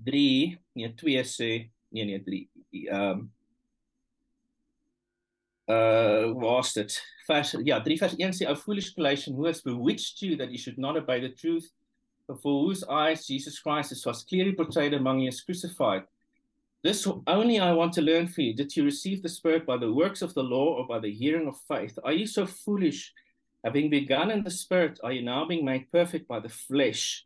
3, 0.04 0.60
nee 0.74 0.94
2 0.94 1.24
sê 1.24 1.70
nee 1.90 2.06
nee 2.06 2.24
3. 2.24 2.50
Ehm 2.72 3.10
um, 3.10 3.35
uh 5.68 6.34
was 6.34 6.74
dit 6.74 6.94
vers 7.26 7.56
ja 7.66 7.80
3 7.82 7.98
vers 7.98 8.16
1 8.18 8.38
sê 8.38 8.46
ou 8.50 8.56
foolish 8.56 8.94
Galatian 8.94 9.34
who 9.34 9.46
has 9.46 9.62
bewitched 9.62 10.22
you 10.22 10.38
that 10.38 10.52
you 10.52 10.58
should 10.58 10.78
not 10.78 10.98
obey 10.98 11.20
the 11.20 11.34
truth? 11.34 11.72
Before 12.28 12.66
whose 12.66 12.84
eyes 12.90 13.26
Jesus 13.26 13.60
Christ 13.60 14.06
was 14.06 14.24
clearly 14.24 14.54
portrayed 14.54 14.94
among 14.94 15.20
you 15.22 15.28
as 15.28 15.42
crucified. 15.42 16.06
This 16.84 17.08
only 17.26 17.60
I 17.60 17.74
want 17.74 17.94
to 17.94 18.02
learn 18.02 18.28
for 18.28 18.42
you 18.42 18.54
did 18.54 18.76
you 18.78 18.84
receive 18.84 19.22
the 19.22 19.30
spirit 19.30 19.66
by 19.66 19.78
the 19.78 19.92
works 19.92 20.22
of 20.22 20.34
the 20.34 20.44
law 20.44 20.78
or 20.78 20.88
by 20.88 21.00
the 21.00 21.12
hearing 21.12 21.48
of 21.48 21.58
faith. 21.68 21.98
Are 22.04 22.14
you 22.14 22.28
so 22.28 22.46
foolish? 22.46 23.14
Having 23.64 23.90
begun 23.90 24.30
in 24.30 24.44
the 24.44 24.52
spirit 24.52 25.00
are 25.04 25.12
you 25.12 25.24
now 25.24 25.46
being 25.46 25.66
made 25.66 25.92
perfect 25.92 26.28
by 26.28 26.40
the 26.40 26.50
flesh? 26.50 27.26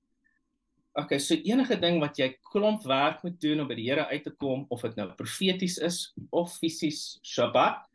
Okay, 0.95 1.19
so 1.19 1.35
enige 1.35 1.75
ding 1.79 1.99
wat 1.99 2.15
jy 2.19 2.31
klomp 2.51 2.87
werk 2.87 3.19
moet 3.23 3.35
doen 3.39 3.59
om 3.59 3.67
by 3.67 3.75
die 3.75 3.87
Here 3.91 4.07
uit 4.07 4.23
te 4.23 4.31
kom 4.31 4.65
of 4.71 4.81
dit 4.87 4.95
nou 4.95 5.11
profeties 5.19 5.77
is 5.77 5.99
of 6.31 6.55
fisies 6.55 7.19
Sabbat 7.23 7.88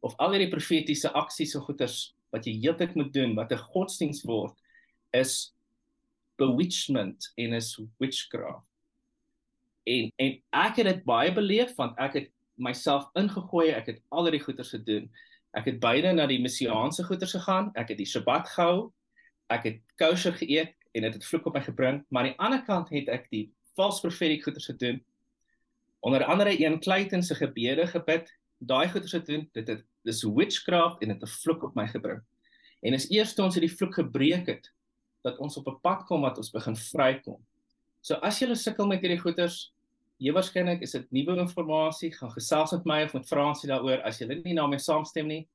of 0.00 0.14
al 0.16 0.34
hierdie 0.34 0.52
profetiese 0.52 1.10
aksies 1.18 1.54
en 1.58 1.64
goeters 1.66 1.98
wat 2.34 2.46
jy 2.46 2.58
heeltyd 2.62 2.94
moet 2.98 3.12
doen 3.12 3.34
wat 3.34 3.52
'n 3.52 3.64
godsdiens 3.72 4.22
word 4.24 4.54
is 5.12 5.54
bewitchment 6.36 7.32
en 7.36 7.52
is 7.52 7.78
witchcraft. 7.98 8.66
En 9.84 10.12
en 10.16 10.42
ek 10.50 10.76
het 10.76 10.86
dit 10.86 11.04
baie 11.04 11.32
beleef 11.32 11.74
want 11.76 11.98
ek 11.98 12.14
het 12.14 12.30
myself 12.54 13.08
ingegooi, 13.14 13.70
ek 13.70 13.86
het 13.86 14.00
al 14.08 14.28
hierdie 14.28 14.44
goeters 14.44 14.70
gedoen. 14.74 15.10
Ek 15.56 15.64
het 15.70 15.80
beide 15.80 16.12
na 16.12 16.26
die 16.26 16.40
messiaanse 16.42 17.04
goeters 17.04 17.32
gegaan, 17.32 17.70
ek 17.74 17.88
het 17.88 17.98
die 17.98 18.06
Sabbat 18.06 18.48
gehou, 18.48 18.92
ek 19.48 19.64
het 19.64 19.78
kosher 19.96 20.34
geëet 20.36 20.74
en 20.92 21.02
dit 21.02 21.12
het, 21.12 21.14
het 21.14 21.28
vloek 21.30 21.46
op 21.46 21.54
my 21.54 21.62
gebring, 21.64 22.02
maar 22.08 22.24
aan 22.24 22.30
die 22.30 22.38
ander 22.38 22.62
kant 22.66 22.90
het 22.90 23.08
ek 23.08 23.30
die 23.30 23.48
false 23.76 24.02
prophetic 24.02 24.44
goeters 24.44 24.66
gedoen. 24.66 25.00
Onder 26.00 26.24
andere 26.24 26.54
een 26.60 26.80
Clayton 26.80 27.22
se 27.22 27.34
gebede 27.34 27.86
gebid 27.86 28.30
daai 28.58 28.88
goeie 28.90 29.08
se 29.08 29.20
doen 29.22 29.48
dit 29.54 29.68
het 29.68 29.84
dis 30.06 30.22
witchcraft 30.24 31.02
en 31.02 31.12
dit 31.12 31.20
het 31.20 31.28
'n 31.28 31.40
vloek 31.42 31.62
op 31.62 31.74
my 31.74 31.86
gebring. 31.86 32.22
En 32.82 32.94
as 32.94 33.10
eers 33.10 33.34
toe 33.34 33.44
ons 33.44 33.54
hierdie 33.54 33.76
vloek 33.76 33.94
gebreek 33.94 34.46
het 34.46 34.70
dat 35.22 35.38
ons 35.38 35.56
op 35.56 35.68
'n 35.68 35.80
pad 35.82 36.06
kom 36.06 36.20
wat 36.20 36.38
ons 36.38 36.50
begin 36.50 36.76
vrykom. 36.76 37.40
So 38.00 38.14
as 38.14 38.38
jy 38.40 38.54
sukkel 38.54 38.86
met 38.86 39.00
hierdie 39.00 39.20
goeters, 39.20 39.72
jy 40.18 40.32
waarskynlik 40.32 40.82
is 40.82 40.92
dit 40.92 41.10
nuwe 41.12 41.36
inligting, 41.36 42.14
gaan 42.14 42.30
gesels 42.30 42.72
met 42.72 42.84
my 42.84 43.02
of 43.04 43.14
met 43.14 43.28
Fransie 43.28 43.68
daaroor 43.68 44.02
as 44.02 44.18
jy 44.18 44.26
nie 44.44 44.54
na 44.54 44.66
my 44.66 44.78
saamstem 44.78 45.26
nie. 45.26 45.48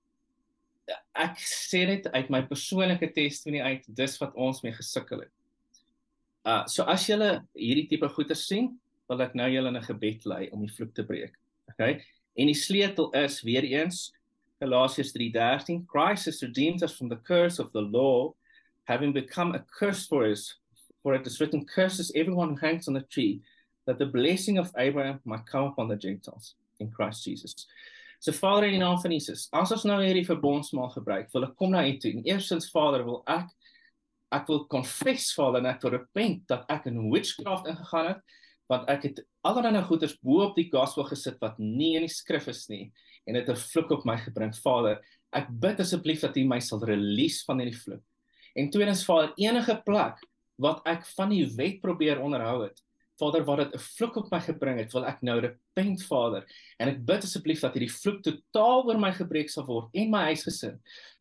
Ek 1.15 1.37
sê 1.37 1.85
dit 1.85 2.07
uit 2.07 2.29
my 2.29 2.41
persoonlike 2.41 3.13
testimonie 3.13 3.63
uit, 3.63 3.95
dis 3.95 4.17
wat 4.19 4.35
ons 4.35 4.61
mee 4.63 4.73
gesukkel 4.73 5.19
het. 5.19 5.31
Uh 6.45 6.65
so 6.67 6.83
as 6.83 7.07
jy 7.07 7.15
hierdie 7.55 7.87
tipe 7.87 8.09
goeters 8.09 8.47
sien, 8.47 8.79
wil 9.07 9.21
ek 9.21 9.35
nou 9.35 9.49
julle 9.49 9.67
in 9.67 9.77
'n 9.77 9.87
gebed 9.87 10.25
lei 10.25 10.49
om 10.51 10.61
die 10.61 10.73
vloek 10.73 10.93
te 10.93 11.03
breek. 11.03 11.35
Okay? 11.71 12.03
En 12.33 12.49
die 12.49 12.57
sleutel 12.57 13.11
is 13.11 13.41
weer 13.41 13.63
eens 13.63 14.13
Galasians 14.59 15.11
3:13 15.11 15.85
Christ 15.85 16.25
has 16.25 16.41
redeemed 16.41 16.83
us 16.83 16.95
from 16.95 17.09
the 17.09 17.21
curse 17.21 17.59
of 17.59 17.71
the 17.71 17.81
law 17.81 18.33
having 18.83 19.13
become 19.13 19.55
a 19.55 19.65
curse 19.79 20.07
for 20.07 20.25
us 20.25 20.61
for 21.01 21.15
it 21.15 21.25
is 21.27 21.39
written 21.39 21.65
curses 21.65 22.11
everyone 22.11 22.49
who 22.49 22.67
hangs 22.67 22.87
on 22.87 22.95
a 22.95 23.01
tree 23.01 23.41
that 23.85 23.97
the 23.97 24.05
blessing 24.05 24.57
of 24.57 24.71
Abraham 24.77 25.19
might 25.25 25.45
come 25.45 25.65
upon 25.65 25.87
the 25.87 25.95
Gentiles 25.95 26.55
in 26.79 26.89
Christ 26.89 27.25
Jesus. 27.25 27.67
So 28.19 28.31
Vader 28.31 28.67
in 28.67 28.79
die 28.79 28.79
naam 28.79 29.01
van 29.01 29.11
Jesus, 29.11 29.49
as 29.51 29.73
ons 29.75 29.83
nou 29.83 29.97
hierdie 29.99 30.23
verbondsmaal 30.23 30.93
gebruik, 30.93 31.27
wil 31.33 31.43
ek 31.49 31.57
kom 31.59 31.73
na 31.73 31.81
U 31.83 31.97
toe. 31.99 32.13
Eerstens 32.23 32.69
Vader, 32.71 33.03
wil 33.03 33.19
ek 33.27 33.49
ek 34.33 34.47
wil 34.49 34.63
confess 34.71 35.33
Vader 35.35 35.59
en 35.59 35.67
ek 35.73 35.83
wil 35.83 35.97
repent 35.97 36.45
dat 36.47 36.63
ek 36.71 36.87
in 36.89 37.11
witchcraft 37.11 37.67
ingegaan 37.69 38.13
het 38.13 38.39
want 38.71 38.89
ek 38.89 39.09
het 39.09 39.21
allerlei 39.43 39.83
goeders 39.83 40.15
bo 40.23 40.43
op 40.47 40.55
die 40.55 40.69
gospel 40.71 41.07
gesit 41.09 41.39
wat 41.43 41.59
nie 41.59 41.95
in 41.97 42.07
die 42.07 42.11
skrif 42.11 42.47
is 42.47 42.67
nie 42.69 42.91
en 43.27 43.35
dit 43.35 43.49
'n 43.49 43.55
vloek 43.55 43.91
op 43.91 44.05
my 44.05 44.17
gebring. 44.17 44.53
Vader, 44.55 45.01
ek 45.31 45.47
bid 45.49 45.79
asseblief 45.79 46.21
dat 46.21 46.37
U 46.37 46.43
my 46.45 46.59
sal 46.59 46.83
release 46.83 47.43
van 47.45 47.59
hierdie 47.59 47.79
vloek. 47.79 48.03
En 48.55 48.69
tweedens 48.69 49.05
Vader, 49.05 49.33
enige 49.37 49.81
plek 49.85 50.19
wat 50.57 50.81
ek 50.85 51.05
van 51.05 51.29
die 51.29 51.45
wet 51.55 51.81
probeer 51.81 52.21
onderhou 52.21 52.63
het, 52.63 52.79
Vader, 53.21 53.43
wat 53.45 53.57
dit 53.57 53.73
'n 53.75 53.79
vloek 53.79 54.15
op 54.15 54.31
my 54.31 54.39
gebring 54.39 54.79
het, 54.79 54.93
wil 54.93 55.05
ek 55.05 55.21
nou 55.21 55.39
repent, 55.39 56.03
Vader. 56.03 56.45
En 56.79 56.87
ek 56.87 57.05
bid 57.05 57.23
asseblief 57.23 57.61
dat 57.61 57.73
hierdie 57.73 57.93
vloek 57.93 58.21
totaal 58.23 58.87
oor 58.87 58.99
my 58.99 59.11
gebreek 59.11 59.49
sal 59.49 59.65
word 59.65 59.89
en 59.93 60.09
my 60.09 60.23
huisgesin. 60.33 60.79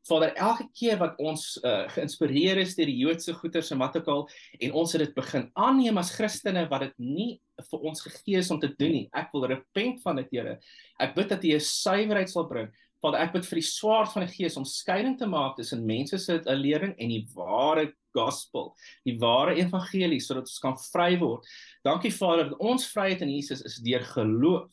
Vader, 0.08 0.34
elke 0.34 0.66
keer 0.74 0.98
wat 0.98 1.18
ons 1.18 1.60
uh, 1.62 1.88
geïnspireer 1.88 2.58
is 2.58 2.74
deur 2.74 2.86
die 2.86 2.98
Joodse 2.98 3.34
goeters 3.34 3.70
en 3.70 3.78
wat 3.78 3.96
ook 3.96 4.08
al 4.08 4.28
en 4.58 4.72
ons 4.72 4.92
het 4.92 5.04
dit 5.04 5.14
begin 5.14 5.50
aanneem 5.54 5.98
as 5.98 6.14
Christene 6.16 6.68
wat 6.68 6.80
dit 6.80 6.98
nie 6.98 7.40
vir 7.70 7.80
ons 7.80 8.00
gegee 8.00 8.38
is 8.38 8.50
om 8.50 8.58
te 8.58 8.72
doen 8.78 8.90
nie. 8.90 9.08
Ek 9.12 9.30
wil 9.32 9.46
repent 9.46 10.02
van 10.02 10.16
dit, 10.16 10.32
Here. 10.32 10.58
Ek 10.98 11.14
bid 11.14 11.28
dat 11.28 11.44
U 11.44 11.54
'n 11.54 11.60
suiwerheid 11.60 12.30
sal 12.30 12.48
bring. 12.48 12.72
Vader, 13.02 13.18
ek 13.24 13.32
bid 13.34 13.46
vir 13.48 13.58
die 13.58 13.66
swaard 13.66 14.12
van 14.14 14.22
die 14.22 14.30
Gees 14.30 14.56
om 14.60 14.66
skeiding 14.68 15.16
te 15.18 15.26
maak 15.26 15.56
tussen 15.58 15.82
mense 15.86 16.20
se 16.22 16.38
lering 16.54 16.94
en 17.02 17.10
die 17.10 17.24
ware 17.34 17.88
gospel, 18.14 18.70
die 19.08 19.16
ware 19.18 19.56
evangelie 19.58 20.20
sodat 20.22 20.46
ons 20.46 20.62
kan 20.62 20.76
vry 20.92 21.16
word. 21.18 21.48
Dankie 21.82 22.12
Vader 22.14 22.52
dat 22.52 22.62
ons 22.62 22.86
vryheid 22.92 23.24
in 23.24 23.32
Jesus 23.32 23.64
is 23.66 23.80
deur 23.82 24.04
geloof. 24.12 24.70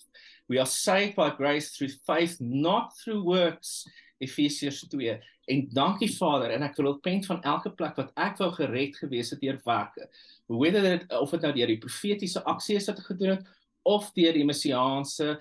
We 0.49 0.59
are 0.61 0.69
saved 0.69 1.15
by 1.17 1.29
grace 1.37 1.73
through 1.73 1.93
faith, 2.05 2.37
not 2.39 2.93
through 3.01 3.25
works. 3.25 3.83
Efesiërs 4.19 4.83
2. 4.91 5.13
En 5.49 5.61
dankie 5.73 6.09
Vader 6.13 6.51
en 6.53 6.65
ek 6.67 6.75
wil 6.77 6.91
repent 6.91 7.25
van 7.29 7.39
elke 7.47 7.71
plek 7.73 7.95
wat 7.97 8.11
ek 8.19 8.41
wou 8.43 8.49
gered 8.57 8.97
gewees 8.99 9.31
het 9.33 9.41
deur 9.41 9.57
werke. 9.65 10.09
Whether 10.51 10.85
dit 10.85 11.15
of 11.17 11.33
dit 11.33 11.47
nou 11.47 11.53
deur 11.55 11.71
die 11.73 11.81
profetiese 11.81 12.43
aksies 12.45 12.89
wat 12.91 13.01
ek 13.01 13.09
gedoen 13.13 13.37
het 13.37 13.47
of 13.89 14.11
deur 14.13 14.35
die 14.35 14.45
messiaanse 14.45 15.37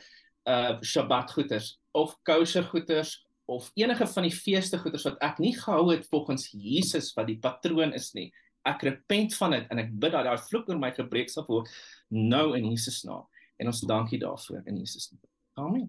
uh 0.48 0.78
Shabbat 0.82 1.32
goeders 1.36 1.76
of 1.92 2.16
kosher 2.24 2.64
goeders 2.64 3.14
of 3.48 3.70
enige 3.74 4.06
van 4.06 4.26
die 4.28 4.34
feeste 4.34 4.78
goeders 4.78 5.06
wat 5.08 5.20
ek 5.24 5.40
nie 5.44 5.54
gehou 5.56 5.88
het 5.92 6.06
volgens 6.08 6.48
Jesus 6.52 7.12
wat 7.16 7.28
die 7.30 7.38
patroon 7.40 7.94
is 7.96 8.12
nie. 8.16 8.30
Ek 8.68 8.82
repent 8.84 9.36
van 9.38 9.56
dit 9.56 9.70
en 9.72 9.84
ek 9.84 9.92
bid 9.92 10.12
dat 10.16 10.28
daai 10.28 10.40
vloek 10.48 10.68
oor 10.68 10.80
my 10.80 10.92
gebreek 10.96 11.32
sal 11.32 11.46
word 11.48 11.70
nou 12.12 12.50
in 12.58 12.68
Jesus 12.72 13.04
naam. 13.08 13.28
En 13.58 13.72
ons 13.72 13.84
dankie 13.86 14.20
daarvoor 14.20 14.66
in 14.66 14.82
Jesus 14.82 15.10
naam. 15.12 15.24
Amen. 15.68 15.88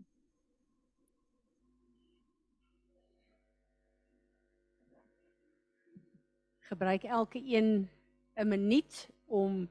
gebruik 6.70 7.04
elke 7.04 7.42
een 7.46 7.90
'n 8.36 8.48
minuut 8.48 9.10
om 9.26 9.70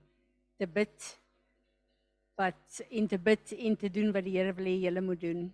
te 0.57 0.66
bid 0.66 1.20
wat 2.39 2.82
en 2.95 3.09
te 3.11 3.18
bid 3.18 3.53
en 3.59 3.74
te 3.76 3.91
doen 3.91 4.12
wat 4.14 4.22
die 4.22 4.36
Here 4.39 4.55
wil 4.55 4.68
hê 4.70 4.76
julle 4.84 5.03
moet 5.03 5.20
doen. 5.20 5.47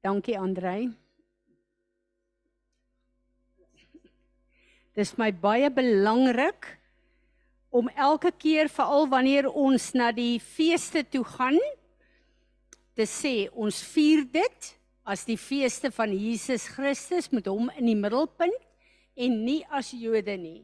Dankie 0.00 0.38
Andrei. 0.40 0.88
Dis 4.96 5.12
my 5.20 5.28
baie 5.36 5.68
belangrik 5.70 6.66
om 7.70 7.90
elke 7.92 8.32
keer 8.32 8.70
veral 8.72 9.04
wanneer 9.12 9.50
ons 9.52 9.90
na 9.94 10.08
die 10.16 10.40
feeste 10.40 11.04
toe 11.04 11.22
gaan 11.36 11.60
te 12.96 13.04
sê 13.06 13.34
ons 13.52 13.82
vier 13.92 14.24
dit 14.32 14.70
as 15.04 15.26
die 15.28 15.38
feeste 15.38 15.92
van 15.92 16.14
Jesus 16.16 16.64
Christus 16.72 17.28
met 17.36 17.46
hom 17.52 17.68
in 17.76 17.92
die 17.92 17.98
middelpunt 17.98 18.56
en 19.20 19.36
nie 19.44 19.60
as 19.68 19.92
Jode 19.92 20.38
nie. 20.40 20.62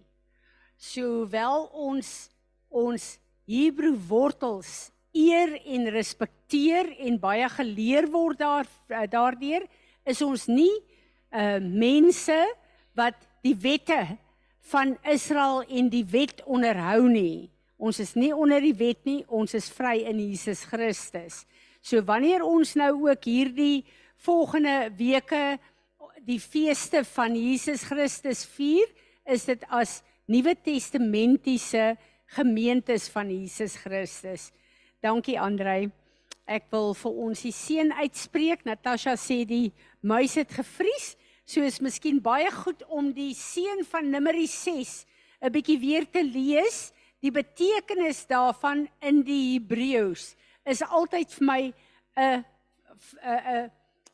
Sowel 0.80 1.68
ons 1.76 2.30
ons 2.70 3.16
Hebreë 3.46 3.94
wortels 4.08 4.90
eer 5.16 5.54
en 5.64 5.88
respekteer 5.94 6.90
en 7.06 7.18
baie 7.20 7.48
geleer 7.56 8.08
word 8.12 8.40
daar 8.42 8.68
eh, 8.90 9.06
daardeur 9.10 9.66
is 10.06 10.22
ons 10.22 10.46
nie 10.50 10.72
uh 11.36 11.58
mense 11.60 12.36
wat 12.96 13.16
die 13.44 13.54
wette 13.60 13.98
van 14.70 14.94
Israel 15.06 15.62
en 15.68 15.90
die 15.90 16.04
wet 16.10 16.40
onderhou 16.46 17.08
nie. 17.10 17.50
Ons 17.76 18.00
is 18.00 18.14
nie 18.16 18.32
onder 18.34 18.62
die 18.62 18.74
wet 18.74 19.04
nie, 19.04 19.20
ons 19.28 19.54
is 19.54 19.68
vry 19.70 20.00
in 20.08 20.18
Jesus 20.22 20.64
Christus. 20.64 21.44
So 21.82 22.00
wanneer 22.06 22.42
ons 22.46 22.74
nou 22.78 22.92
ook 23.06 23.28
hierdie 23.28 23.84
volgende 24.24 24.88
weke 24.96 25.58
die 26.26 26.40
feeste 26.42 27.04
van 27.12 27.36
Jesus 27.36 27.84
Christus 27.86 28.46
vier, 28.56 28.88
is 29.26 29.44
dit 29.46 29.62
as 29.68 30.00
Nuwe 30.26 30.56
Testamentiese 30.58 31.92
gemeentes 32.26 33.08
van 33.08 33.30
Jesus 33.30 33.76
Christus. 33.76 34.50
Dankie 35.00 35.38
Andrei. 35.40 35.90
Ek 36.46 36.66
wil 36.70 36.94
vir 36.94 37.20
ons 37.26 37.42
die 37.42 37.54
seën 37.54 37.92
uitspreek. 37.92 38.64
Natasha 38.66 39.16
sê 39.18 39.44
die 39.46 39.72
muis 40.02 40.36
het 40.38 40.52
gevries. 40.54 41.14
So 41.46 41.62
is 41.62 41.80
miskien 41.82 42.18
baie 42.22 42.50
goed 42.50 42.82
om 42.90 43.12
die 43.14 43.32
seën 43.34 43.84
van 43.86 44.10
Numeri 44.10 44.46
6 44.46 45.06
'n 45.42 45.52
bietjie 45.52 45.78
weer 45.78 46.06
te 46.10 46.22
lees. 46.24 46.92
Die 47.20 47.30
betekenis 47.30 48.26
daarvan 48.26 48.88
in 49.00 49.22
die 49.22 49.56
Hebreëus 49.56 50.34
is 50.64 50.82
altyd 50.82 51.30
vir 51.38 51.46
my 51.46 51.62
'n 52.16 52.44
'n 53.22 53.70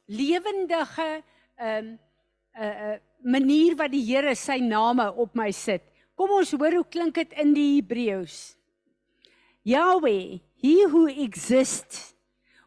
lewendige 0.08 1.22
'n 1.58 1.66
um, 1.66 1.98
'n 2.58 3.00
manier 3.22 3.76
wat 3.76 3.90
die 3.90 4.04
Here 4.04 4.34
sy 4.34 4.58
name 4.58 5.12
op 5.12 5.34
my 5.34 5.50
sit. 5.50 5.82
Kom 6.22 6.36
ons 6.38 6.52
hoor 6.54 6.76
hoe 6.78 6.86
klink 6.86 7.16
dit 7.18 7.32
in 7.42 7.48
die 7.50 7.80
Hebreëus. 7.80 8.54
Yahweh, 9.66 10.38
he 10.54 10.74
who 10.86 11.08
exists 11.10 12.12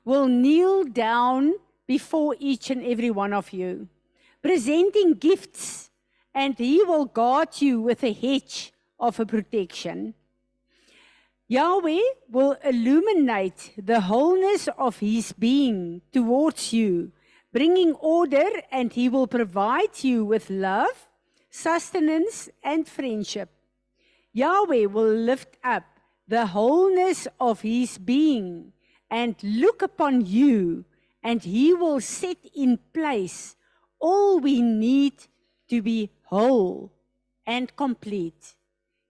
will 0.03 0.27
kneel 0.27 0.83
down 0.83 1.53
before 1.87 2.35
each 2.37 2.69
and 2.69 2.83
every 2.83 3.09
one 3.09 3.31
of 3.31 3.53
you 3.55 3.87
presenting 4.41 5.13
gifts, 5.13 5.89
and 6.35 6.59
he 6.59 6.83
will 6.83 7.05
guard 7.05 7.61
you 7.61 7.79
with 7.79 8.03
a 8.03 8.11
hedge 8.11 8.73
of 8.99 9.21
a 9.21 9.25
protection. 9.25 10.13
Yahweh 11.47 12.03
will 12.29 12.57
illuminate 12.61 13.71
the 13.77 14.01
wholeness 14.01 14.67
of 14.77 14.99
his 14.99 15.31
being 15.31 16.01
towards 16.11 16.73
you, 16.73 17.13
bringing 17.53 17.93
order, 17.93 18.49
and 18.69 18.91
he 18.91 19.07
will 19.07 19.27
provide 19.27 20.03
you 20.03 20.25
with 20.25 20.49
love, 20.49 21.04
sustenance, 21.55 22.49
and 22.61 22.85
friendship. 22.87 23.49
Yahweh 24.33 24.85
will 24.85 25.13
lift 25.13 25.55
up 25.63 25.85
the 26.27 26.45
wholeness 26.47 27.27
of 27.39 27.61
his 27.61 27.97
being 27.97 28.73
and 29.09 29.35
look 29.41 29.81
upon 29.81 30.25
you, 30.25 30.83
and 31.23 31.41
he 31.43 31.73
will 31.73 32.01
set 32.01 32.37
in 32.53 32.77
place 32.93 33.55
all 33.99 34.39
we 34.39 34.61
need 34.61 35.13
to 35.69 35.81
be 35.81 36.09
whole 36.23 36.91
and 37.47 37.73
complete. 37.75 38.55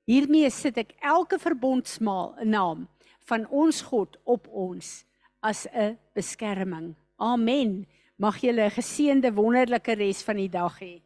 Hiermee 0.06 0.52
sit 0.54 0.78
ek 0.78 0.94
elke 1.02 1.40
verbondsmaal 1.42 2.46
naam 2.46 2.86
van 3.26 3.48
ons 3.50 3.82
God 3.90 4.20
op 4.24 4.46
ons 4.54 5.02
as 5.42 5.66
'n 5.74 5.98
beskerming. 6.14 6.94
Amen. 7.18 7.88
Mag 8.22 8.38
julle 8.38 8.70
'n 8.70 8.78
geseënde 8.78 9.34
wonderlike 9.34 9.94
res 9.98 10.22
van 10.22 10.38
die 10.38 10.50
dag 10.50 10.78
hê. 10.80 11.05